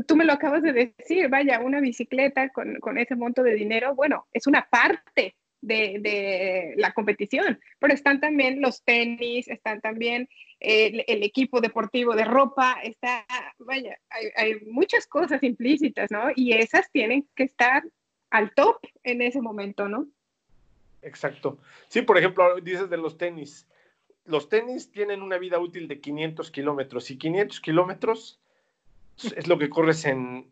tú 0.06 0.16
me 0.16 0.26
lo 0.26 0.34
acabas 0.34 0.62
de 0.62 0.74
decir, 0.74 1.30
vaya, 1.30 1.62
una 1.62 1.80
bicicleta 1.80 2.50
con, 2.50 2.76
con 2.80 3.00
ese 3.00 3.16
monto 3.16 3.42
de 3.42 3.56
dinero, 3.56 3.96
bueno, 3.96 4.28
es 4.34 4.46
una 4.46 4.68
parte 4.70 5.36
de, 5.62 6.74
la 6.78 6.94
competición, 6.94 7.60
pero 7.80 7.94
están 7.94 8.20
también 8.20 8.62
los 8.62 8.84
tenis, 8.84 9.48
están 9.48 9.82
también 9.82 10.28
el, 10.60 11.24
equipo 11.24 11.62
deportivo 11.62 12.16
de 12.16 12.26
ropa, 12.26 12.78
está, 12.84 13.26
vaya, 13.60 13.98
hay, 14.36 14.60
muchas 14.66 15.08
cosas 15.08 15.42
implícitas, 15.44 16.12
¿no? 16.12 16.30
Y 16.36 16.54
esas 16.54 16.92
tienen 16.92 17.28
que 17.36 17.44
estar 17.44 17.84
al 18.30 18.54
top 18.54 18.78
en 19.04 19.22
ese 19.22 19.42
momento, 19.42 19.88
¿no? 19.88 20.08
Exacto. 21.02 21.60
Sí, 21.88 22.02
por 22.02 22.18
ejemplo, 22.18 22.60
dices 22.62 22.90
de 22.90 22.98
los 22.98 23.18
tenis. 23.18 23.68
Los 24.26 24.50
tenis 24.50 24.92
tienen 24.92 25.22
una 25.22 25.38
vida 25.38 25.60
útil 25.60 25.88
de 25.88 26.00
500 26.00 26.52
kilómetros 26.52 27.10
y 27.10 27.18
500 27.18 27.60
kilómetros 27.60 28.40
es 29.36 29.48
lo 29.48 29.58
que 29.58 29.70
corres 29.70 30.06
en 30.06 30.52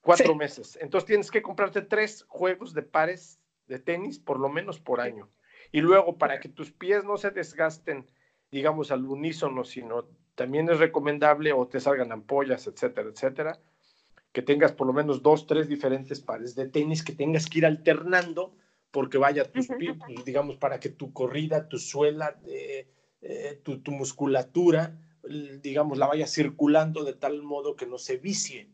cuatro 0.00 0.34
meses. 0.34 0.78
Entonces 0.80 1.06
tienes 1.06 1.30
que 1.30 1.42
comprarte 1.42 1.82
tres 1.82 2.24
juegos 2.28 2.72
de 2.74 2.82
pares 2.82 3.39
de 3.70 3.78
tenis 3.78 4.18
por 4.18 4.38
lo 4.38 4.50
menos 4.50 4.78
por 4.78 5.00
año. 5.00 5.30
Y 5.72 5.80
luego, 5.80 6.18
para 6.18 6.40
que 6.40 6.48
tus 6.48 6.72
pies 6.72 7.04
no 7.04 7.16
se 7.16 7.30
desgasten, 7.30 8.06
digamos, 8.50 8.90
al 8.90 9.06
unísono, 9.06 9.64
sino 9.64 10.06
también 10.34 10.68
es 10.68 10.78
recomendable 10.78 11.52
o 11.52 11.66
te 11.66 11.80
salgan 11.80 12.12
ampollas, 12.12 12.66
etcétera, 12.66 13.08
etcétera, 13.08 13.58
que 14.32 14.42
tengas 14.42 14.72
por 14.72 14.86
lo 14.86 14.92
menos 14.92 15.22
dos, 15.22 15.46
tres 15.46 15.68
diferentes 15.68 16.20
pares 16.20 16.54
de 16.54 16.68
tenis 16.68 17.02
que 17.02 17.12
tengas 17.12 17.46
que 17.46 17.58
ir 17.58 17.66
alternando 17.66 18.52
porque 18.90 19.18
vaya 19.18 19.44
tus 19.44 19.68
pies, 19.68 19.96
digamos, 20.24 20.56
para 20.56 20.80
que 20.80 20.88
tu 20.88 21.12
corrida, 21.12 21.68
tu 21.68 21.78
suela, 21.78 22.40
eh, 22.48 22.88
tu, 23.62 23.80
tu 23.80 23.92
musculatura, 23.92 24.98
digamos, 25.62 25.96
la 25.96 26.08
vaya 26.08 26.26
circulando 26.26 27.04
de 27.04 27.12
tal 27.12 27.42
modo 27.42 27.76
que 27.76 27.86
no 27.86 27.98
se 27.98 28.16
vicie. 28.16 28.68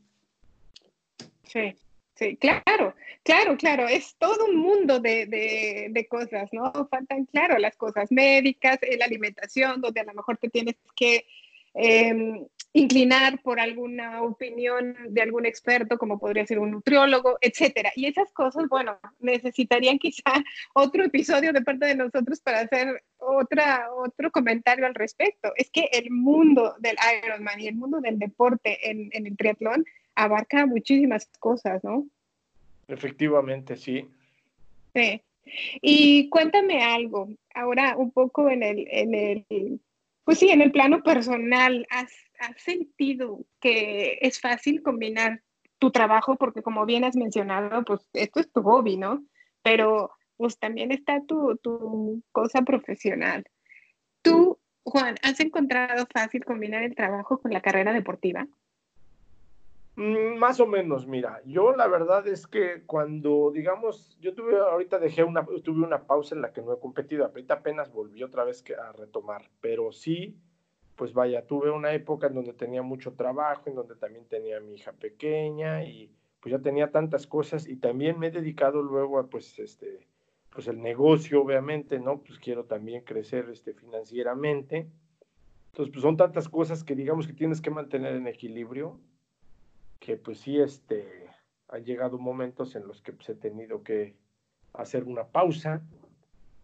Sí. 1.45 1.77
Sí, 2.17 2.39
claro, 2.39 2.95
claro, 3.23 3.59
claro, 3.59 3.87
es 3.89 4.17
todo 4.17 4.47
un 4.47 4.57
mundo 4.57 5.01
de, 5.01 6.07
cosas, 6.09 6.49
¿no? 6.51 6.73
Faltan, 6.89 7.27
claro, 7.27 7.59
las 7.59 7.77
cosas 7.77 8.11
médicas, 8.11 8.79
eh, 8.81 8.97
la 8.97 9.05
alimentación, 9.05 9.83
donde 9.83 10.01
a 10.01 10.05
lo 10.05 10.15
mejor 10.15 10.39
te 10.39 10.49
tienes 10.49 10.77
que 10.95 11.27
em, 11.75 12.47
inclinar 12.73 13.43
por 13.43 13.61
alguna 13.61 14.23
opinión 14.23 14.97
de 15.11 15.21
algún 15.21 15.45
experto, 15.45 15.99
como 15.99 16.19
podría 16.19 16.47
ser 16.47 16.59
un 16.59 16.71
nutriólogo, 16.71 17.37
etcétera. 17.43 17.93
Y 17.95 18.07
esas 18.07 18.33
cosas, 18.33 18.65
bueno, 18.71 18.99
necesitarían 19.21 19.99
quizá 19.99 20.43
otro 20.75 21.05
episodio 21.05 21.53
de 21.53 21.61
parte 21.61 21.85
de 21.85 21.97
nosotros 21.97 22.41
para 22.41 22.61
hacer 22.61 23.03
otra, 23.19 23.91
otro 23.95 24.31
comentario 24.31 24.87
al 24.87 24.95
respecto. 24.95 25.53
Es 25.57 25.71
que 25.71 25.91
el 25.93 26.11
mundo 26.11 26.77
del 26.79 26.97
Ironman 27.23 27.61
y 27.61 27.69
el 27.69 27.75
mundo 27.75 28.01
del 28.01 28.19
deporte 28.19 28.91
en, 28.91 29.11
en 29.13 29.27
el 29.27 29.37
triatlón 29.37 29.85
abarca 30.17 30.67
muchísimas 30.67 31.31
cosas, 31.39 31.85
¿no? 31.85 32.07
Efectivamente, 32.89 33.77
sí. 33.77 34.09
Sí. 34.95 35.23
Y 35.81 36.29
cuéntame 36.29 36.83
algo, 36.83 37.29
ahora 37.55 37.97
un 37.97 38.11
poco 38.11 38.51
en 38.51 38.63
el, 38.63 38.89
en 38.91 39.15
el 39.15 39.81
pues 40.27 40.41
sí, 40.41 40.49
en 40.49 40.61
el 40.61 40.73
plano 40.73 41.05
personal, 41.05 41.87
¿has, 41.89 42.13
¿has, 42.41 42.61
sentido 42.61 43.47
que 43.61 44.19
es 44.21 44.41
fácil 44.41 44.83
combinar 44.83 45.41
tu 45.79 45.93
trabajo? 45.93 46.35
Porque 46.35 46.63
como 46.63 46.85
bien 46.85 47.05
has 47.05 47.15
mencionado, 47.15 47.85
pues 47.85 48.05
esto 48.13 48.41
es 48.41 48.51
tu 48.51 48.61
hobby, 48.63 48.97
¿no? 48.97 49.25
Pero 49.63 50.11
pues 50.37 50.59
también 50.59 50.91
está 50.91 51.23
tu, 51.25 51.57
tu 51.59 52.25
cosa 52.33 52.63
profesional. 52.63 53.45
Tú, 54.21 54.59
Juan, 54.83 55.15
¿has 55.23 55.39
encontrado 55.39 56.07
fácil 56.13 56.45
combinar 56.45 56.83
el 56.83 56.97
trabajo 56.97 57.39
con 57.39 57.53
la 57.53 57.61
carrera 57.61 57.93
deportiva? 57.93 58.49
Mm, 59.97 60.37
más 60.39 60.61
o 60.61 60.67
menos, 60.67 61.07
mira, 61.07 61.41
yo 61.47 61.75
la 61.75 61.87
verdad 61.87 62.27
es 62.29 62.47
que 62.47 62.83
cuando, 62.85 63.51
digamos, 63.51 64.19
yo 64.21 64.35
tuve, 64.35 64.59
ahorita 64.59 64.99
dejé 64.99 65.25
una, 65.25 65.45
tuve 65.65 65.85
una 65.85 66.07
pausa 66.07 66.35
en 66.35 66.43
la 66.43 66.53
que 66.53 66.61
no 66.61 66.75
he 66.75 66.79
competido, 66.79 67.25
ahorita 67.25 67.55
apenas 67.55 67.91
volví 67.91 68.23
otra 68.23 68.45
vez 68.45 68.63
a 68.79 68.93
retomar, 68.93 69.51
pero 69.63 69.93
sí, 69.93 70.39
pues 70.97 71.15
vaya, 71.15 71.47
tuve 71.47 71.71
una 71.71 71.95
época 71.95 72.27
en 72.27 72.35
donde 72.35 72.53
tenía 72.53 72.83
mucho 72.83 73.15
trabajo, 73.15 73.63
en 73.67 73.75
donde 73.75 73.97
también 73.97 74.27
tenía 74.27 74.61
mi 74.61 74.75
hija 74.75 74.93
pequeña 74.93 75.85
y 75.85 76.11
pues 76.41 76.53
ya 76.53 76.59
tenía 76.59 76.93
tantas 76.93 77.27
cosas 77.27 77.67
y 77.67 77.77
también 77.77 78.19
me 78.19 78.27
he 78.27 78.31
dedicado 78.31 78.83
luego 78.83 79.19
a 79.19 79.29
pues 79.29 79.59
este, 79.59 80.07
pues 80.51 80.69
el 80.69 80.83
negocio, 80.83 81.43
obviamente, 81.43 81.99
¿no? 82.01 82.19
Pues 82.23 82.39
quiero 82.39 82.65
también 82.65 83.03
crecer 83.03 83.49
este, 83.51 83.73
financieramente. 83.73 84.89
Entonces, 85.73 85.93
pues 85.93 86.03
son 86.03 86.17
tantas 86.19 86.49
cosas 86.51 86.85
que 86.85 86.95
digamos 86.95 87.27
que 87.27 87.33
tienes 87.33 87.63
que 87.63 87.71
mantener 87.71 88.15
en 88.15 88.27
equilibrio 88.27 89.01
que 89.99 90.17
pues 90.17 90.41
sí, 90.41 90.61
este, 90.61 91.27
han 91.69 91.85
llegado 91.85 92.19
momentos 92.19 92.77
en 92.77 92.87
los 92.87 93.01
que 93.03 93.13
pues, 93.13 93.29
he 93.29 93.35
tenido 93.35 93.83
que 93.83 94.17
hacer 94.73 95.05
una 95.05 95.25
pausa 95.27 95.83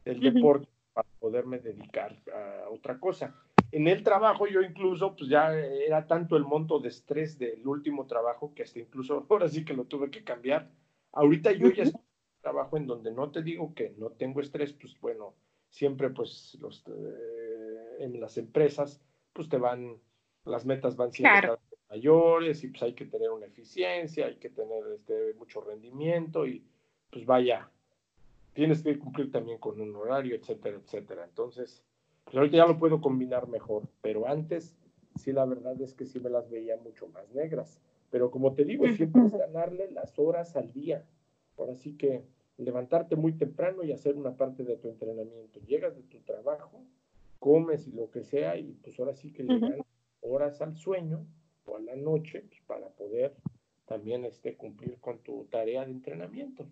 del 0.05 0.21
deporte 0.21 0.69
para 0.93 1.09
poderme 1.19 1.59
dedicar 1.59 2.17
a 2.33 2.69
otra 2.69 2.99
cosa. 2.99 3.35
En 3.71 3.89
el 3.89 4.03
trabajo 4.03 4.47
yo 4.47 4.61
incluso, 4.61 5.17
pues 5.17 5.31
ya 5.31 5.55
era 5.55 6.07
tanto 6.07 6.37
el 6.37 6.45
monto 6.45 6.79
de 6.79 6.89
estrés 6.89 7.39
del 7.39 7.67
último 7.67 8.07
trabajo 8.07 8.53
que 8.55 8.65
hasta 8.65 8.79
incluso 8.81 9.27
ahora 9.31 9.49
sí 9.49 9.65
que 9.65 9.75
lo 9.75 9.85
tuve 9.85 10.11
que 10.11 10.25
cambiar. 10.25 10.71
Ahorita 11.13 11.53
yo 11.53 11.71
ya 11.71 11.85
estoy 11.85 12.01
en 12.01 12.37
un 12.37 12.43
trabajo 12.43 12.77
en 12.77 12.87
donde 12.87 13.13
no 13.13 13.31
te 13.31 13.43
digo 13.43 13.75
que 13.75 13.95
no 13.99 14.11
tengo 14.11 14.41
estrés, 14.41 14.73
pues 14.75 14.99
bueno, 15.01 15.35
siempre 15.71 16.11
pues 16.11 16.57
los, 16.61 16.85
eh, 16.87 17.97
en 18.01 18.21
las 18.21 18.37
empresas 18.37 19.01
pues 19.33 19.49
te 19.49 19.57
van, 19.57 19.97
las 20.45 20.67
metas 20.67 20.97
van 20.97 21.13
siendo 21.13 21.59
mayores 21.93 22.65
y 22.65 22.69
pues 22.69 22.83
hay 22.83 22.95
que 22.95 23.05
tener 23.05 23.31
una 23.31 23.47
eficiencia, 23.47 24.27
hay 24.27 24.37
que 24.37 24.49
tener 24.49 24.83
este, 24.95 25.35
mucho 25.35 25.61
rendimiento 25.61 26.47
y 26.47 26.65
pues 27.11 27.27
vaya, 27.27 27.69
tienes 28.55 28.83
que 28.83 28.99
cumplir 28.99 29.31
también 29.31 29.59
con 29.59 29.79
un 29.79 29.95
horario, 29.95 30.35
etcétera, 30.35 30.79
etcétera. 30.83 31.25
Entonces, 31.25 31.83
pues 32.25 32.35
ahorita 32.37 32.57
ya 32.57 32.67
lo 32.67 32.79
puedo 32.79 33.03
combinar 33.03 33.47
mejor, 33.47 33.83
pero 34.01 34.27
antes 34.27 34.75
sí 35.17 35.33
la 35.33 35.45
verdad 35.45 35.79
es 35.83 35.93
que 35.93 36.07
sí 36.07 36.19
me 36.19 36.31
las 36.31 36.49
veía 36.49 36.79
mucho 36.79 37.09
más 37.09 37.29
negras. 37.35 37.79
Pero 38.11 38.31
como 38.31 38.55
te 38.55 38.65
digo, 38.65 38.87
siempre 38.89 39.27
es 39.27 39.33
ganarle 39.33 39.91
las 39.91 40.19
horas 40.19 40.57
al 40.57 40.73
día. 40.73 41.05
Ahora 41.59 41.75
sí 41.75 41.97
que 41.99 42.25
levantarte 42.57 43.17
muy 43.17 43.33
temprano 43.33 43.85
y 43.85 43.93
hacer 43.93 44.17
una 44.17 44.35
parte 44.37 44.65
de 44.65 44.77
tu 44.77 44.89
entrenamiento. 44.89 45.61
Llegas 45.61 45.95
de 45.95 46.03
tu 46.05 46.19
trabajo, 46.21 46.83
comes 47.39 47.87
y 47.87 47.93
lo 47.93 48.11
que 48.11 48.23
sea, 48.23 48.57
y 48.57 48.79
pues 48.83 48.99
ahora 48.99 49.15
sí 49.15 49.31
que 49.31 49.43
le 49.43 49.59
dan 49.59 49.83
horas 50.23 50.63
al 50.63 50.77
sueño 50.77 51.27
a 51.77 51.81
la 51.81 51.97
noche 51.97 52.45
pues, 52.49 52.61
para 52.67 52.89
poder 52.89 53.35
también 53.87 54.25
este, 54.25 54.57
cumplir 54.57 54.99
con 55.01 55.19
tu 55.19 55.45
tarea 55.51 55.85
de 55.85 55.93
entrenamiento. 55.93 56.67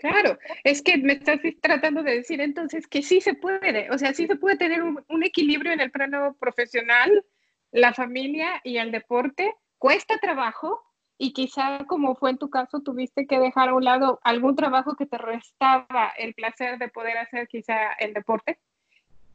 Claro, 0.00 0.38
es 0.64 0.80
que 0.80 0.96
me 0.96 1.12
estás 1.12 1.40
tratando 1.60 2.02
de 2.02 2.16
decir 2.16 2.40
entonces 2.40 2.86
que 2.86 3.02
sí 3.02 3.20
se 3.20 3.34
puede, 3.34 3.90
o 3.90 3.98
sea, 3.98 4.14
sí 4.14 4.26
se 4.26 4.36
puede 4.36 4.56
tener 4.56 4.82
un, 4.82 5.22
equilibrio 5.22 5.72
en 5.72 5.80
el 5.80 5.90
plano 5.90 6.34
profesional, 6.40 7.24
la 7.70 7.92
familia 7.92 8.62
y 8.64 8.78
el 8.78 8.92
deporte. 8.92 9.54
Cuesta 9.76 10.16
trabajo 10.16 10.80
y 11.18 11.34
quizá 11.34 11.84
como 11.86 12.14
fue 12.16 12.30
en 12.30 12.38
tu 12.38 12.48
caso, 12.48 12.80
tuviste 12.80 13.26
que 13.26 13.38
dejar 13.38 13.68
a 13.68 13.74
un 13.74 13.84
lado 13.84 14.20
algún 14.24 14.56
trabajo 14.56 14.96
que 14.96 15.04
te 15.04 15.18
restaba 15.18 16.14
el 16.16 16.32
placer 16.32 16.78
de 16.78 16.88
poder 16.88 17.18
hacer 17.18 17.46
quizá 17.46 17.92
el 17.98 18.14
deporte 18.14 18.58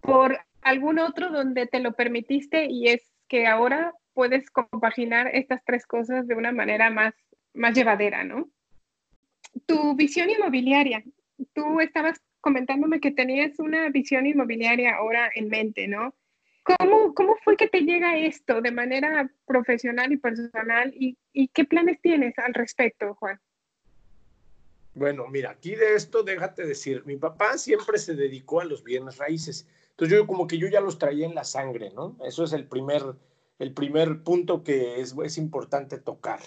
por 0.02 0.40
algún 0.62 0.98
otro 0.98 1.30
donde 1.30 1.68
te 1.68 1.80
lo 1.80 1.94
permitiste 1.94 2.66
y 2.72 2.88
es 2.88 3.04
que 3.28 3.46
ahora 3.46 3.94
puedes 4.16 4.50
compaginar 4.50 5.28
estas 5.34 5.64
tres 5.64 5.86
cosas 5.86 6.28
de 6.28 6.34
una 6.34 6.52
manera 6.52 6.90
más, 6.90 7.14
más 7.54 7.76
llevadera, 7.76 8.24
¿no? 8.24 8.50
Tu 9.68 9.96
visión 9.96 10.30
inmobiliaria. 10.32 11.04
Tú 11.54 11.80
estabas 11.82 12.20
comentándome 12.42 13.00
que 13.00 13.12
tenías 13.12 13.60
una 13.60 13.90
visión 13.90 14.26
inmobiliaria 14.26 14.96
ahora 14.96 15.30
en 15.36 15.50
mente, 15.50 15.88
¿no? 15.88 16.16
¿Cómo, 16.64 17.14
cómo 17.14 17.36
fue 17.44 17.58
que 17.58 17.68
te 17.68 17.82
llega 17.82 18.18
esto 18.18 18.62
de 18.62 18.72
manera 18.72 19.30
profesional 19.46 20.12
y 20.12 20.18
personal? 20.18 20.92
¿Y, 20.96 21.18
y 21.32 21.50
qué 21.50 21.66
planes 21.66 22.02
tienes 22.02 22.40
al 22.40 22.56
respecto, 22.56 23.14
Juan? 23.16 23.40
Bueno, 24.96 25.28
mira, 25.28 25.52
aquí 25.52 25.76
de 25.76 25.94
esto 25.94 26.24
déjate 26.24 26.66
decir, 26.66 27.04
mi 27.06 27.18
papá 27.18 27.58
siempre 27.58 27.98
se 28.00 28.16
dedicó 28.16 28.62
a 28.62 28.66
los 28.66 28.84
bienes 28.84 29.18
raíces. 29.18 29.68
Entonces 29.92 30.18
yo 30.18 30.26
como 30.26 30.48
que 30.48 30.58
yo 30.58 30.68
ya 30.68 30.82
los 30.82 30.98
traía 30.98 31.26
en 31.26 31.36
la 31.36 31.44
sangre, 31.44 31.92
¿no? 31.92 32.18
Eso 32.26 32.46
es 32.46 32.54
el 32.54 32.66
primer, 32.66 33.04
el 33.60 33.74
primer 33.74 34.24
punto 34.24 34.64
que 34.64 35.02
es, 35.02 35.16
es 35.24 35.38
importante 35.38 35.98
tocar. 35.98 36.40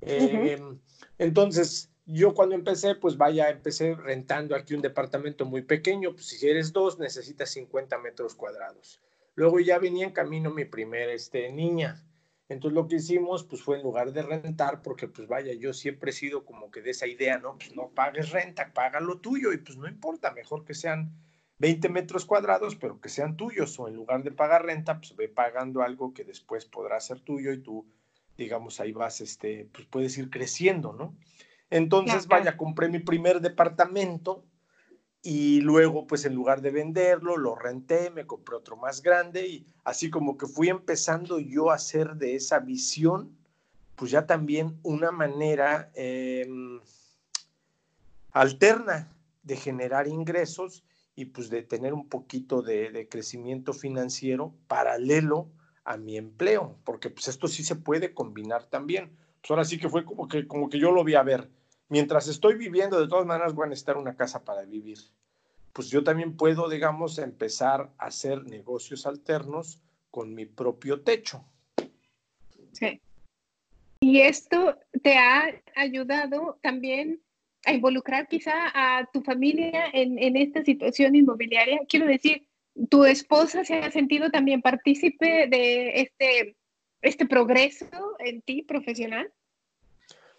Em, 0.00 0.78
entonces, 1.18 1.90
yo 2.06 2.34
cuando 2.34 2.54
empecé, 2.54 2.94
pues 2.94 3.16
vaya, 3.16 3.50
empecé 3.50 3.94
rentando 3.94 4.54
aquí 4.54 4.74
un 4.74 4.82
departamento 4.82 5.44
muy 5.44 5.62
pequeño, 5.62 6.12
pues 6.12 6.26
si 6.26 6.48
eres 6.48 6.72
dos, 6.72 6.98
necesitas 6.98 7.50
50 7.50 7.98
metros 7.98 8.34
cuadrados. 8.34 9.00
Luego 9.34 9.60
ya 9.60 9.78
venía 9.78 10.06
en 10.06 10.12
camino 10.12 10.50
mi 10.50 10.64
primer 10.64 11.10
este, 11.10 11.52
niña. 11.52 12.04
Entonces 12.48 12.74
lo 12.74 12.88
que 12.88 12.96
hicimos, 12.96 13.44
pues 13.44 13.62
fue 13.62 13.76
en 13.76 13.84
lugar 13.84 14.12
de 14.12 14.22
rentar, 14.22 14.82
porque 14.82 15.06
pues 15.06 15.28
vaya, 15.28 15.52
yo 15.54 15.72
siempre 15.72 16.10
he 16.10 16.12
sido 16.14 16.44
como 16.44 16.70
que 16.70 16.82
de 16.82 16.90
esa 16.90 17.06
idea, 17.06 17.38
¿no? 17.38 17.56
Pues 17.56 17.76
no 17.76 17.90
pagues 17.94 18.30
renta, 18.30 18.72
paga 18.74 18.98
lo 18.98 19.20
tuyo 19.20 19.52
y 19.52 19.58
pues 19.58 19.78
no 19.78 19.86
importa, 19.86 20.32
mejor 20.32 20.64
que 20.64 20.74
sean 20.74 21.12
20 21.60 21.90
metros 21.90 22.24
cuadrados, 22.24 22.74
pero 22.74 23.00
que 23.00 23.10
sean 23.10 23.36
tuyos, 23.36 23.78
o 23.78 23.86
en 23.86 23.94
lugar 23.94 24.22
de 24.22 24.32
pagar 24.32 24.64
renta, 24.64 24.98
pues 24.98 25.14
ve 25.14 25.28
pagando 25.28 25.82
algo 25.82 26.14
que 26.14 26.24
después 26.24 26.64
podrá 26.64 26.98
ser 27.00 27.20
tuyo 27.20 27.52
y 27.52 27.58
tú, 27.58 27.86
digamos, 28.38 28.80
ahí 28.80 28.92
vas, 28.92 29.20
este, 29.20 29.68
pues 29.70 29.86
puedes 29.86 30.16
ir 30.16 30.30
creciendo, 30.30 30.94
¿no? 30.94 31.14
Entonces, 31.68 32.26
vaya, 32.26 32.56
compré 32.56 32.88
mi 32.88 32.98
primer 32.98 33.42
departamento 33.42 34.42
y 35.22 35.60
luego, 35.60 36.06
pues 36.06 36.24
en 36.24 36.34
lugar 36.34 36.62
de 36.62 36.70
venderlo, 36.70 37.36
lo 37.36 37.54
renté, 37.54 38.10
me 38.10 38.26
compré 38.26 38.56
otro 38.56 38.76
más 38.78 39.02
grande 39.02 39.46
y 39.46 39.66
así 39.84 40.08
como 40.08 40.38
que 40.38 40.46
fui 40.46 40.70
empezando 40.70 41.38
yo 41.38 41.70
a 41.70 41.74
hacer 41.74 42.14
de 42.16 42.36
esa 42.36 42.58
visión, 42.58 43.36
pues 43.96 44.10
ya 44.10 44.24
también 44.24 44.80
una 44.82 45.10
manera 45.10 45.92
em, 45.94 46.80
alterna 48.32 49.12
de 49.42 49.56
generar 49.56 50.08
ingresos 50.08 50.84
y 51.20 51.26
pues 51.26 51.50
de 51.50 51.62
tener 51.62 51.92
un 51.92 52.08
poquito 52.08 52.62
de, 52.62 52.90
de, 52.90 53.08
crecimiento 53.08 53.72
financiero 53.72 54.54
paralelo 54.68 55.48
a 55.84 55.96
mi 55.96 56.16
empleo, 56.16 56.78
porque 56.84 57.10
pues 57.10 57.28
esto 57.28 57.48
sí 57.48 57.62
se 57.62 57.76
puede 57.76 58.14
combinar 58.14 58.64
también. 58.64 59.10
Pues 59.40 59.50
ahora 59.50 59.64
sí 59.64 59.78
que 59.78 59.88
fue 59.88 60.04
como 60.04 60.28
que, 60.28 60.46
como 60.46 60.68
que 60.68 60.78
yo 60.78 60.90
lo 60.92 61.04
vi 61.04 61.14
a 61.14 61.22
ver 61.22 61.48
mientras 61.90 62.28
estoy 62.28 62.54
viviendo, 62.54 62.98
de 62.98 63.08
todas 63.08 63.26
maneras 63.26 63.54
voy 63.54 63.66
a 63.66 63.68
necesitar 63.68 63.98
una 63.98 64.16
casa 64.16 64.42
para 64.44 64.64
vivir. 64.64 64.98
Pues 65.74 65.90
yo 65.90 66.02
también 66.02 66.36
puedo, 66.36 66.68
digamos, 66.70 67.18
empezar 67.18 67.92
a 67.98 68.06
hacer 68.06 68.44
negocios 68.44 69.06
alternos 69.06 69.82
con 70.10 70.34
mi 70.34 70.46
propio 70.46 71.02
techo. 71.02 71.44
Sí. 72.72 73.00
Y 74.00 74.20
esto 74.22 74.78
te 75.02 75.18
ha 75.18 75.62
ayudado 75.76 76.58
también 76.62 77.20
a 77.66 77.72
involucrar 77.72 78.28
quizá 78.28 78.70
a 78.74 79.06
tu 79.12 79.22
familia 79.22 79.86
en, 79.92 80.18
en 80.18 80.36
esta 80.36 80.64
situación 80.64 81.14
inmobiliaria. 81.14 81.80
Quiero 81.88 82.06
decir, 82.06 82.46
¿tu 82.88 83.04
esposa 83.04 83.64
se 83.64 83.78
ha 83.78 83.90
sentido 83.90 84.30
también 84.30 84.62
partícipe 84.62 85.46
de 85.48 86.00
este, 86.00 86.56
este 87.02 87.26
progreso 87.26 87.86
en 88.18 88.42
ti 88.42 88.62
profesional? 88.62 89.30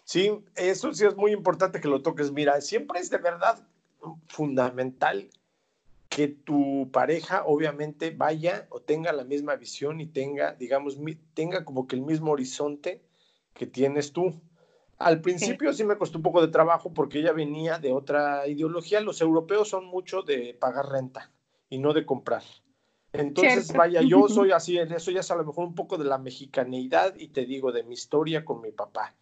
Sí, 0.04 0.30
eso 0.56 0.92
sí 0.92 1.06
es 1.06 1.16
muy 1.16 1.32
importante 1.32 1.80
que 1.80 1.88
lo 1.88 2.02
toques. 2.02 2.32
Mira, 2.32 2.60
siempre 2.60 3.00
es 3.00 3.10
de 3.10 3.18
verdad 3.18 3.66
fundamental 4.26 5.30
que 6.08 6.28
tu 6.28 6.90
pareja 6.92 7.44
obviamente 7.46 8.10
vaya 8.10 8.66
o 8.68 8.80
tenga 8.80 9.12
la 9.12 9.24
misma 9.24 9.56
visión 9.56 10.00
y 10.00 10.06
tenga, 10.06 10.52
digamos, 10.52 10.98
tenga 11.34 11.64
como 11.64 11.86
que 11.86 11.96
el 11.96 12.02
mismo 12.02 12.32
horizonte 12.32 13.00
que 13.54 13.66
tienes 13.66 14.12
tú. 14.12 14.34
Al 15.04 15.20
principio 15.20 15.72
sí. 15.72 15.84
me 15.84 15.96
costó 15.96 16.18
un 16.18 16.22
poco 16.22 16.40
de 16.40 16.48
trabajo 16.48 16.92
porque 16.92 17.18
ella 17.18 17.32
venía 17.32 17.78
de 17.78 17.92
otra 17.92 18.46
ideología. 18.46 19.00
Los 19.00 19.20
europeos 19.20 19.68
son 19.68 19.86
mucho 19.86 20.22
de 20.22 20.54
pagar 20.54 20.86
renta 20.86 21.30
y 21.68 21.78
no 21.78 21.92
de 21.92 22.06
comprar. 22.06 22.42
Entonces, 23.12 23.72
vaya, 23.72 24.00
yo 24.02 24.26
soy 24.28 24.52
así, 24.52 24.78
en 24.78 24.92
eso 24.92 25.10
ya 25.10 25.20
es 25.20 25.30
a 25.30 25.36
lo 25.36 25.44
mejor 25.44 25.66
un 25.66 25.74
poco 25.74 25.98
de 25.98 26.04
la 26.04 26.18
mexicaneidad 26.18 27.14
y 27.16 27.28
te 27.28 27.44
digo 27.44 27.72
de 27.72 27.82
mi 27.82 27.94
historia 27.94 28.44
con 28.44 28.60
mi 28.60 28.72
papá 28.72 29.14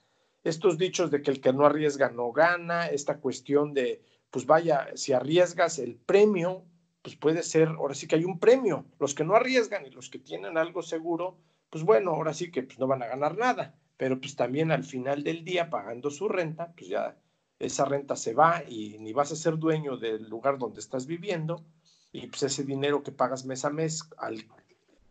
estos 0.45 0.79
dichos 0.79 1.11
de 1.11 1.23
que 1.23 1.31
el 1.31 1.41
que 1.41 1.53
no 1.53 1.67
arriesga 1.67 2.11
no 2.11 2.33
gana, 2.33 2.87
esta 2.87 3.19
cuestión 3.19 3.75
de, 3.75 4.03
pues 4.31 4.47
vaya, 4.47 4.89
si 4.95 5.13
arriesgas 5.13 5.79
el 5.79 5.97
premio, 5.97 6.65
pues 7.03 7.17
puede 7.17 7.43
ser, 7.43 7.69
ahora 7.69 7.95
sí 7.95 8.07
que 8.07 8.17
hay 8.17 8.25
un 8.25 8.39
premio. 8.39 8.87
Los 8.99 9.15
que 9.15 9.25
no 9.25 9.35
arriesgan 9.35 9.87
y 9.87 9.91
los 9.91 10.09
que 10.09 10.19
tienen 10.19 10.57
algo 10.57 10.83
seguro, 10.83 11.39
pues 11.69 11.85
bueno, 11.85 12.13
ahora 12.13 12.33
sí 12.33 12.51
que 12.51 12.63
pues 12.63 12.79
no 12.79 12.87
van 12.87 13.03
a 13.03 13.07
ganar 13.07 13.37
nada, 13.37 13.75
pero 14.01 14.19
pues 14.19 14.35
también 14.35 14.73
al 14.73 14.83
final 14.83 15.23
del 15.23 15.45
día 15.45 15.69
pagando 15.69 16.11
su 16.11 16.27
renta, 16.27 16.73
pues 16.75 16.89
ya 16.89 17.19
esa 17.59 17.85
renta 17.85 18.17
se 18.17 18.33
va 18.33 18.65
y 18.67 18.97
ni 18.99 19.13
vas 19.13 19.31
a 19.31 19.37
ser 19.37 19.59
dueño 19.59 19.99
del 19.99 20.27
lugar 20.27 20.57
donde 20.57 20.81
estás 20.81 21.07
viviendo 21.07 21.63
y 22.11 22.27
pues 22.29 22.45
ese 22.45 22.65
dinero 22.65 23.03
que 23.03 23.13
pagas 23.13 23.45
mes 23.45 23.63
a 23.67 23.69
mes 23.69 24.09
al 24.17 24.47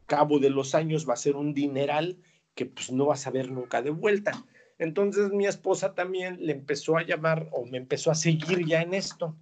cabo 0.08 0.40
de 0.40 0.50
los 0.50 0.74
años 0.74 1.08
va 1.08 1.14
a 1.14 1.18
ser 1.18 1.36
un 1.36 1.54
dineral 1.54 2.18
que 2.56 2.66
pues 2.66 2.92
no 2.92 3.06
vas 3.06 3.28
a 3.28 3.30
ver 3.30 3.52
nunca 3.52 3.84
de 3.84 3.92
vuelta. 3.92 4.44
Entonces 4.80 5.30
mi 5.30 5.46
esposa 5.46 5.94
también 5.94 6.44
le 6.44 6.54
empezó 6.54 6.98
a 6.98 7.04
llamar 7.04 7.48
o 7.52 7.68
me 7.68 7.78
empezó 7.78 8.10
a 8.10 8.16
seguir 8.16 8.66
ya 8.66 8.82
en 8.82 8.96
esto. 8.96 9.36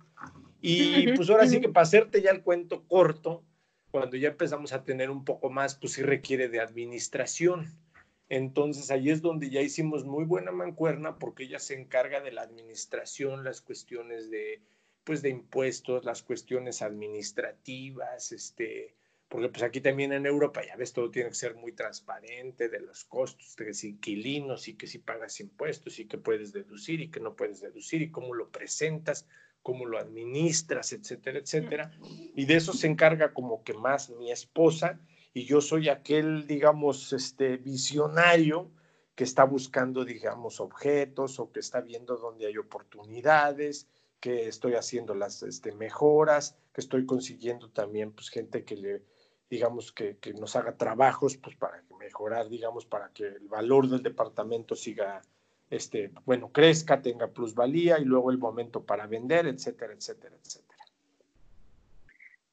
Y 0.60 1.14
pues 1.14 1.30
ahora 1.30 1.48
sí 1.48 1.62
que 1.62 1.70
para 1.70 1.84
hacerte 1.84 2.22
ya 2.22 2.32
el 2.32 2.44
cuento 2.44 2.84
corto, 2.86 3.46
cuando 3.92 4.18
ya 4.18 4.28
empezamos 4.28 4.74
a 4.74 4.84
tener 4.84 5.10
un 5.10 5.24
poco 5.24 5.50
más, 5.50 5.76
pues 5.76 5.94
sí 5.94 6.02
requiere 6.02 6.50
de 6.50 6.60
administración. 6.60 7.87
Entonces 8.30 8.92
ahí 8.92 9.10
es 9.10 9.22
donde 9.22 9.50
ya 9.50 9.62
hicimos 9.62 10.06
muy 10.06 10.26
buena 10.26 10.52
mancuerna 10.52 11.18
porque 11.18 11.44
ella 11.44 11.60
se 11.60 11.80
encarga 11.80 12.22
de 12.22 12.32
la 12.32 12.42
administración, 12.42 13.44
las 13.44 13.62
cuestiones 13.62 14.30
de 14.30 14.62
pues 15.08 15.22
de 15.22 15.30
impuestos, 15.30 16.04
las 16.04 16.22
cuestiones 16.22 16.82
administrativas, 16.82 18.34
este, 18.34 18.94
porque 19.30 19.48
pues 19.48 19.64
aquí 19.64 19.80
también 19.80 20.12
en 20.12 20.26
Europa, 20.26 20.62
ya 20.66 20.76
ves, 20.76 20.92
todo 20.92 21.10
tiene 21.10 21.30
que 21.30 21.36
ser 21.36 21.56
muy 21.56 21.72
transparente 21.72 22.68
de 22.68 22.82
los 22.82 23.06
costos, 23.06 23.56
de 23.56 23.74
si 23.74 23.92
inquilinos 23.92 24.68
y 24.68 24.74
que 24.74 24.86
si 24.86 25.00
pagas 25.00 25.40
impuestos 25.40 26.00
y 26.00 26.08
que 26.08 26.18
puedes 26.18 26.52
deducir 26.52 27.00
y 27.00 27.10
que 27.10 27.22
no 27.22 27.38
puedes 27.38 27.62
deducir 27.62 28.02
y 28.02 28.12
cómo 28.12 28.34
lo 28.34 28.50
presentas, 28.50 29.26
cómo 29.62 29.86
lo 29.86 29.98
administras, 29.98 30.92
etcétera, 30.92 31.40
etcétera. 31.40 31.92
Y 32.36 32.44
de 32.44 32.56
eso 32.56 32.74
se 32.74 32.88
encarga 32.88 33.34
como 33.34 33.64
que 33.64 33.76
más 33.76 34.10
mi 34.10 34.30
esposa 34.30 35.00
y 35.38 35.46
yo 35.46 35.62
soy 35.62 35.88
aquel, 35.88 36.48
digamos, 36.48 37.14
este 37.14 37.58
visionario 37.58 38.72
que 39.14 39.24
está 39.24 39.44
buscando, 39.44 40.04
digamos, 40.04 40.60
objetos 40.60 41.40
o 41.40 41.52
que 41.52 41.60
está 41.60 41.80
viendo 41.80 42.18
dónde 42.18 42.48
hay 42.48 42.58
oportunidades, 42.58 43.88
que 44.20 44.48
estoy 44.48 44.74
haciendo 44.74 45.14
las 45.14 45.44
este, 45.44 45.74
mejoras, 45.74 46.58
que 46.74 46.82
estoy 46.82 47.06
consiguiendo 47.06 47.70
también 47.70 48.14
pues 48.14 48.30
gente 48.30 48.66
que 48.66 48.78
le 48.78 49.04
digamos, 49.48 49.92
que, 49.92 50.18
que, 50.18 50.34
nos 50.34 50.56
haga 50.56 50.76
trabajos 50.76 51.38
pues, 51.38 51.56
para 51.56 51.84
mejorar, 52.00 52.50
digamos, 52.50 52.88
para 52.88 53.14
que 53.14 53.28
el 53.28 53.48
valor 53.48 53.88
del 53.88 54.02
departamento 54.02 54.76
siga, 54.76 55.22
este, 55.70 56.12
bueno, 56.26 56.52
crezca, 56.52 57.04
tenga 57.04 57.28
plusvalía 57.28 58.00
y 58.00 58.06
luego 58.06 58.32
el 58.32 58.40
momento 58.40 58.84
para 58.84 59.06
vender, 59.06 59.46
etcétera, 59.46 59.94
etcétera, 59.94 60.36
etcétera. 60.44 60.67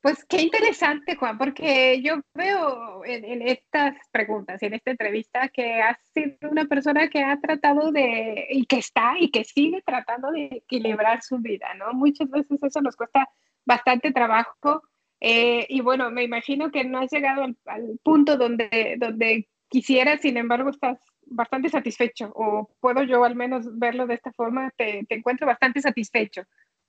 Pues 0.04 0.22
qué 0.26 0.42
interesante, 0.42 1.16
Juan, 1.16 1.38
porque 1.38 2.02
yo 2.02 2.20
veo 2.34 3.02
en, 3.06 3.24
en, 3.24 3.40
estas 3.40 3.96
preguntas 4.12 4.62
en 4.62 4.74
esta 4.74 4.90
entrevista 4.90 5.48
que 5.48 5.80
has 5.80 5.96
sido 6.12 6.50
una 6.50 6.66
persona 6.66 7.08
que 7.08 7.24
ha 7.24 7.40
tratado 7.40 7.90
de, 7.90 8.48
y 8.50 8.66
que 8.66 8.76
está 8.76 9.14
y 9.18 9.30
que 9.30 9.44
sigue 9.44 9.80
tratando 9.80 10.30
de 10.30 10.44
equilibrar 10.56 11.22
su 11.22 11.38
vida, 11.38 11.72
¿no? 11.76 11.94
Muchas 11.94 12.28
veces 12.28 12.62
eso 12.62 12.82
nos 12.82 12.96
cuesta 12.96 13.26
bastante 13.64 14.12
trabajo 14.12 14.82
eh, 15.20 15.64
y 15.70 15.80
bueno, 15.80 16.10
me 16.10 16.22
imagino 16.22 16.70
que 16.70 16.84
no 16.84 16.98
has 16.98 17.10
llegado 17.10 17.42
al, 17.64 17.98
punto 18.02 18.36
donde, 18.36 18.96
donde 18.98 19.48
quisieras, 19.70 20.20
sin 20.20 20.36
embargo, 20.36 20.68
estás 20.68 20.98
bastante 21.22 21.70
satisfecho, 21.70 22.30
o 22.34 22.68
puedo 22.78 23.04
yo 23.04 23.24
al 23.24 23.36
menos 23.36 23.78
verlo 23.78 24.06
de 24.06 24.16
esta 24.16 24.32
forma, 24.32 24.70
te, 24.76 25.06
te 25.08 25.14
encuentro 25.14 25.46
bastante 25.46 25.80
satisfecho 25.80 26.42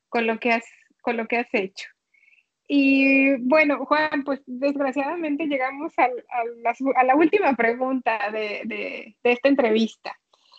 con 0.09 0.27
lo 0.27 0.37
que 0.37 0.51
has, 0.51 0.65
con 1.01 1.15
lo 1.15 1.27
que 1.27 1.37
has 1.37 1.53
hecho. 1.53 1.94
Y 2.67 3.35
bueno, 3.37 3.85
Juan, 3.85 4.23
pues 4.23 4.41
desgraciadamente 4.47 5.45
llegamos 5.45 5.93
a, 5.97 6.09
la 7.03 7.15
última 7.15 7.55
pregunta 7.55 8.31
de, 8.31 9.15
esta 9.23 9.49
entrevista. 9.49 10.17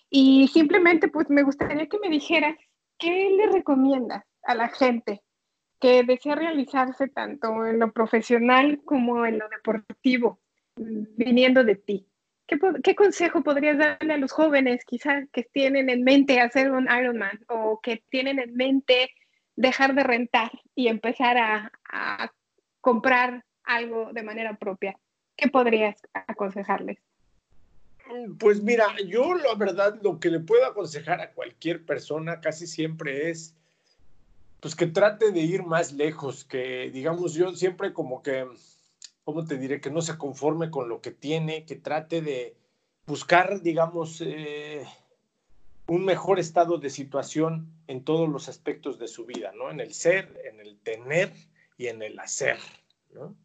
Y 0.08 0.48
simplemente, 0.48 1.08
pues 1.08 1.28
me 1.30 1.42
gustaría 1.42 1.88
que 1.88 1.98
me 1.98 2.08
dijeras, 2.08 2.56
¿qué 2.98 3.30
le 3.30 3.46
recomiendas 3.52 4.24
a 4.42 4.54
la 4.54 4.68
gente 4.68 5.22
que 5.80 6.02
desea 6.04 6.34
realizarse 6.34 7.08
tanto 7.08 7.66
en 7.66 7.78
lo 7.78 7.92
profesional 7.92 8.80
como 8.84 9.26
en 9.26 9.38
lo 9.38 9.48
deportivo, 9.48 10.40
viniendo 10.76 11.64
de 11.64 11.76
ti. 11.76 12.06
¿Qué, 12.46 12.58
¿Qué, 12.82 12.94
consejo 12.94 13.42
podrías 13.42 13.76
darle 13.76 14.14
a 14.14 14.18
los 14.18 14.32
jóvenes 14.32 14.84
quizás 14.84 15.28
que 15.32 15.42
tienen 15.42 15.90
en 15.90 16.04
mente 16.04 16.40
hacer 16.40 16.70
un 16.70 16.84
Ironman 16.84 17.44
o 17.48 17.80
que 17.82 18.04
tienen 18.08 18.38
en 18.38 18.54
mente 18.54 19.10
dejar 19.56 19.94
de 19.94 20.04
rentar 20.04 20.52
y 20.74 20.88
empezar 20.88 21.36
a, 21.38 21.72
comprar 22.80 23.44
algo 23.64 24.12
de 24.12 24.22
manera 24.22 24.56
propia? 24.56 24.96
¿Qué 25.36 25.48
podrías 25.48 25.96
aconsejarles? 26.14 26.98
Pues 28.38 28.62
mira, 28.62 28.86
yo 29.08 29.34
la 29.34 29.54
verdad 29.56 29.98
lo 30.02 30.20
que 30.20 30.30
le 30.30 30.38
puedo 30.38 30.64
aconsejar 30.64 31.20
a 31.20 31.32
cualquier 31.32 31.84
persona 31.84 32.40
casi 32.40 32.68
siempre 32.68 33.30
es 33.30 33.56
pues 34.60 34.76
que 34.76 34.86
trate 34.86 35.32
de 35.32 35.40
ir 35.40 35.64
más 35.64 35.92
lejos, 35.92 36.44
que 36.44 36.90
digamos 36.92 37.34
yo 37.34 37.52
siempre 37.54 37.92
como 37.92 38.22
que, 38.22 38.46
¿cómo 39.24 39.44
te 39.44 39.58
diré? 39.58 39.80
Que 39.80 39.90
no 39.90 40.00
se 40.00 40.16
conforme 40.16 40.70
con 40.70 40.88
lo 40.88 41.00
que 41.00 41.10
tiene, 41.10 41.64
que 41.64 41.76
trate 41.76 42.22
de 42.22 42.56
buscar, 43.06 43.62
digamos, 43.62 44.20
eh, 44.24 44.84
un 45.88 46.04
mejor 46.04 46.38
estado 46.38 46.78
de 46.78 46.90
situación 46.90 47.72
en 47.86 48.04
todos 48.04 48.28
los 48.28 48.48
aspectos 48.48 48.98
de 48.98 49.08
su 49.08 49.24
vida, 49.24 49.52
¿no? 49.54 49.70
En 49.70 49.80
el 49.80 49.94
ser, 49.94 50.40
en 50.44 50.60
el 50.60 50.78
tener 50.80 51.32
y 51.78 51.86
en 51.86 52.02
el 52.02 52.18
hacer, 52.18 52.58
¿no? 53.12 53.36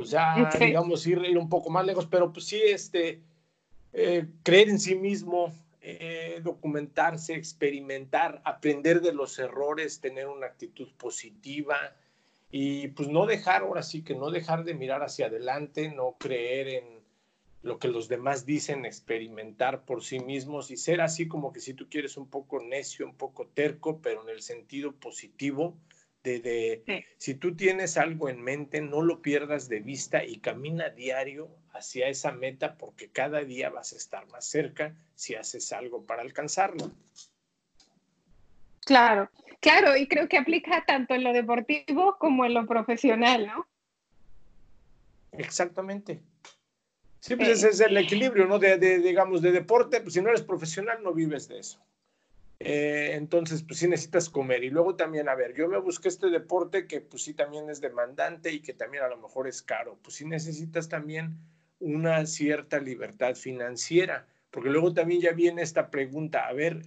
O 0.00 0.04
sea, 0.04 0.50
digamos, 0.58 1.06
ir, 1.06 1.18
ir, 1.24 1.36
un 1.36 1.48
poco 1.48 1.70
más 1.70 1.84
lejos, 1.84 2.06
pero 2.06 2.32
pues 2.32 2.46
sí, 2.46 2.60
este, 2.64 3.22
eh, 3.92 4.26
creer 4.42 4.70
en 4.70 4.78
sí 4.78 4.94
mismo, 4.94 5.52
eh, 5.80 6.40
documentarse, 6.42 7.34
experimentar, 7.34 8.40
aprender 8.44 9.02
de 9.02 9.12
los 9.12 9.38
errores, 9.38 10.00
tener 10.00 10.28
una 10.28 10.46
actitud 10.46 10.90
positiva 10.96 11.76
y 12.50 12.88
pues 12.88 13.08
no 13.08 13.26
dejar, 13.26 13.62
ahora 13.62 13.82
sí 13.82 14.02
que 14.02 14.14
no 14.14 14.30
dejar 14.30 14.64
de 14.64 14.74
mirar 14.74 15.02
hacia 15.02 15.26
adelante, 15.26 15.90
no 15.90 16.16
creer 16.18 16.68
en 16.68 16.93
lo 17.64 17.78
que 17.78 17.88
los 17.88 18.08
demás 18.08 18.44
dicen, 18.44 18.84
experimentar 18.84 19.86
por 19.86 20.04
sí 20.04 20.20
mismos 20.20 20.70
y 20.70 20.76
ser 20.76 21.00
así 21.00 21.26
como 21.26 21.50
que 21.50 21.60
si 21.60 21.72
tú 21.72 21.88
quieres 21.88 22.18
un 22.18 22.28
poco 22.28 22.62
necio, 22.62 23.06
un 23.06 23.16
poco 23.16 23.46
terco, 23.46 24.02
pero 24.02 24.22
en 24.22 24.28
el 24.28 24.42
sentido 24.42 24.92
positivo 24.92 25.74
de, 26.22 26.40
de 26.40 27.06
si 27.16 27.34
tú 27.34 27.56
tienes 27.56 27.96
algo 27.96 28.28
en 28.28 28.42
mente, 28.42 28.82
no 28.82 29.00
lo 29.00 29.22
pierdas 29.22 29.70
de 29.70 29.80
vista 29.80 30.22
y 30.24 30.40
camina 30.40 30.90
diario 30.90 31.48
hacia 31.72 32.08
esa 32.08 32.32
meta 32.32 32.76
porque 32.76 33.08
cada 33.08 33.42
día 33.44 33.70
vas 33.70 33.94
a 33.94 33.96
estar 33.96 34.26
más 34.28 34.44
cerca 34.44 34.94
si 35.14 35.34
haces 35.34 35.72
algo 35.72 36.04
para 36.04 36.20
alcanzarlo. 36.20 36.92
Claro, 38.84 39.30
claro, 39.60 39.96
y 39.96 40.06
creo 40.06 40.28
que 40.28 40.36
aplica 40.36 40.84
tanto 40.86 41.14
en 41.14 41.24
lo 41.24 41.32
deportivo 41.32 42.18
como 42.18 42.44
en 42.44 42.52
lo 42.52 42.66
profesional, 42.66 43.46
¿no? 43.46 43.66
Exactamente. 45.32 46.20
Sí, 47.24 47.36
pues 47.36 47.48
ese 47.48 47.70
es 47.70 47.80
el 47.80 47.96
equilibrio, 47.96 48.44
¿no? 48.44 48.58
De, 48.58 48.76
digamos, 48.98 49.40
de 49.40 49.50
deporte, 49.50 50.02
pues 50.02 50.12
si 50.12 50.20
no 50.20 50.28
eres 50.28 50.42
profesional 50.42 51.02
no 51.02 51.14
vives 51.14 51.48
de 51.48 51.58
eso. 51.58 51.82
Eh, 52.60 53.12
entonces, 53.14 53.62
pues 53.62 53.78
sí 53.78 53.88
necesitas 53.88 54.28
comer. 54.28 54.62
Y 54.62 54.68
luego 54.68 54.94
también, 54.94 55.30
a 55.30 55.34
ver, 55.34 55.54
yo 55.54 55.66
me 55.66 55.78
busqué 55.78 56.08
este 56.08 56.28
deporte 56.28 56.86
que 56.86 57.00
pues 57.00 57.22
sí 57.22 57.32
también 57.32 57.70
es 57.70 57.80
demandante 57.80 58.52
y 58.52 58.60
que 58.60 58.74
también 58.74 59.04
a 59.04 59.08
lo 59.08 59.16
mejor 59.16 59.48
es 59.48 59.62
caro. 59.62 59.98
Pues 60.02 60.16
sí 60.16 60.26
necesitas 60.26 60.90
también 60.90 61.38
una 61.80 62.26
cierta 62.26 62.78
libertad 62.78 63.36
financiera, 63.36 64.26
porque 64.50 64.68
luego 64.68 64.92
también 64.92 65.22
ya 65.22 65.32
viene 65.32 65.62
esta 65.62 65.90
pregunta, 65.90 66.46
a 66.46 66.52
ver, 66.52 66.82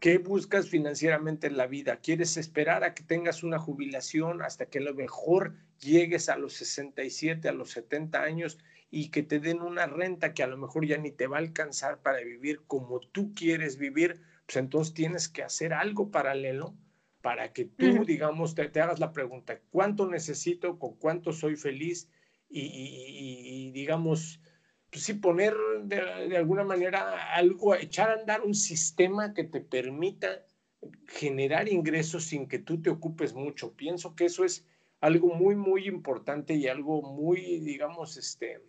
¿qué 0.00 0.16
buscas 0.16 0.70
financieramente 0.70 1.48
en 1.48 1.58
la 1.58 1.66
vida? 1.66 2.00
¿Quieres 2.00 2.38
esperar 2.38 2.82
a 2.82 2.94
que 2.94 3.02
tengas 3.02 3.42
una 3.42 3.58
jubilación 3.58 4.40
hasta 4.40 4.64
que 4.64 4.78
a 4.78 4.82
lo 4.82 4.94
mejor 4.94 5.52
llegues 5.80 6.30
a 6.30 6.38
los 6.38 6.54
67, 6.54 7.46
a 7.46 7.52
los 7.52 7.72
70 7.72 8.22
años 8.22 8.56
y 8.90 9.10
que 9.10 9.22
te 9.22 9.40
den 9.40 9.60
una 9.62 9.86
renta 9.86 10.32
que 10.34 10.42
a 10.42 10.46
lo 10.46 10.56
mejor 10.56 10.86
ya 10.86 10.98
ni 10.98 11.10
te 11.10 11.26
va 11.26 11.36
a 11.36 11.40
alcanzar 11.40 12.02
para 12.02 12.20
vivir 12.20 12.62
como 12.66 13.00
tú 13.00 13.34
quieres 13.34 13.78
vivir? 13.78 14.22
Pues 14.46 14.56
entonces 14.56 14.94
tienes 14.94 15.28
que 15.28 15.42
hacer 15.42 15.72
algo 15.72 16.10
paralelo 16.10 16.74
para 17.20 17.52
que 17.52 17.64
tú, 17.64 18.04
digamos, 18.06 18.54
te, 18.54 18.68
te 18.68 18.80
hagas 18.80 19.00
la 19.00 19.12
pregunta, 19.12 19.60
¿cuánto 19.70 20.08
necesito? 20.08 20.78
¿Con 20.78 20.94
cuánto 20.96 21.32
soy 21.32 21.56
feliz? 21.56 22.08
y, 22.48 23.70
digamos, 23.72 24.40
pues 24.90 25.04
sí, 25.04 25.14
poner 25.14 25.54
de, 25.84 26.36
alguna 26.36 26.64
manera 26.64 27.34
algo, 27.34 27.74
echar 27.74 28.10
a 28.10 28.20
andar 28.20 28.42
un 28.42 28.54
sistema 28.54 29.34
que 29.34 29.44
te 29.44 29.60
permita 29.60 30.46
generar 31.08 31.68
ingresos 31.68 32.24
sin 32.24 32.46
que 32.46 32.58
tú 32.58 32.80
te 32.80 32.90
ocupes 32.90 33.34
mucho. 33.34 33.74
Pienso 33.74 34.14
que 34.14 34.26
eso 34.26 34.44
es 34.44 34.66
algo 35.00 35.34
muy, 35.34 35.56
muy 35.56 35.86
importante 35.86 36.54
y 36.54 36.68
algo 36.68 37.02
muy, 37.02 37.60
digamos, 37.60 38.16
este, 38.16 38.62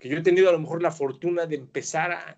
que 0.00 0.08
yo 0.08 0.16
he 0.16 0.22
tenido 0.22 0.48
a 0.48 0.52
lo 0.52 0.58
mejor 0.58 0.82
la 0.82 0.90
fortuna 0.90 1.46
de 1.46 1.56
empezar 1.56 2.10
a, 2.12 2.36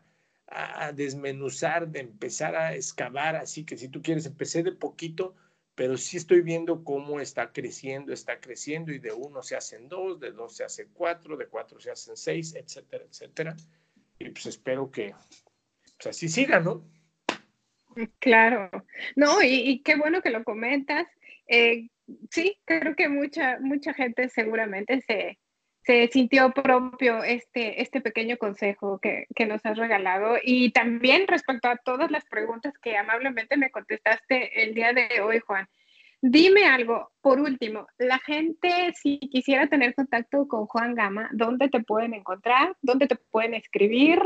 desmenuzar, 0.93 1.89
de 1.89 2.01
empezar 2.01 2.55
a 2.57 2.75
excavar, 2.75 3.37
así 3.37 3.65
que 3.65 3.79
si 3.79 3.89
tú 3.89 4.03
quieres, 4.03 4.27
empecé 4.27 4.63
de 4.63 4.73
poquito, 4.73 5.35
pero 5.75 5.97
sí 5.97 6.19
estoy 6.19 6.43
viendo 6.43 6.85
cómo 6.85 7.21
está 7.21 7.53
creciendo, 7.53 8.13
está 8.13 8.39
creciendo 8.39 8.93
y 8.93 8.99
de 8.99 9.13
uno 9.13 9.43
se 9.43 9.57
hacen 9.57 9.89
dos, 9.89 10.21
de 10.21 10.33
dos 10.33 10.55
se 10.55 10.65
hace 10.65 10.89
cuatro, 10.93 11.39
de 11.39 11.47
cuatro 11.47 11.81
se 11.81 11.91
hacen 11.91 12.19
seis, 12.19 12.55
etcétera, 12.55 13.05
etcétera. 13.09 13.57
Y 14.19 14.29
pues 14.29 14.45
espero 14.45 14.91
que 14.91 15.15
pues 15.97 16.09
así 16.09 16.29
siga, 16.29 16.61
¿no? 16.61 16.85
Claro, 18.19 18.71
no, 19.17 19.43
y, 19.43 19.81
qué 19.83 19.97
bueno 19.97 20.21
que 20.21 20.31
lo 20.31 20.45
comentas. 20.45 21.07
Eh, 21.47 21.89
sí, 22.31 22.59
creo 22.67 22.95
que 22.95 23.09
mucha, 23.09 23.59
mucha 23.61 23.95
gente 23.95 24.29
seguramente 24.29 25.01
se, 25.03 25.39
se 25.85 26.09
sintió 26.09 26.51
propio 26.53 27.25
este, 27.25 27.83
este 27.83 28.01
pequeño 28.01 28.37
consejo 28.37 28.99
que, 29.01 29.27
que, 29.35 29.47
nos 29.47 29.65
has 29.67 29.77
regalado 29.77 30.37
y 30.43 30.71
también 30.71 31.27
respecto 31.27 31.69
a 31.69 31.77
todas 31.77 32.11
las 32.11 32.25
preguntas 32.27 32.75
que 32.79 32.97
amablemente 32.97 33.57
me 33.57 33.71
contestaste 33.71 34.63
el 34.63 34.75
día 34.75 34.93
de 34.93 35.21
hoy, 35.21 35.41
Juan. 35.41 35.69
Dime 36.25 36.67
algo, 36.67 37.11
por 37.21 37.41
último, 37.41 37.89
la 37.99 38.21
gente 38.21 38.93
si 38.95 39.19
quisiera 39.19 39.67
tener 39.67 39.93
contacto 39.93 40.47
con 40.47 40.67
Juan 40.67 40.95
Gama, 40.95 41.29
¿dónde 41.33 41.69
te 41.69 41.81
pueden 41.81 42.15
encontrar? 42.15 42.77
¿Dónde 42.81 43.09
te 43.09 43.17
pueden 43.17 43.55
escribir? 43.55 44.21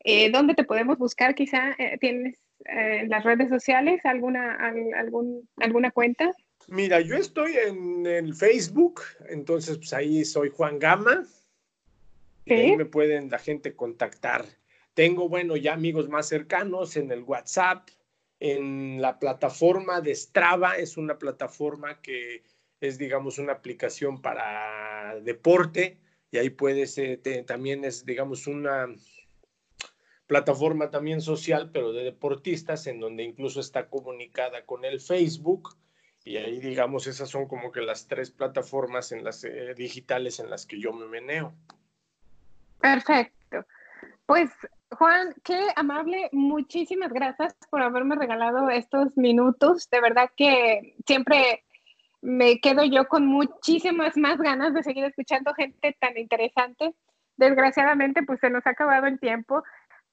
Eh, 0.00 0.30
¿Dónde 0.30 0.54
te 0.54 0.64
podemos 0.64 0.96
buscar? 0.96 1.34
Quizá 1.34 1.72
eh, 1.78 1.98
tienes 2.00 2.38
eh, 2.64 3.00
en 3.02 3.10
las 3.10 3.22
redes 3.22 3.50
sociales 3.50 4.00
alguna, 4.06 4.56
algún, 4.98 5.46
alguna 5.58 5.90
cuenta. 5.90 6.30
Mira, 6.68 7.00
yo 7.00 7.16
estoy 7.16 7.56
en 7.56 8.06
el 8.06 8.34
Facebook, 8.34 9.02
entonces 9.28 9.78
pues 9.78 9.92
ahí 9.92 10.24
soy 10.24 10.50
Juan 10.50 10.78
Gama. 10.78 11.24
Ahí 12.48 12.76
me 12.76 12.84
pueden 12.84 13.30
la 13.30 13.38
gente 13.38 13.74
contactar. 13.74 14.44
Tengo, 14.94 15.28
bueno, 15.28 15.56
ya 15.56 15.74
amigos 15.74 16.08
más 16.08 16.28
cercanos 16.28 16.96
en 16.96 17.10
el 17.10 17.22
WhatsApp, 17.22 17.88
en 18.40 19.00
la 19.00 19.18
plataforma 19.18 20.00
de 20.00 20.14
Strava, 20.14 20.76
es 20.76 20.96
una 20.96 21.18
plataforma 21.18 22.00
que 22.00 22.42
es, 22.80 22.98
digamos, 22.98 23.38
una 23.38 23.52
aplicación 23.52 24.20
para 24.20 25.20
deporte 25.22 25.98
y 26.30 26.38
ahí 26.38 26.50
puedes, 26.50 26.98
eh, 26.98 27.18
también 27.46 27.84
es, 27.84 28.04
digamos, 28.04 28.46
una 28.46 28.88
plataforma 30.26 30.90
también 30.90 31.20
social, 31.20 31.70
pero 31.72 31.92
de 31.92 32.04
deportistas, 32.04 32.86
en 32.86 33.00
donde 33.00 33.22
incluso 33.22 33.60
está 33.60 33.88
comunicada 33.88 34.66
con 34.66 34.84
el 34.84 35.00
Facebook 35.00 35.76
y 36.26 36.38
ahí, 36.38 36.58
digamos, 36.58 37.06
esas 37.06 37.30
son 37.30 37.46
como 37.46 37.70
que 37.70 37.80
las 37.80 38.08
tres 38.08 38.32
plataformas 38.32 39.12
en 39.12 39.22
las 39.22 39.44
eh, 39.44 39.74
digitales 39.76 40.40
en 40.40 40.50
las 40.50 40.66
que 40.66 40.80
yo 40.80 40.92
me 40.92 41.06
meneo. 41.06 41.54
Perfecto. 42.80 43.64
Pues, 44.26 44.50
Juan, 44.90 45.32
qué 45.44 45.68
amable. 45.76 46.28
Muchísimas 46.32 47.12
gracias 47.12 47.54
por 47.70 47.80
haberme 47.80 48.16
regalado 48.16 48.68
estos 48.70 49.16
minutos. 49.16 49.88
De 49.88 50.00
verdad 50.00 50.28
que 50.36 50.96
siempre 51.06 51.62
me 52.22 52.58
quedo 52.58 52.82
yo 52.82 53.06
con 53.06 53.24
muchísimas 53.24 54.16
más 54.16 54.38
ganas 54.38 54.74
de 54.74 54.82
seguir 54.82 55.04
escuchando 55.04 55.54
gente 55.54 55.96
tan 56.00 56.18
interesante. 56.18 56.92
Desgraciadamente, 57.36 58.24
pues 58.24 58.40
se 58.40 58.50
nos 58.50 58.66
ha 58.66 58.70
acabado 58.70 59.06
el 59.06 59.20
tiempo 59.20 59.62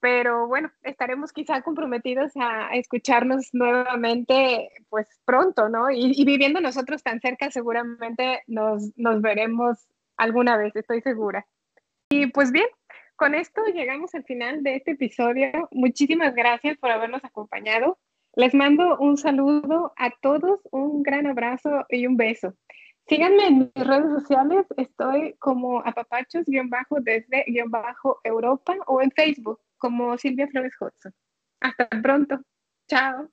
pero 0.04 0.48
bueno, 0.50 0.70
estaremos 0.82 1.32
quizá 1.32 1.62
comprometidos 1.62 2.34
a 2.36 2.76
escucharnos 2.76 3.54
nuevamente 3.54 4.70
pues 4.90 5.08
pronto, 5.24 5.70
¿no? 5.70 5.90
Y, 5.90 6.26
viviendo 6.26 6.60
nosotros 6.60 7.02
tan 7.02 7.22
cerca, 7.22 7.50
seguramente 7.50 8.44
nos, 8.48 8.92
nos 8.98 9.22
veremos 9.22 9.88
alguna 10.18 10.58
vez, 10.58 10.76
estoy 10.76 11.00
segura. 11.00 11.48
Y 12.10 12.28
pues 12.28 12.52
bien, 12.52 12.68
con 13.16 13.34
esto 13.34 13.62
llegamos 13.74 14.14
al 14.14 14.26
final 14.26 14.62
de 14.62 14.76
este 14.76 14.92
episodio. 14.92 15.70
Muchísimas 15.72 16.36
gracias 16.36 16.78
por 16.80 16.92
habernos 16.92 17.24
acompañado. 17.24 17.98
Les 18.36 18.54
mando 18.54 18.98
un 18.98 19.16
saludo 19.16 19.94
a 19.96 20.10
todos, 20.22 20.60
un 20.72 21.02
gran 21.02 21.28
abrazo 21.28 21.86
y 21.88 22.08
un 22.08 22.18
beso. 22.18 22.54
Síganme 23.08 23.48
en 23.48 23.60
mis 23.60 23.74
redes 23.76 24.12
sociales, 24.12 24.66
estoy 24.76 25.36
como 25.40 25.80
apapachos-desde-europa 25.80 28.76
o 28.88 29.02
en 29.02 29.12
Facebook 29.12 29.62
como 29.84 30.18
Silvia 30.18 30.48
Flores 30.48 30.76
Hudson. 30.80 31.14
Hasta 31.60 31.90
pronto. 32.02 32.40
Chao. 32.88 33.30